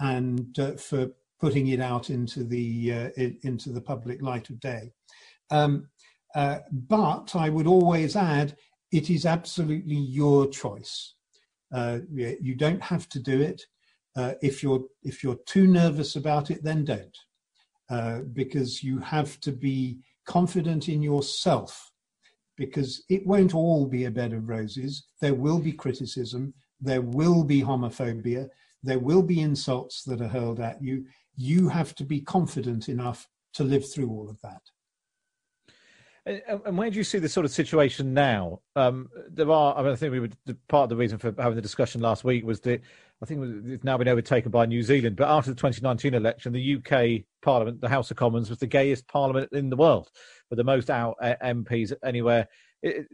and 0.00 0.58
for 0.78 1.10
putting 1.40 1.68
it 1.68 1.80
out 1.80 2.10
into 2.10 2.44
the 2.44 3.10
into 3.42 3.70
the 3.72 3.80
public 3.80 4.20
light 4.20 4.50
of 4.50 4.60
day. 4.60 4.92
Um, 5.50 5.88
uh, 6.34 6.58
but 6.70 7.34
I 7.34 7.48
would 7.48 7.66
always 7.66 8.14
add, 8.14 8.56
it 8.92 9.10
is 9.10 9.26
absolutely 9.26 9.96
your 9.96 10.48
choice. 10.48 11.14
Uh, 11.72 11.98
you 12.12 12.54
don't 12.54 12.82
have 12.82 13.08
to 13.10 13.20
do 13.20 13.40
it. 13.40 13.62
Uh, 14.16 14.34
if 14.42 14.62
you're 14.62 14.84
if 15.02 15.22
you're 15.22 15.38
too 15.46 15.66
nervous 15.66 16.16
about 16.16 16.50
it, 16.50 16.62
then 16.64 16.84
don't, 16.84 17.16
uh, 17.90 18.20
because 18.32 18.82
you 18.82 18.98
have 19.00 19.40
to 19.40 19.52
be 19.52 19.98
confident 20.26 20.88
in 20.88 21.02
yourself. 21.02 21.90
Because 22.56 23.04
it 23.08 23.26
won't 23.26 23.54
all 23.54 23.86
be 23.86 24.04
a 24.04 24.10
bed 24.10 24.32
of 24.32 24.48
roses. 24.48 25.06
There 25.20 25.34
will 25.34 25.58
be 25.58 25.72
criticism. 25.72 26.54
There 26.80 27.02
will 27.02 27.42
be 27.42 27.62
homophobia. 27.62 28.48
There 28.82 28.98
will 28.98 29.22
be 29.22 29.40
insults 29.40 30.04
that 30.04 30.20
are 30.20 30.28
hurled 30.28 30.60
at 30.60 30.82
you. 30.82 31.06
You 31.36 31.68
have 31.68 31.94
to 31.96 32.04
be 32.04 32.20
confident 32.20 32.88
enough 32.88 33.26
to 33.54 33.64
live 33.64 33.90
through 33.90 34.10
all 34.10 34.28
of 34.30 34.40
that. 34.42 34.62
And 36.26 36.76
where 36.76 36.90
do 36.90 36.96
you 36.96 37.04
see 37.04 37.18
the 37.18 37.28
sort 37.28 37.46
of 37.46 37.50
situation 37.50 38.12
now? 38.12 38.60
Um, 38.76 39.08
there 39.30 39.50
are, 39.50 39.76
I 39.76 39.82
mean, 39.82 39.92
I 39.92 39.96
think 39.96 40.12
we 40.12 40.20
would, 40.20 40.36
part 40.68 40.84
of 40.84 40.90
the 40.90 40.96
reason 40.96 41.18
for 41.18 41.34
having 41.38 41.56
the 41.56 41.62
discussion 41.62 42.02
last 42.02 42.24
week 42.24 42.44
was 42.44 42.60
that 42.60 42.82
I 43.22 43.26
think 43.26 43.66
it's 43.66 43.84
now 43.84 43.98
been 43.98 44.08
overtaken 44.08 44.50
by 44.50 44.64
New 44.64 44.82
Zealand. 44.82 45.16
But 45.16 45.28
after 45.28 45.50
the 45.50 45.56
2019 45.56 46.14
election, 46.14 46.52
the 46.52 46.76
UK 46.76 47.24
Parliament, 47.42 47.80
the 47.80 47.88
House 47.88 48.10
of 48.10 48.16
Commons, 48.16 48.48
was 48.48 48.58
the 48.58 48.66
gayest 48.66 49.06
parliament 49.08 49.50
in 49.52 49.68
the 49.68 49.76
world, 49.76 50.10
with 50.48 50.56
the 50.56 50.64
most 50.64 50.88
out 50.88 51.16
uh, 51.20 51.34
MPs 51.42 51.92
anywhere. 52.02 52.48
It, 52.82 53.06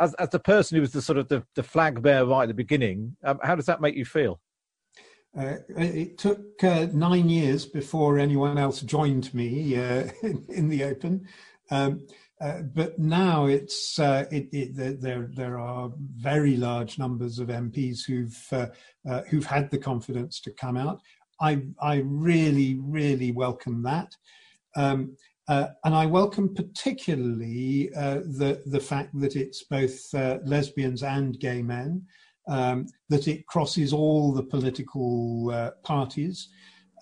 as, 0.00 0.12
as 0.14 0.28
the 0.28 0.38
person 0.38 0.76
who 0.76 0.82
was 0.82 0.92
the 0.92 1.00
sort 1.00 1.18
of 1.18 1.28
the, 1.28 1.42
the 1.54 1.62
flag 1.62 2.02
bearer 2.02 2.26
right 2.26 2.42
at 2.42 2.48
the 2.48 2.54
beginning, 2.54 3.16
um, 3.24 3.38
how 3.42 3.54
does 3.54 3.66
that 3.66 3.80
make 3.80 3.94
you 3.94 4.04
feel? 4.04 4.38
Uh, 5.38 5.56
it 5.76 6.18
took 6.18 6.62
uh, 6.62 6.86
nine 6.92 7.28
years 7.28 7.64
before 7.64 8.18
anyone 8.18 8.58
else 8.58 8.80
joined 8.80 9.32
me 9.32 9.76
uh, 9.76 10.08
in, 10.22 10.44
in, 10.48 10.68
the 10.68 10.84
Open. 10.84 11.26
Um, 11.70 12.06
uh, 12.40 12.62
but 12.74 12.98
now 12.98 13.46
it's 13.46 13.98
uh, 13.98 14.24
it, 14.30 14.48
it, 14.52 15.00
there. 15.00 15.28
There 15.34 15.58
are 15.58 15.90
very 16.16 16.56
large 16.56 16.98
numbers 16.98 17.38
of 17.40 17.48
MPs 17.48 18.04
who've 18.06 18.46
uh, 18.52 18.66
uh, 19.08 19.22
who've 19.28 19.46
had 19.46 19.70
the 19.70 19.78
confidence 19.78 20.40
to 20.42 20.52
come 20.52 20.76
out. 20.76 21.00
I 21.40 21.62
I 21.80 22.02
really 22.04 22.78
really 22.80 23.32
welcome 23.32 23.82
that, 23.82 24.14
um, 24.76 25.16
uh, 25.48 25.68
and 25.84 25.94
I 25.94 26.06
welcome 26.06 26.54
particularly 26.54 27.88
the 27.88 28.62
the 28.66 28.80
fact 28.80 29.18
that 29.18 29.34
it's 29.34 29.64
both 29.64 29.98
lesbians 30.44 31.02
and 31.02 31.40
gay 31.40 31.60
men, 31.60 32.06
um, 32.48 32.86
that 33.08 33.26
it 33.26 33.46
crosses 33.48 33.92
all 33.92 34.32
the 34.32 34.44
political 34.44 35.72
parties. 35.82 36.48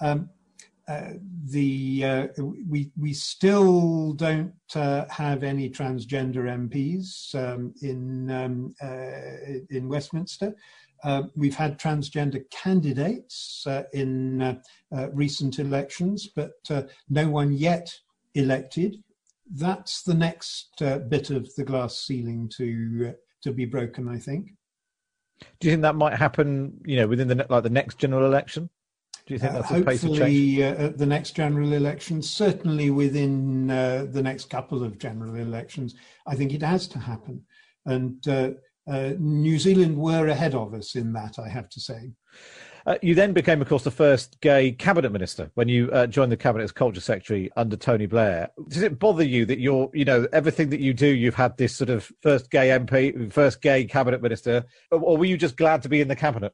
Um, 0.00 0.20
uh, 0.20 0.35
the 0.88 2.04
uh, 2.04 2.26
we 2.68 2.90
we 2.96 3.12
still 3.12 4.12
don't 4.12 4.54
uh, 4.74 5.04
have 5.10 5.42
any 5.42 5.68
transgender 5.68 6.44
MPs 6.44 7.34
um, 7.34 7.74
in 7.82 8.30
um, 8.30 8.74
uh, 8.82 9.66
in 9.70 9.88
Westminster. 9.88 10.54
Uh, 11.04 11.24
we've 11.34 11.54
had 11.54 11.78
transgender 11.78 12.42
candidates 12.50 13.66
in 13.92 14.60
recent 15.12 15.58
elections, 15.58 16.28
but 16.34 16.52
no 17.10 17.28
one 17.28 17.52
yet 17.52 17.94
elected. 18.34 18.96
That's 19.48 20.02
the 20.02 20.14
next 20.14 20.78
bit 21.08 21.30
of 21.30 21.54
the 21.54 21.64
glass 21.64 21.98
ceiling 21.98 22.50
to 22.56 23.14
to 23.42 23.52
be 23.52 23.66
broken, 23.66 24.08
I 24.08 24.18
think. 24.18 24.52
Do 25.60 25.68
you 25.68 25.72
think 25.72 25.82
that 25.82 25.96
might 25.96 26.14
happen? 26.14 26.80
You 26.84 26.96
know, 26.96 27.08
within 27.08 27.28
the 27.28 27.46
like 27.48 27.62
the 27.62 27.70
next 27.70 27.98
general 27.98 28.24
election? 28.24 28.70
Do 29.26 29.34
you 29.34 29.40
think 29.40 29.54
that's 29.54 29.72
uh, 29.72 29.80
a 29.80 29.84
pace 29.84 30.04
of 30.04 30.16
change? 30.16 30.60
Uh, 30.60 30.84
at 30.84 30.98
the 30.98 31.06
next 31.06 31.32
general 31.32 31.72
election, 31.72 32.22
certainly 32.22 32.90
within 32.90 33.70
uh, 33.70 34.06
the 34.08 34.22
next 34.22 34.48
couple 34.50 34.84
of 34.84 34.98
general 34.98 35.34
elections, 35.34 35.96
I 36.26 36.36
think 36.36 36.54
it 36.54 36.62
has 36.62 36.86
to 36.88 36.98
happen. 37.00 37.44
And 37.84 38.26
uh, 38.28 38.50
uh 38.88 39.14
New 39.18 39.58
Zealand 39.58 39.96
were 39.96 40.28
ahead 40.28 40.54
of 40.54 40.74
us 40.74 40.94
in 40.94 41.12
that, 41.14 41.40
I 41.40 41.48
have 41.48 41.68
to 41.70 41.80
say. 41.80 42.12
Uh, 42.86 42.94
you 43.02 43.16
then 43.16 43.32
became, 43.32 43.60
of 43.60 43.68
course, 43.68 43.82
the 43.82 43.90
first 43.90 44.40
gay 44.40 44.70
cabinet 44.70 45.10
minister 45.10 45.50
when 45.54 45.68
you 45.68 45.90
joined 46.06 46.30
the 46.30 46.36
cabinet 46.36 46.62
as 46.62 46.70
culture 46.70 47.00
secretary 47.00 47.50
under 47.56 47.76
Tony 47.76 48.06
Blair. 48.06 48.48
Does 48.68 48.82
it 48.84 49.00
bother 49.00 49.24
you 49.24 49.44
that 49.46 49.58
you're, 49.58 49.90
you 49.92 50.04
know, 50.04 50.28
everything 50.32 50.70
that 50.70 50.78
you 50.78 50.94
do, 50.94 51.08
you've 51.08 51.34
had 51.34 51.56
this 51.56 51.74
sort 51.74 51.90
of 51.90 52.12
first 52.22 52.48
gay 52.48 52.68
MP, 52.68 53.32
first 53.32 53.60
gay 53.60 53.86
cabinet 53.86 54.22
minister, 54.22 54.64
or 54.92 55.16
were 55.16 55.24
you 55.24 55.36
just 55.36 55.56
glad 55.56 55.82
to 55.82 55.88
be 55.88 56.00
in 56.00 56.06
the 56.06 56.14
cabinet? 56.14 56.52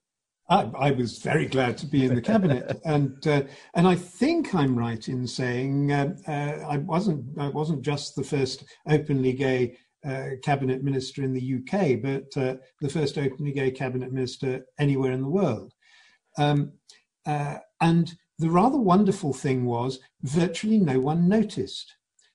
I, 0.53 0.71
I, 0.89 0.91
was 0.91 1.19
very 1.19 1.47
glad 1.47 1.79
to 1.79 1.87
be 1.87 2.05
in 2.05 2.15
the 2.15 2.21
cabinet, 2.21 2.79
and 2.85 3.27
uh, 3.27 3.43
and 3.75 3.87
I 3.89 3.95
think 3.95 4.55
I'm 4.55 4.77
right 4.77 5.09
in 5.09 5.27
saying 5.27 5.91
uh, 5.91 6.15
uh, 6.29 6.67
I 6.69 6.77
wasn't 6.77 7.25
I 7.39 7.49
wasn't 7.49 7.83
just 7.83 8.15
the 8.15 8.23
first 8.23 8.65
openly 8.87 9.33
gay 9.33 9.79
uh, 10.05 10.31
cabinet 10.43 10.85
minister 10.85 11.23
in 11.25 11.33
the 11.33 11.55
UK, 11.57 12.03
but 12.03 12.43
uh, 12.43 12.57
the 12.83 12.89
first 12.89 13.17
openly 13.17 13.53
gay 13.53 13.71
cabinet 13.71 14.13
minister 14.13 14.61
anywhere 14.79 15.13
in 15.13 15.23
the 15.23 15.29
world. 15.29 15.73
Um, 16.37 16.73
uh, 17.25 17.59
and 17.81 18.13
the 18.39 18.51
rather 18.51 18.79
wonderful 18.79 19.33
thing 19.33 19.65
was 19.65 20.01
virtually 20.23 20.79
no 20.79 21.01
one 21.01 21.29
noticed. 21.29 21.95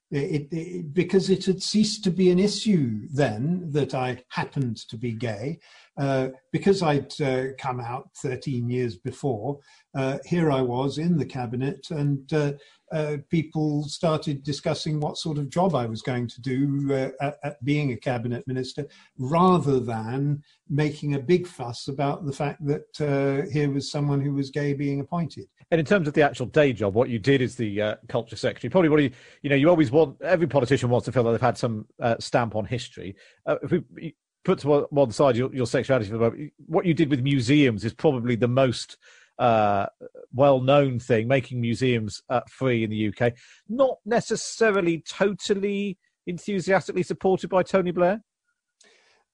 It, 0.10 0.48
it, 0.52 0.94
because 0.94 1.30
it 1.30 1.44
had 1.46 1.62
ceased 1.62 2.06
to 2.06 2.12
be 2.12 2.32
an 2.32 2.40
issue 2.40 3.02
then 3.14 3.70
that 3.72 3.94
I 3.94 4.24
happened 4.30 4.78
to 4.88 4.98
be 4.98 5.12
gay, 5.12 5.60
uh, 5.98 6.30
because 6.54 6.82
I'd 6.82 7.20
uh, 7.20 7.48
come 7.60 7.82
out 7.82 8.10
13 8.18 8.70
years 8.70 8.96
before, 8.96 9.60
uh, 9.98 10.20
here 10.24 10.50
I 10.50 10.62
was 10.62 10.98
in 10.98 11.18
the 11.18 11.26
cabinet, 11.26 11.88
and 11.90 12.32
uh, 12.32 12.54
uh, 12.94 13.18
people 13.30 13.84
started 13.84 14.44
discussing 14.44 15.02
what 15.02 15.18
sort 15.18 15.38
of 15.38 15.50
job 15.50 15.76
I 15.76 15.88
was 15.88 16.02
going 16.02 16.30
to 16.30 16.42
do 16.42 16.94
uh, 16.94 17.10
at, 17.20 17.38
at, 17.44 17.66
being 17.66 17.92
a 17.92 17.98
cabinet 17.98 18.48
minister, 18.48 18.86
rather 19.18 19.80
than 19.82 20.42
making 20.70 21.16
a 21.16 21.20
big 21.20 21.48
fuss 21.48 21.90
about 21.90 22.26
the 22.26 22.32
fact 22.32 22.66
that 22.66 23.48
here 23.52 23.72
was 23.72 23.92
someone 23.92 24.22
who 24.22 24.34
was 24.34 24.52
gay 24.52 24.74
being 24.74 25.02
appointed. 25.02 25.48
And 25.70 25.80
in 25.80 25.86
terms 25.86 26.08
of 26.08 26.14
the 26.14 26.22
actual 26.22 26.46
day 26.46 26.72
job, 26.72 26.94
what 26.94 27.10
you 27.10 27.20
did 27.20 27.42
as 27.42 27.56
the 27.56 27.98
culture 28.08 28.38
secretary, 28.38 28.70
probably 28.70 28.90
what 28.90 29.04
you, 29.04 29.12
you 29.42 29.50
know, 29.50 29.56
you 29.56 29.70
always 29.70 29.92
want 29.92 30.22
every 30.22 30.48
politician 30.48 30.90
wants 30.90 31.06
to 31.06 31.12
feel 31.12 31.24
that 31.24 31.32
they've 31.32 31.42
had 31.42 31.58
some 31.58 31.86
stamp 32.20 32.56
on 32.56 32.66
history. 32.66 33.16
if 33.46 33.72
we 33.72 34.16
put 34.48 34.60
to 34.60 34.88
one 34.90 35.12
side 35.12 35.36
your, 35.36 35.54
your 35.54 35.68
sexuality 35.68 36.10
for 36.10 36.14
the 36.14 36.20
moment, 36.20 36.54
what 36.68 36.86
you 36.86 36.94
did 36.94 37.10
with 37.10 37.22
museums 37.22 37.84
is 37.84 37.94
probably 37.94 38.38
the 38.38 38.48
most 38.48 38.98
uh, 39.40 39.86
well-known 40.34 41.00
thing, 41.00 41.28
making 41.28 41.60
museums 41.60 42.22
uh, 42.30 42.40
free 42.50 42.84
in 42.84 42.90
the 42.90 43.10
UK. 43.10 43.34
Not 43.68 43.98
necessarily 44.06 45.04
totally 45.08 45.98
enthusiastically 46.26 47.04
supported 47.04 47.50
by 47.50 47.64
Tony 47.64 47.92
Blair. 47.92 48.22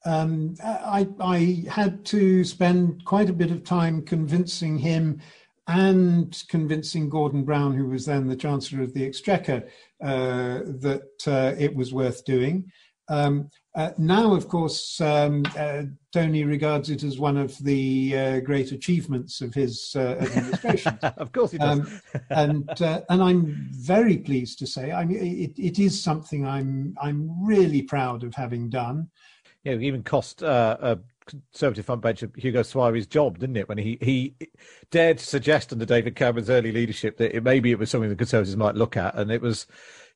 Um, 0.05 0.55
I, 0.61 1.07
I 1.21 1.63
had 1.69 2.03
to 2.05 2.43
spend 2.43 3.05
quite 3.05 3.29
a 3.29 3.33
bit 3.33 3.51
of 3.51 3.63
time 3.63 4.01
convincing 4.01 4.77
him 4.79 5.21
and 5.67 6.43
convincing 6.49 7.09
Gordon 7.09 7.43
Brown, 7.43 7.73
who 7.73 7.87
was 7.87 8.05
then 8.05 8.27
the 8.27 8.35
Chancellor 8.35 8.81
of 8.81 8.93
the 8.93 9.05
Exchequer, 9.05 9.67
uh, 10.03 10.59
that 10.65 11.11
uh, 11.27 11.55
it 11.57 11.75
was 11.75 11.93
worth 11.93 12.25
doing. 12.25 12.65
Um, 13.09 13.49
uh, 13.75 13.91
now, 13.97 14.33
of 14.33 14.47
course, 14.47 15.01
um, 15.01 15.43
uh, 15.57 15.83
Tony 16.13 16.43
regards 16.43 16.89
it 16.89 17.03
as 17.03 17.17
one 17.17 17.37
of 17.37 17.57
the 17.59 18.17
uh, 18.17 18.39
great 18.39 18.71
achievements 18.71 19.41
of 19.41 19.53
his 19.53 19.93
uh, 19.95 20.17
administration. 20.21 20.97
of 21.17 21.31
course, 21.31 21.51
he 21.51 21.57
does. 21.57 21.79
Um, 21.79 22.01
and 22.29 22.81
uh, 22.81 23.01
and 23.09 23.21
I'm 23.21 23.67
very 23.71 24.17
pleased 24.17 24.59
to 24.59 24.67
say, 24.67 24.91
I 24.91 25.05
mean, 25.05 25.17
it, 25.17 25.57
it 25.57 25.79
is 25.79 26.01
something 26.01 26.45
I'm 26.45 26.95
I'm 27.01 27.43
really 27.43 27.81
proud 27.81 28.23
of 28.23 28.35
having 28.35 28.69
done. 28.69 29.09
Yeah, 29.63 29.73
it 29.73 29.81
even 29.81 30.03
cost 30.03 30.43
uh, 30.43 30.77
a 30.79 30.99
Conservative 31.25 31.85
front 31.85 32.01
bench 32.01 32.23
Hugo 32.35 32.61
Swire's 32.61 33.07
job, 33.07 33.39
didn't 33.39 33.57
it? 33.57 33.69
When 33.69 33.77
he 33.77 33.97
he 34.01 34.35
dared 34.91 35.19
suggest 35.19 35.71
under 35.71 35.85
David 35.85 36.15
Cameron's 36.15 36.49
early 36.49 36.71
leadership 36.71 37.17
that 37.17 37.35
it, 37.35 37.43
maybe 37.43 37.71
it 37.71 37.79
was 37.79 37.89
something 37.89 38.09
the 38.09 38.15
Conservatives 38.15 38.57
might 38.57 38.75
look 38.75 38.97
at, 38.97 39.15
and 39.15 39.31
it 39.31 39.41
was 39.41 39.67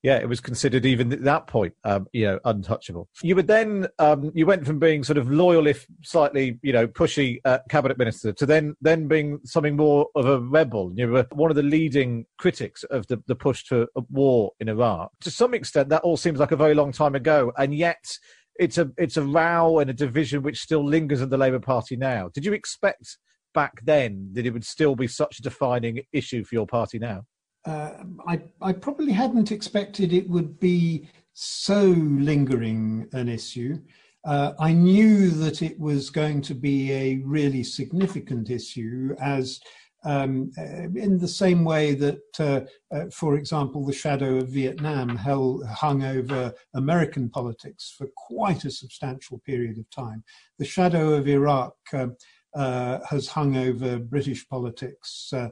yeah, 0.04 0.18
it 0.18 0.30
was 0.30 0.40
considered 0.40 0.86
even 0.86 1.12
at 1.12 1.24
that 1.24 1.48
point, 1.48 1.74
um, 1.84 2.08
you 2.14 2.26
know, 2.26 2.40
untouchable. 2.46 3.10
You 3.24 3.36
would 3.36 3.48
then, 3.48 3.88
um, 3.98 4.32
you 4.36 4.46
went 4.46 4.66
from 4.66 4.80
being 4.80 5.04
sort 5.04 5.18
of 5.18 5.30
loyal, 5.30 5.66
if 5.66 5.88
slightly, 6.04 6.60
you 6.62 6.72
know, 6.72 6.88
pushy 6.88 7.40
uh, 7.46 7.60
cabinet 7.70 7.98
minister, 7.98 8.32
to 8.34 8.46
then 8.46 8.76
then 8.80 9.08
being 9.08 9.40
something 9.44 9.76
more 9.76 10.08
of 10.16 10.26
a 10.26 10.40
rebel. 10.40 10.92
You 10.96 11.10
were 11.10 11.28
one 11.32 11.50
of 11.50 11.56
the 11.56 11.64
leading 11.64 12.26
critics 12.38 12.84
of 12.86 13.08
the, 13.08 13.22
the 13.28 13.36
push 13.36 13.66
to 13.66 13.88
war 14.10 14.52
in 14.60 14.70
Iraq. 14.70 15.12
To 15.22 15.32
some 15.32 15.54
extent, 15.54 15.90
that 15.90 16.04
all 16.04 16.18
seems 16.18 16.40
like 16.40 16.52
a 16.52 16.58
very 16.58 16.76
long 16.76 16.92
time 16.92 17.16
ago, 17.16 17.52
and 17.58 17.74
yet 17.74 18.18
it's 18.60 18.78
a 18.78 18.92
it's 18.98 19.18
a 19.18 19.24
row 19.24 19.80
and 19.80 19.90
a 19.90 19.94
division 19.94 20.44
which 20.44 20.62
still 20.62 20.86
lingers 20.86 21.22
in 21.22 21.30
the 21.30 21.38
Labour 21.38 21.60
Party 21.60 21.96
now. 21.96 22.30
Did 22.34 22.46
you 22.46 22.54
expect 22.54 23.18
back 23.54 23.82
then 23.84 24.30
that 24.34 24.46
it 24.46 24.52
would 24.52 24.66
still 24.66 24.96
be 24.96 25.08
such 25.08 25.40
a 25.40 25.42
defining 25.42 26.04
issue 26.12 26.44
for 26.44 26.56
your 26.56 26.68
party 26.68 27.00
now? 27.00 27.24
uh, 27.68 27.92
I, 28.26 28.42
I 28.62 28.72
probably 28.72 29.12
hadn't 29.12 29.52
expected 29.52 30.14
it 30.14 30.30
would 30.30 30.60
be 30.60 31.10
so 31.34 31.82
lingering 31.84 33.10
an 33.12 33.28
issue. 33.28 33.80
Uh, 34.26 34.54
I 34.58 34.72
knew 34.72 35.30
that 35.32 35.62
it 35.62 35.78
was 35.80 36.10
going 36.10 36.42
to 36.44 36.54
be 36.54 36.92
a 36.92 37.22
really 37.26 37.64
significant 37.64 38.50
issue, 38.50 39.16
as 39.22 39.60
um, 40.08 40.52
uh, 40.58 40.88
in 40.96 41.20
the 41.20 41.28
same 41.28 41.66
way 41.66 41.94
that, 41.94 42.22
uh, 42.40 42.62
uh, 42.96 43.10
for 43.12 43.36
example, 43.36 43.86
the 43.86 43.92
shadow 43.92 44.38
of 44.38 44.48
Vietnam 44.48 45.18
held, 45.18 45.66
hung 45.66 46.02
over 46.02 46.54
American 46.74 47.30
politics 47.30 47.94
for 47.98 48.08
quite 48.16 48.64
a 48.64 48.72
substantial 48.72 49.40
period 49.40 49.78
of 49.78 49.90
time. 49.90 50.24
The 50.60 50.66
shadow 50.66 51.14
of 51.14 51.28
Iraq 51.28 51.76
uh, 51.94 53.00
has 53.10 53.28
hung 53.28 53.58
over 53.58 54.00
British 54.00 54.48
politics 54.48 55.34
uh, 55.34 55.50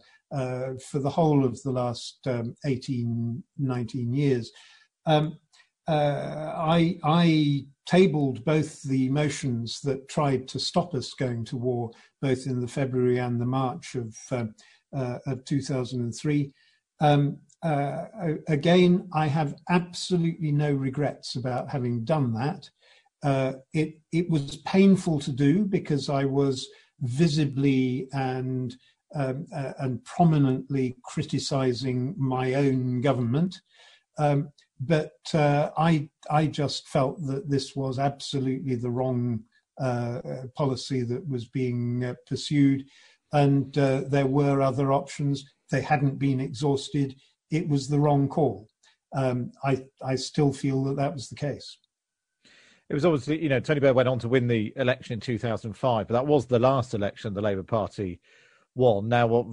for 0.89 0.99
the 0.99 1.09
whole 1.09 1.43
of 1.43 1.61
the 1.63 1.71
last 1.71 2.19
um, 2.25 2.55
18, 2.65 3.43
19 3.57 4.13
years. 4.13 4.51
Um, 5.05 5.37
uh, 5.87 6.53
I, 6.55 6.97
I, 7.03 7.65
tabled 7.85 8.43
both 8.45 8.81
the 8.81 9.07
motions 9.09 9.79
that 9.81 10.09
tried 10.09 10.47
to 10.47 10.57
stop 10.57 10.95
us 10.95 11.13
going 11.13 11.45
to 11.45 11.55
war, 11.55 11.91
both 12.19 12.47
in 12.47 12.59
the 12.59 12.67
February 12.67 13.19
and 13.19 13.39
the 13.39 13.45
March 13.45 13.93
of, 13.93 14.17
uh, 14.31 14.45
uh 14.97 15.19
of 15.27 15.45
2003. 15.45 16.51
Um, 16.99 17.37
uh, 17.63 18.05
again, 18.47 19.07
I 19.13 19.27
have 19.27 19.55
absolutely 19.69 20.51
no 20.51 20.73
regrets 20.73 21.35
about 21.35 21.69
having 21.69 22.03
done 22.03 22.33
that. 22.33 22.69
Uh, 23.23 23.53
it, 23.73 23.99
it 24.11 24.29
was 24.29 24.57
painful 24.65 25.19
to 25.19 25.31
do 25.31 25.65
because 25.65 26.09
I 26.09 26.25
was 26.25 26.67
visibly 27.01 28.07
and 28.13 28.75
um, 29.15 29.45
uh, 29.55 29.71
and 29.79 30.03
prominently 30.03 30.97
criticizing 31.03 32.15
my 32.17 32.55
own 32.55 33.01
government. 33.01 33.55
Um, 34.17 34.49
but 34.79 35.13
uh, 35.33 35.69
I, 35.77 36.09
I 36.29 36.47
just 36.47 36.87
felt 36.87 37.25
that 37.27 37.49
this 37.49 37.75
was 37.75 37.99
absolutely 37.99 38.75
the 38.75 38.89
wrong 38.89 39.43
uh, 39.79 40.21
policy 40.55 41.01
that 41.03 41.27
was 41.27 41.45
being 41.45 42.05
uh, 42.05 42.15
pursued, 42.27 42.85
and 43.33 43.77
uh, 43.77 44.01
there 44.07 44.27
were 44.27 44.61
other 44.61 44.93
options. 44.93 45.45
They 45.71 45.81
hadn't 45.81 46.19
been 46.19 46.39
exhausted. 46.39 47.15
It 47.51 47.67
was 47.67 47.87
the 47.87 47.99
wrong 47.99 48.27
call. 48.27 48.67
Um, 49.15 49.51
I, 49.63 49.85
I 50.05 50.15
still 50.15 50.51
feel 50.51 50.83
that 50.85 50.97
that 50.97 51.13
was 51.13 51.29
the 51.29 51.35
case 51.35 51.77
it 52.89 52.93
was 52.93 53.05
obviously, 53.05 53.41
you 53.41 53.49
know, 53.49 53.59
Tony 53.59 53.79
Blair 53.79 53.93
went 53.93 54.07
on 54.07 54.19
to 54.19 54.29
win 54.29 54.47
the 54.47 54.71
election 54.75 55.13
in 55.13 55.19
2005, 55.19 56.07
but 56.07 56.13
that 56.13 56.27
was 56.27 56.45
the 56.45 56.59
last 56.59 56.93
election 56.93 57.33
the 57.33 57.41
Labour 57.41 57.63
Party 57.63 58.19
won 58.75 59.07
now 59.07 59.25
what 59.25 59.45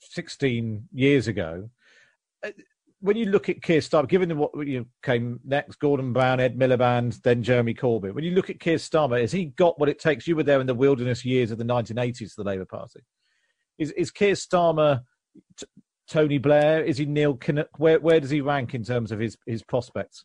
16 0.00 0.88
years 0.92 1.28
ago 1.28 1.68
uh, 2.44 2.50
when 3.00 3.16
you 3.16 3.26
look 3.26 3.48
at 3.48 3.62
Keir 3.62 3.80
Starmer, 3.80 4.08
given 4.08 4.36
what 4.36 4.50
you 4.66 4.80
know, 4.80 4.86
came 5.02 5.40
next, 5.44 5.76
Gordon 5.76 6.12
Brown, 6.12 6.38
Ed 6.38 6.58
Miliband, 6.58 7.20
then 7.22 7.42
Jeremy 7.42 7.74
Corbyn, 7.74 8.12
when 8.12 8.24
you 8.24 8.32
look 8.32 8.50
at 8.50 8.60
Keir 8.60 8.76
Starmer, 8.76 9.20
has 9.20 9.32
he 9.32 9.46
got 9.46 9.78
what 9.78 9.88
it 9.88 9.98
takes? 9.98 10.26
You 10.26 10.36
were 10.36 10.42
there 10.42 10.60
in 10.60 10.66
the 10.66 10.74
wilderness 10.74 11.24
years 11.24 11.50
of 11.50 11.58
the 11.58 11.64
1980s, 11.64 12.34
the 12.36 12.44
Labour 12.44 12.66
Party. 12.66 13.00
Is 13.78 13.90
is 13.92 14.10
Keir 14.10 14.34
Starmer 14.34 15.00
t- 15.56 15.66
Tony 16.08 16.38
Blair? 16.38 16.84
Is 16.84 16.98
he 16.98 17.06
Neil 17.06 17.36
Kinnock? 17.36 17.68
Where 17.78 17.98
where 17.98 18.20
does 18.20 18.30
he 18.30 18.42
rank 18.42 18.74
in 18.74 18.84
terms 18.84 19.12
of 19.12 19.18
his 19.18 19.38
his 19.46 19.62
prospects? 19.62 20.24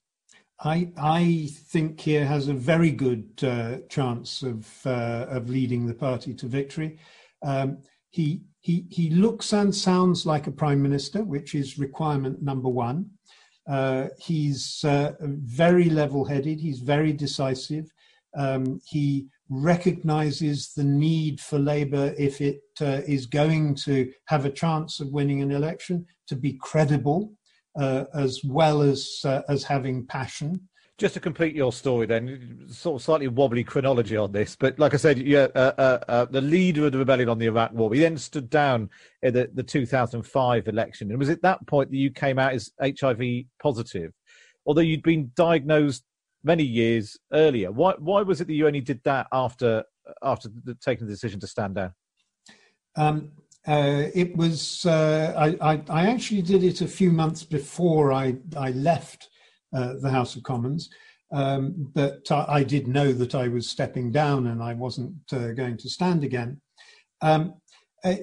I 0.59 0.91
I 0.97 1.49
think 1.53 1.97
Keir 1.97 2.25
has 2.25 2.49
a 2.49 2.53
very 2.53 2.91
good 2.91 3.41
uh, 3.41 3.77
chance 3.89 4.41
of 4.43 4.69
uh, 4.85 5.27
of 5.29 5.49
leading 5.49 5.85
the 5.85 5.93
party 5.93 6.33
to 6.33 6.47
victory. 6.47 6.99
Um, 7.41 7.79
he, 8.09 8.41
he, 8.65 8.87
he 8.89 9.11
looks 9.11 9.53
and 9.53 9.73
sounds 9.73 10.25
like 10.25 10.47
a 10.47 10.51
prime 10.51 10.81
minister, 10.81 11.23
which 11.23 11.53
is 11.53 11.77
requirement 11.77 12.41
number 12.41 12.67
one. 12.67 13.11
Uh, 13.69 14.07
he's 14.17 14.83
uh, 14.83 15.11
very 15.21 15.87
level 15.87 16.25
headed, 16.25 16.59
he's 16.59 16.79
very 16.79 17.13
decisive. 17.13 17.93
Um, 18.35 18.81
he 18.83 19.27
recognizes 19.49 20.73
the 20.73 20.83
need 20.83 21.39
for 21.39 21.59
Labour, 21.59 22.15
if 22.17 22.41
it 22.41 22.61
uh, 22.81 23.01
is 23.07 23.27
going 23.27 23.75
to 23.85 24.11
have 24.25 24.45
a 24.45 24.51
chance 24.61 24.99
of 24.99 25.11
winning 25.11 25.43
an 25.43 25.51
election, 25.51 26.03
to 26.27 26.35
be 26.35 26.53
credible 26.53 27.33
uh, 27.79 28.05
as 28.15 28.41
well 28.43 28.81
as, 28.81 29.21
uh, 29.25 29.43
as 29.47 29.63
having 29.63 30.07
passion 30.07 30.59
just 30.97 31.13
to 31.13 31.19
complete 31.19 31.53
your 31.53 31.73
story, 31.73 32.05
then 32.05 32.65
sort 32.69 33.01
of 33.01 33.03
slightly 33.03 33.27
wobbly 33.27 33.63
chronology 33.63 34.15
on 34.15 34.31
this, 34.31 34.55
but 34.55 34.79
like 34.79 34.93
I 34.93 34.97
said, 34.97 35.17
yeah, 35.17 35.47
uh, 35.53 35.73
uh, 35.77 35.99
uh, 36.07 36.25
the 36.25 36.39
leader 36.39 36.85
of 36.85 36.93
the 36.93 36.97
rebellion 36.97 37.27
on 37.27 37.37
the 37.37 37.47
Iraq 37.47 37.73
War, 37.73 37.93
he 37.93 37.99
then 37.99 38.17
stood 38.17 38.49
down 38.49 38.89
in 39.21 39.33
the, 39.33 39.49
the 39.53 39.63
2005 39.63 40.67
election, 40.67 41.09
and 41.09 41.19
was 41.19 41.29
at 41.29 41.41
that 41.41 41.65
point 41.67 41.91
that 41.91 41.97
you 41.97 42.11
came 42.11 42.39
out 42.39 42.53
as 42.53 42.71
HIV 42.81 43.45
positive, 43.61 44.13
although 44.65 44.81
you'd 44.81 45.03
been 45.03 45.31
diagnosed 45.35 46.05
many 46.45 46.63
years 46.63 47.17
earlier. 47.33 47.71
Why 47.71 47.95
why 47.97 48.21
was 48.21 48.39
it 48.39 48.47
that 48.47 48.53
you 48.53 48.67
only 48.67 48.81
did 48.81 49.01
that 49.03 49.27
after 49.33 49.83
after 50.23 50.49
the, 50.63 50.75
taking 50.75 51.07
the 51.07 51.13
decision 51.13 51.41
to 51.41 51.47
stand 51.47 51.75
down? 51.75 51.93
Um, 52.95 53.31
uh, 53.67 54.03
it 54.13 54.37
was 54.37 54.85
uh, 54.85 55.33
I, 55.35 55.73
I, 55.73 55.81
I 55.89 56.05
actually 56.07 56.43
did 56.43 56.63
it 56.63 56.79
a 56.79 56.87
few 56.87 57.11
months 57.11 57.43
before 57.43 58.13
I 58.13 58.37
I 58.55 58.69
left 58.71 59.27
the 59.71 60.09
House 60.09 60.35
of 60.35 60.43
Commons. 60.43 60.89
Um, 61.31 61.91
but 61.93 62.31
I, 62.31 62.63
did 62.63 62.87
know 62.87 63.11
that 63.11 63.33
I 63.33 63.47
was 63.47 63.67
stepping 63.67 64.11
down 64.11 64.47
and 64.47 64.61
I 64.61 64.73
wasn't 64.73 65.15
uh, 65.33 65.51
going 65.51 65.75
to 65.77 65.89
stand 65.89 66.23
again. 66.23 66.61
Um, 67.21 67.55
uh, 68.03 68.15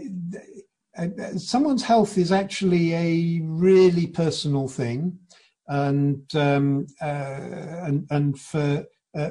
uh, 0.96 1.36
someone's 1.36 1.82
health 1.82 2.16
is 2.16 2.30
actually 2.30 2.94
a 2.94 3.40
really 3.42 4.06
personal 4.06 4.68
thing, 4.68 5.18
and 5.66 6.22
um, 6.34 6.86
uh, 7.00 7.84
and, 7.86 8.06
and 8.10 8.38
for 8.38 8.84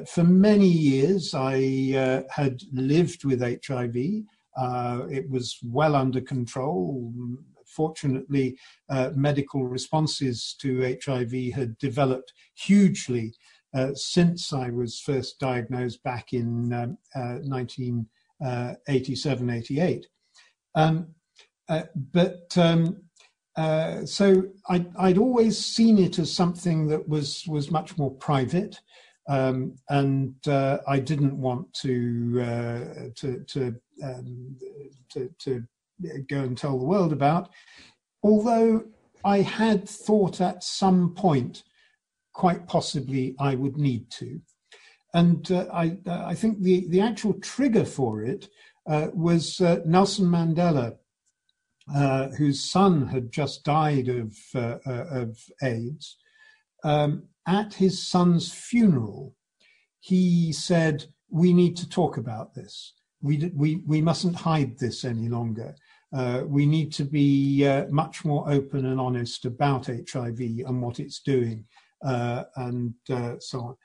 for 0.06 0.24
many 0.24 0.68
years 0.68 1.34
I 1.34 2.24
had 2.30 2.60
lived 2.72 3.24
with 3.24 3.40
HIV. 3.40 3.96
it 3.96 5.30
was 5.30 5.58
well 5.64 5.96
under 5.96 6.20
control 6.20 7.12
fortunately, 7.74 8.56
uh, 8.88 9.10
medical 9.14 9.66
responses 9.66 10.54
to 10.60 10.96
HIV 11.04 11.54
had 11.54 11.76
developed 11.78 12.32
hugely 12.54 13.34
uh, 13.74 13.90
since 13.94 14.52
I 14.52 14.70
was 14.70 15.00
first 15.00 15.38
diagnosed 15.38 16.02
back 16.02 16.32
in 16.32 16.72
um, 16.72 16.98
uh, 17.14 17.38
1987 17.44 19.50
88. 19.50 20.06
Um, 20.74 21.08
uh, 21.68 21.82
but 22.12 22.58
um, 22.58 23.02
uh, 23.56 24.04
so 24.04 24.48
I, 24.68 24.84
would 24.98 25.18
always 25.18 25.56
seen 25.58 25.98
it 25.98 26.18
as 26.18 26.32
something 26.32 26.88
that 26.88 27.08
was, 27.08 27.44
was 27.46 27.70
much 27.70 27.96
more 27.96 28.10
private. 28.10 28.80
Um, 29.28 29.76
and 29.88 30.34
uh, 30.48 30.78
I 30.86 30.98
didn't 30.98 31.40
want 31.40 31.72
to 31.74 33.12
to 33.14 33.44
to, 33.44 33.76
um, 34.02 34.56
to, 35.10 35.30
to 35.38 35.64
go 36.28 36.40
and 36.40 36.56
tell 36.56 36.78
the 36.78 36.84
world 36.84 37.12
about. 37.12 37.50
Although 38.22 38.84
I 39.24 39.38
had 39.38 39.88
thought 39.88 40.40
at 40.40 40.64
some 40.64 41.14
point, 41.14 41.62
quite 42.32 42.66
possibly, 42.66 43.34
I 43.38 43.54
would 43.54 43.76
need 43.76 44.10
to. 44.12 44.40
And 45.14 45.50
uh, 45.52 45.66
I, 45.72 45.98
uh, 46.06 46.24
I 46.26 46.34
think 46.34 46.62
the, 46.62 46.86
the 46.88 47.00
actual 47.00 47.34
trigger 47.34 47.84
for 47.84 48.22
it 48.22 48.48
uh, 48.86 49.08
was 49.12 49.60
uh, 49.60 49.80
Nelson 49.84 50.26
Mandela, 50.26 50.96
uh, 51.94 52.28
whose 52.28 52.70
son 52.70 53.06
had 53.08 53.30
just 53.30 53.64
died 53.64 54.08
of, 54.08 54.36
uh, 54.54 54.78
of 54.86 55.38
AIDS. 55.62 56.16
Um, 56.84 57.24
at 57.46 57.74
his 57.74 58.06
son's 58.06 58.52
funeral, 58.52 59.34
he 60.00 60.52
said, 60.52 61.04
We 61.30 61.52
need 61.52 61.76
to 61.76 61.88
talk 61.88 62.16
about 62.16 62.54
this. 62.54 62.94
We, 63.20 63.52
we, 63.54 63.82
we 63.86 64.00
mustn't 64.00 64.36
hide 64.36 64.78
this 64.78 65.04
any 65.04 65.28
longer. 65.28 65.76
Uh, 66.12 66.42
we 66.46 66.66
need 66.66 66.92
to 66.92 67.04
be 67.04 67.66
uh, 67.66 67.86
much 67.88 68.24
more 68.24 68.50
open 68.50 68.86
and 68.86 69.00
honest 69.00 69.46
about 69.46 69.86
HIV 69.86 70.40
and 70.40 70.82
what 70.82 71.00
it's 71.00 71.20
doing, 71.20 71.64
uh, 72.04 72.44
and 72.56 72.92
uh, 73.10 73.34
so 73.38 73.60
on. 73.60 73.76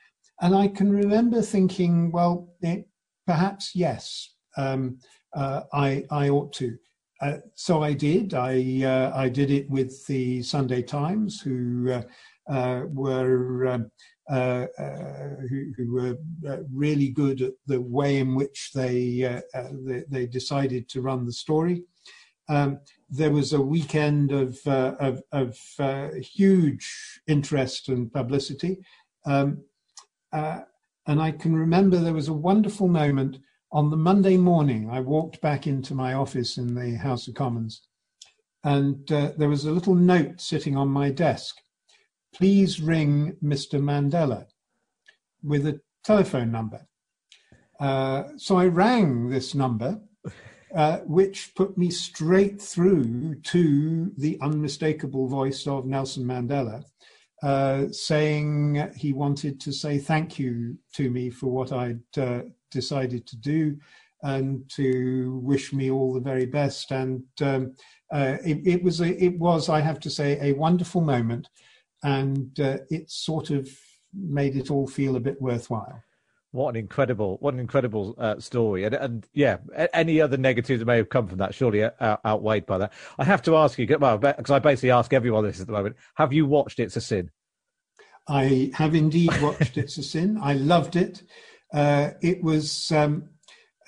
And 0.42 0.54
I 0.54 0.68
can 0.68 0.92
remember 0.92 1.42
thinking, 1.42 2.12
well, 2.12 2.50
it, 2.62 2.88
perhaps 3.26 3.72
yes, 3.74 4.36
um, 4.58 5.00
uh, 5.36 5.62
I, 5.74 6.04
I 6.12 6.30
ought 6.30 6.52
to. 6.54 6.78
so 7.56 7.82
I 7.82 7.94
did. 7.94 8.34
I 8.34 9.12
I 9.16 9.30
did 9.30 9.50
it 9.50 9.70
with 9.70 10.06
the 10.08 10.44
Sunday 10.44 10.82
Times, 10.82 11.42
who 11.42 12.02
were 12.48 13.68
um, 13.68 13.90
uh, 14.30 14.68
uh, 14.78 15.36
who, 15.50 15.72
who, 15.78 15.94
were 15.94 16.18
really 16.74 17.08
good 17.08 17.42
at 17.42 17.54
the 17.66 17.80
way 17.80 18.18
in 18.18 18.36
which 18.36 18.72
they 18.76 19.42
they, 19.86 20.04
they, 20.10 20.26
decided 20.26 20.90
to 20.90 21.02
run 21.02 21.26
the 21.26 21.32
story. 21.32 21.84
Um, 22.50 22.80
there 23.10 23.32
was 23.32 23.54
a 23.54 23.62
weekend 23.62 24.32
of 24.32 24.60
of, 24.66 25.22
of 25.32 25.58
huge 26.22 27.22
interest 27.28 27.90
and 27.90 28.12
publicity, 28.12 28.80
um, 29.26 29.64
and 30.32 31.22
I 31.22 31.32
can 31.32 31.56
remember 31.56 31.98
there 31.98 32.14
was 32.14 32.28
a 32.28 32.34
wonderful 32.34 32.88
moment 32.88 33.38
on 33.72 33.90
the 33.90 33.98
Monday 33.98 34.38
morning. 34.38 34.90
I 34.90 35.02
walked 35.02 35.42
back 35.42 35.68
into 35.68 35.94
my 35.94 36.14
office 36.14 36.58
in 36.58 36.74
the 36.74 36.98
House 36.98 37.28
of 37.28 37.36
Commons, 37.36 37.82
and 38.64 39.12
uh, 39.12 39.32
there 39.38 39.50
was 39.50 39.66
a 39.66 39.72
little 39.72 39.96
note 39.96 40.40
sitting 40.42 40.78
on 40.78 40.88
my 40.88 41.10
desk 41.10 41.58
please 42.38 42.80
ring 42.80 43.36
Mr. 43.44 43.82
Mandela 43.82 44.46
with 45.44 45.66
a 45.66 45.80
telephone 46.04 46.52
number. 46.52 46.88
Uh, 47.80 48.24
so 48.38 48.58
I 48.58 48.68
rang 48.68 49.30
this 49.30 49.56
number, 49.56 50.00
uh, 50.76 50.98
which 51.00 51.54
put 51.56 51.78
me 51.78 51.90
straight 51.90 52.62
through 52.62 53.36
to 53.36 54.12
the 54.18 54.38
unmistakable 54.42 55.28
voice 55.28 55.66
of 55.68 55.86
Nelson 55.86 56.26
Mandela, 56.26 56.84
uh, 57.44 57.86
saying 57.92 58.92
he 58.96 59.14
wanted 59.14 59.60
to 59.62 59.72
say 59.72 59.98
thank 59.98 60.40
you 60.40 60.78
to 60.94 61.10
me 61.10 61.30
for 61.30 61.48
what 61.48 61.72
I'd 61.72 62.18
uh, 62.18 62.42
decided 62.72 63.26
to 63.28 63.38
do 63.38 63.78
and 64.24 64.68
to 64.72 65.40
wish 65.44 65.72
me 65.74 65.92
all 65.92 66.14
the 66.14 66.20
very 66.20 66.46
best. 66.46 66.92
And 66.92 67.24
um, 67.42 67.76
uh, 68.12 68.38
it, 68.44 68.66
it, 68.66 68.84
was, 68.84 69.00
a, 69.02 69.24
it 69.24 69.38
was, 69.38 69.70
I 69.70 69.80
have 69.80 70.00
to 70.02 70.10
say, 70.10 70.38
a 70.42 70.54
wonderful 70.54 71.02
moment 71.02 71.50
and 72.04 72.60
uh, 72.60 72.78
it 72.90 73.10
sort 73.10 73.50
of 73.52 73.70
made 74.14 74.56
it 74.56 74.72
all 74.72 74.88
feel 74.88 75.16
a 75.16 75.22
bit 75.22 75.42
worthwhile. 75.42 76.04
What 76.52 76.70
an 76.70 76.76
incredible, 76.78 77.38
what 77.42 77.54
an 77.54 77.60
incredible 77.60 78.16
uh, 78.18 78.40
story, 78.40 78.86
and, 78.86 78.96
and 78.96 79.28
yeah, 79.34 79.58
any 79.94 80.22
other 80.22 80.38
negatives 80.38 80.80
that 80.80 80.86
may 80.86 80.98
have 80.98 81.10
come 81.10 81.28
from 81.28 81.40
that 81.40 81.54
surely 81.54 81.84
out, 81.84 82.22
outweighed 82.26 82.66
by 82.66 82.78
that. 82.78 82.94
I 83.20 83.26
have 83.26 83.42
to 83.44 83.58
ask 83.58 83.78
you, 83.78 83.98
well, 84.00 84.18
because 84.18 84.50
I 84.50 84.60
basically 84.60 84.92
ask 84.92 85.12
everyone 85.12 85.44
this 85.44 85.60
at 85.60 85.68
the 85.68 85.74
moment: 85.74 85.98
Have 86.16 86.32
you 86.32 86.46
watched 86.46 86.80
It's 86.80 86.96
a 86.96 87.02
Sin? 87.02 87.32
I 88.30 88.72
have 88.74 88.96
indeed 88.96 89.32
watched 89.42 89.78
It's 89.78 89.98
a 89.98 90.04
Sin. 90.04 90.40
I 90.42 90.54
loved 90.54 90.96
it. 90.96 91.24
Uh, 91.74 92.12
it 92.22 92.42
was 92.42 92.92
um, 92.94 93.30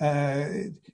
uh, 0.00 0.44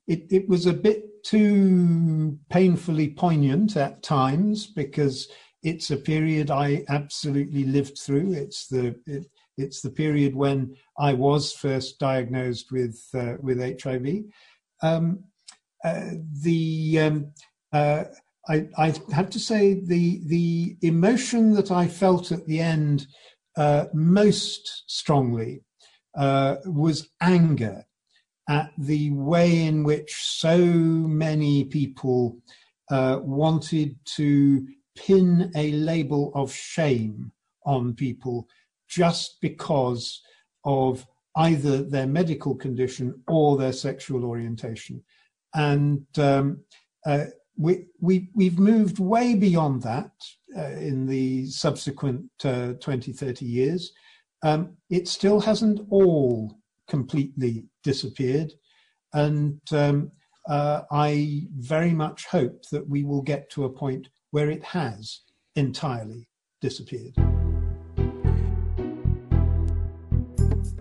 it, 0.06 0.26
it 0.30 0.48
was 0.48 0.66
a 0.66 0.72
bit 0.72 1.24
too 1.24 2.38
painfully 2.50 3.08
poignant 3.08 3.76
at 3.76 4.02
times 4.02 4.66
because 4.66 5.28
it's 5.62 5.90
a 5.90 5.96
period 5.96 6.50
I 6.50 6.84
absolutely 6.88 7.64
lived 7.64 7.98
through. 7.98 8.32
It's 8.32 8.68
the 8.68 8.94
it, 9.06 9.26
it's 9.56 9.80
the 9.80 9.90
period 9.90 10.34
when 10.34 10.76
I 10.98 11.12
was 11.12 11.52
first 11.52 11.98
diagnosed 11.98 12.70
with 12.72 13.00
uh, 13.14 13.34
with 13.40 13.58
HIV. 13.82 14.24
Um, 14.82 15.24
uh, 15.84 16.10
the 16.42 16.98
um, 17.00 17.32
uh, 17.72 18.04
I, 18.48 18.68
I, 18.78 18.94
have 19.12 19.30
to 19.30 19.38
say 19.38 19.74
the 19.74 20.20
the 20.26 20.76
emotion 20.82 21.52
that 21.54 21.70
I 21.70 21.86
felt 21.88 22.32
at 22.32 22.46
the 22.46 22.60
end 22.60 23.06
uh, 23.56 23.86
most 23.92 24.84
strongly 24.86 25.62
uh, 26.16 26.56
was 26.64 27.08
anger 27.20 27.84
at 28.48 28.70
the 28.78 29.10
way 29.10 29.64
in 29.64 29.82
which 29.82 30.14
so 30.14 30.58
many 30.58 31.64
people 31.64 32.38
uh, 32.90 33.18
wanted 33.22 33.96
to 34.04 34.66
pin 34.96 35.50
a 35.56 35.72
label 35.72 36.30
of 36.34 36.52
shame 36.52 37.32
on 37.64 37.94
people 37.94 38.46
just 38.88 39.40
because 39.40 40.22
of 40.64 41.06
either 41.36 41.82
their 41.82 42.06
medical 42.06 42.54
condition 42.54 43.22
or 43.28 43.56
their 43.56 43.72
sexual 43.72 44.24
orientation. 44.24 45.02
And 45.54 46.06
um, 46.18 46.60
uh, 47.04 47.26
we, 47.56 47.86
we, 48.00 48.30
we've 48.34 48.58
moved 48.58 48.98
way 48.98 49.34
beyond 49.34 49.82
that 49.82 50.10
uh, 50.56 50.70
in 50.78 51.06
the 51.06 51.46
subsequent 51.46 52.30
uh, 52.44 52.74
20, 52.74 53.12
30 53.12 53.44
years. 53.44 53.92
Um, 54.42 54.76
it 54.90 55.08
still 55.08 55.40
hasn't 55.40 55.80
all 55.90 56.58
completely 56.88 57.64
disappeared. 57.82 58.52
And 59.12 59.60
um, 59.72 60.12
uh, 60.48 60.82
I 60.90 61.46
very 61.56 61.92
much 61.92 62.26
hope 62.26 62.62
that 62.70 62.88
we 62.88 63.04
will 63.04 63.22
get 63.22 63.50
to 63.50 63.64
a 63.64 63.70
point 63.70 64.08
where 64.30 64.50
it 64.50 64.62
has 64.62 65.20
entirely 65.56 66.28
disappeared. 66.60 67.16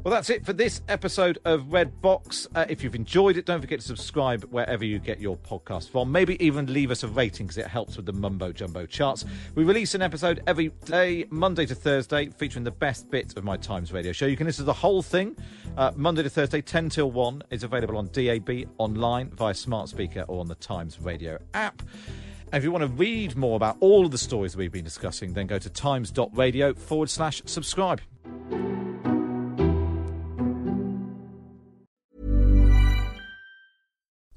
Well, 0.06 0.14
that's 0.14 0.30
it 0.30 0.46
for 0.46 0.54
this 0.54 0.82
episode 0.88 1.40
of 1.46 1.74
Red 1.74 2.00
Box. 2.00 2.48
Uh, 2.54 2.64
if 2.70 2.84
you've 2.84 2.94
enjoyed 2.94 3.38
it, 3.38 3.48
don't 3.48 3.60
forget 3.60 3.80
to 3.80 3.88
subscribe 3.88 4.44
wherever 4.52 4.86
you 4.86 5.00
get 5.00 5.20
your 5.20 5.36
podcast 5.36 5.90
from. 5.90 6.12
Maybe 6.12 6.38
even 6.46 6.72
leave 6.72 6.92
us 6.92 7.02
a 7.02 7.08
rating 7.08 7.48
because 7.48 7.58
it 7.58 7.66
helps 7.66 7.98
with 7.98 8.06
the 8.06 8.14
mumbo 8.14 8.52
jumbo 8.52 8.86
charts. 8.86 9.26
We 9.56 9.64
release 9.64 9.96
an 9.96 10.04
episode 10.04 10.44
every 10.46 10.68
day, 10.86 11.26
Monday 11.32 11.66
to 11.66 11.74
Thursday, 11.74 12.30
featuring 12.30 12.64
the 12.64 12.70
best 12.70 13.10
bits 13.10 13.34
of 13.34 13.44
my 13.44 13.58
Times 13.58 13.92
radio 13.92 14.12
show. 14.12 14.28
You 14.28 14.38
can 14.38 14.46
listen 14.46 14.62
to 14.62 14.68
the 14.68 14.74
whole 14.74 15.02
thing 15.02 15.36
uh, 15.76 15.92
Monday 15.96 16.22
to 16.22 16.30
Thursday, 16.30 16.62
10 16.62 16.90
till 16.90 17.10
1. 17.10 17.42
It's 17.50 17.64
available 17.64 17.98
on 17.98 18.10
DAB, 18.12 18.68
online, 18.78 19.32
via 19.32 19.56
smart 19.56 19.90
speaker, 19.90 20.24
or 20.28 20.40
on 20.40 20.48
the 20.48 20.54
Times 20.54 21.02
radio 21.02 21.40
app. 21.56 21.82
And 22.52 22.60
if 22.60 22.64
you 22.64 22.72
want 22.72 22.84
to 22.84 22.90
read 22.90 23.36
more 23.36 23.56
about 23.56 23.78
all 23.80 24.06
of 24.06 24.12
the 24.12 24.20
stories 24.20 24.56
we've 24.56 24.72
been 24.72 24.84
discussing, 24.84 25.34
then 25.34 25.48
go 25.48 25.58
to 25.58 25.68
times.radio 25.68 26.76
forward 26.76 27.10
slash 27.10 27.42
subscribe. 27.48 28.02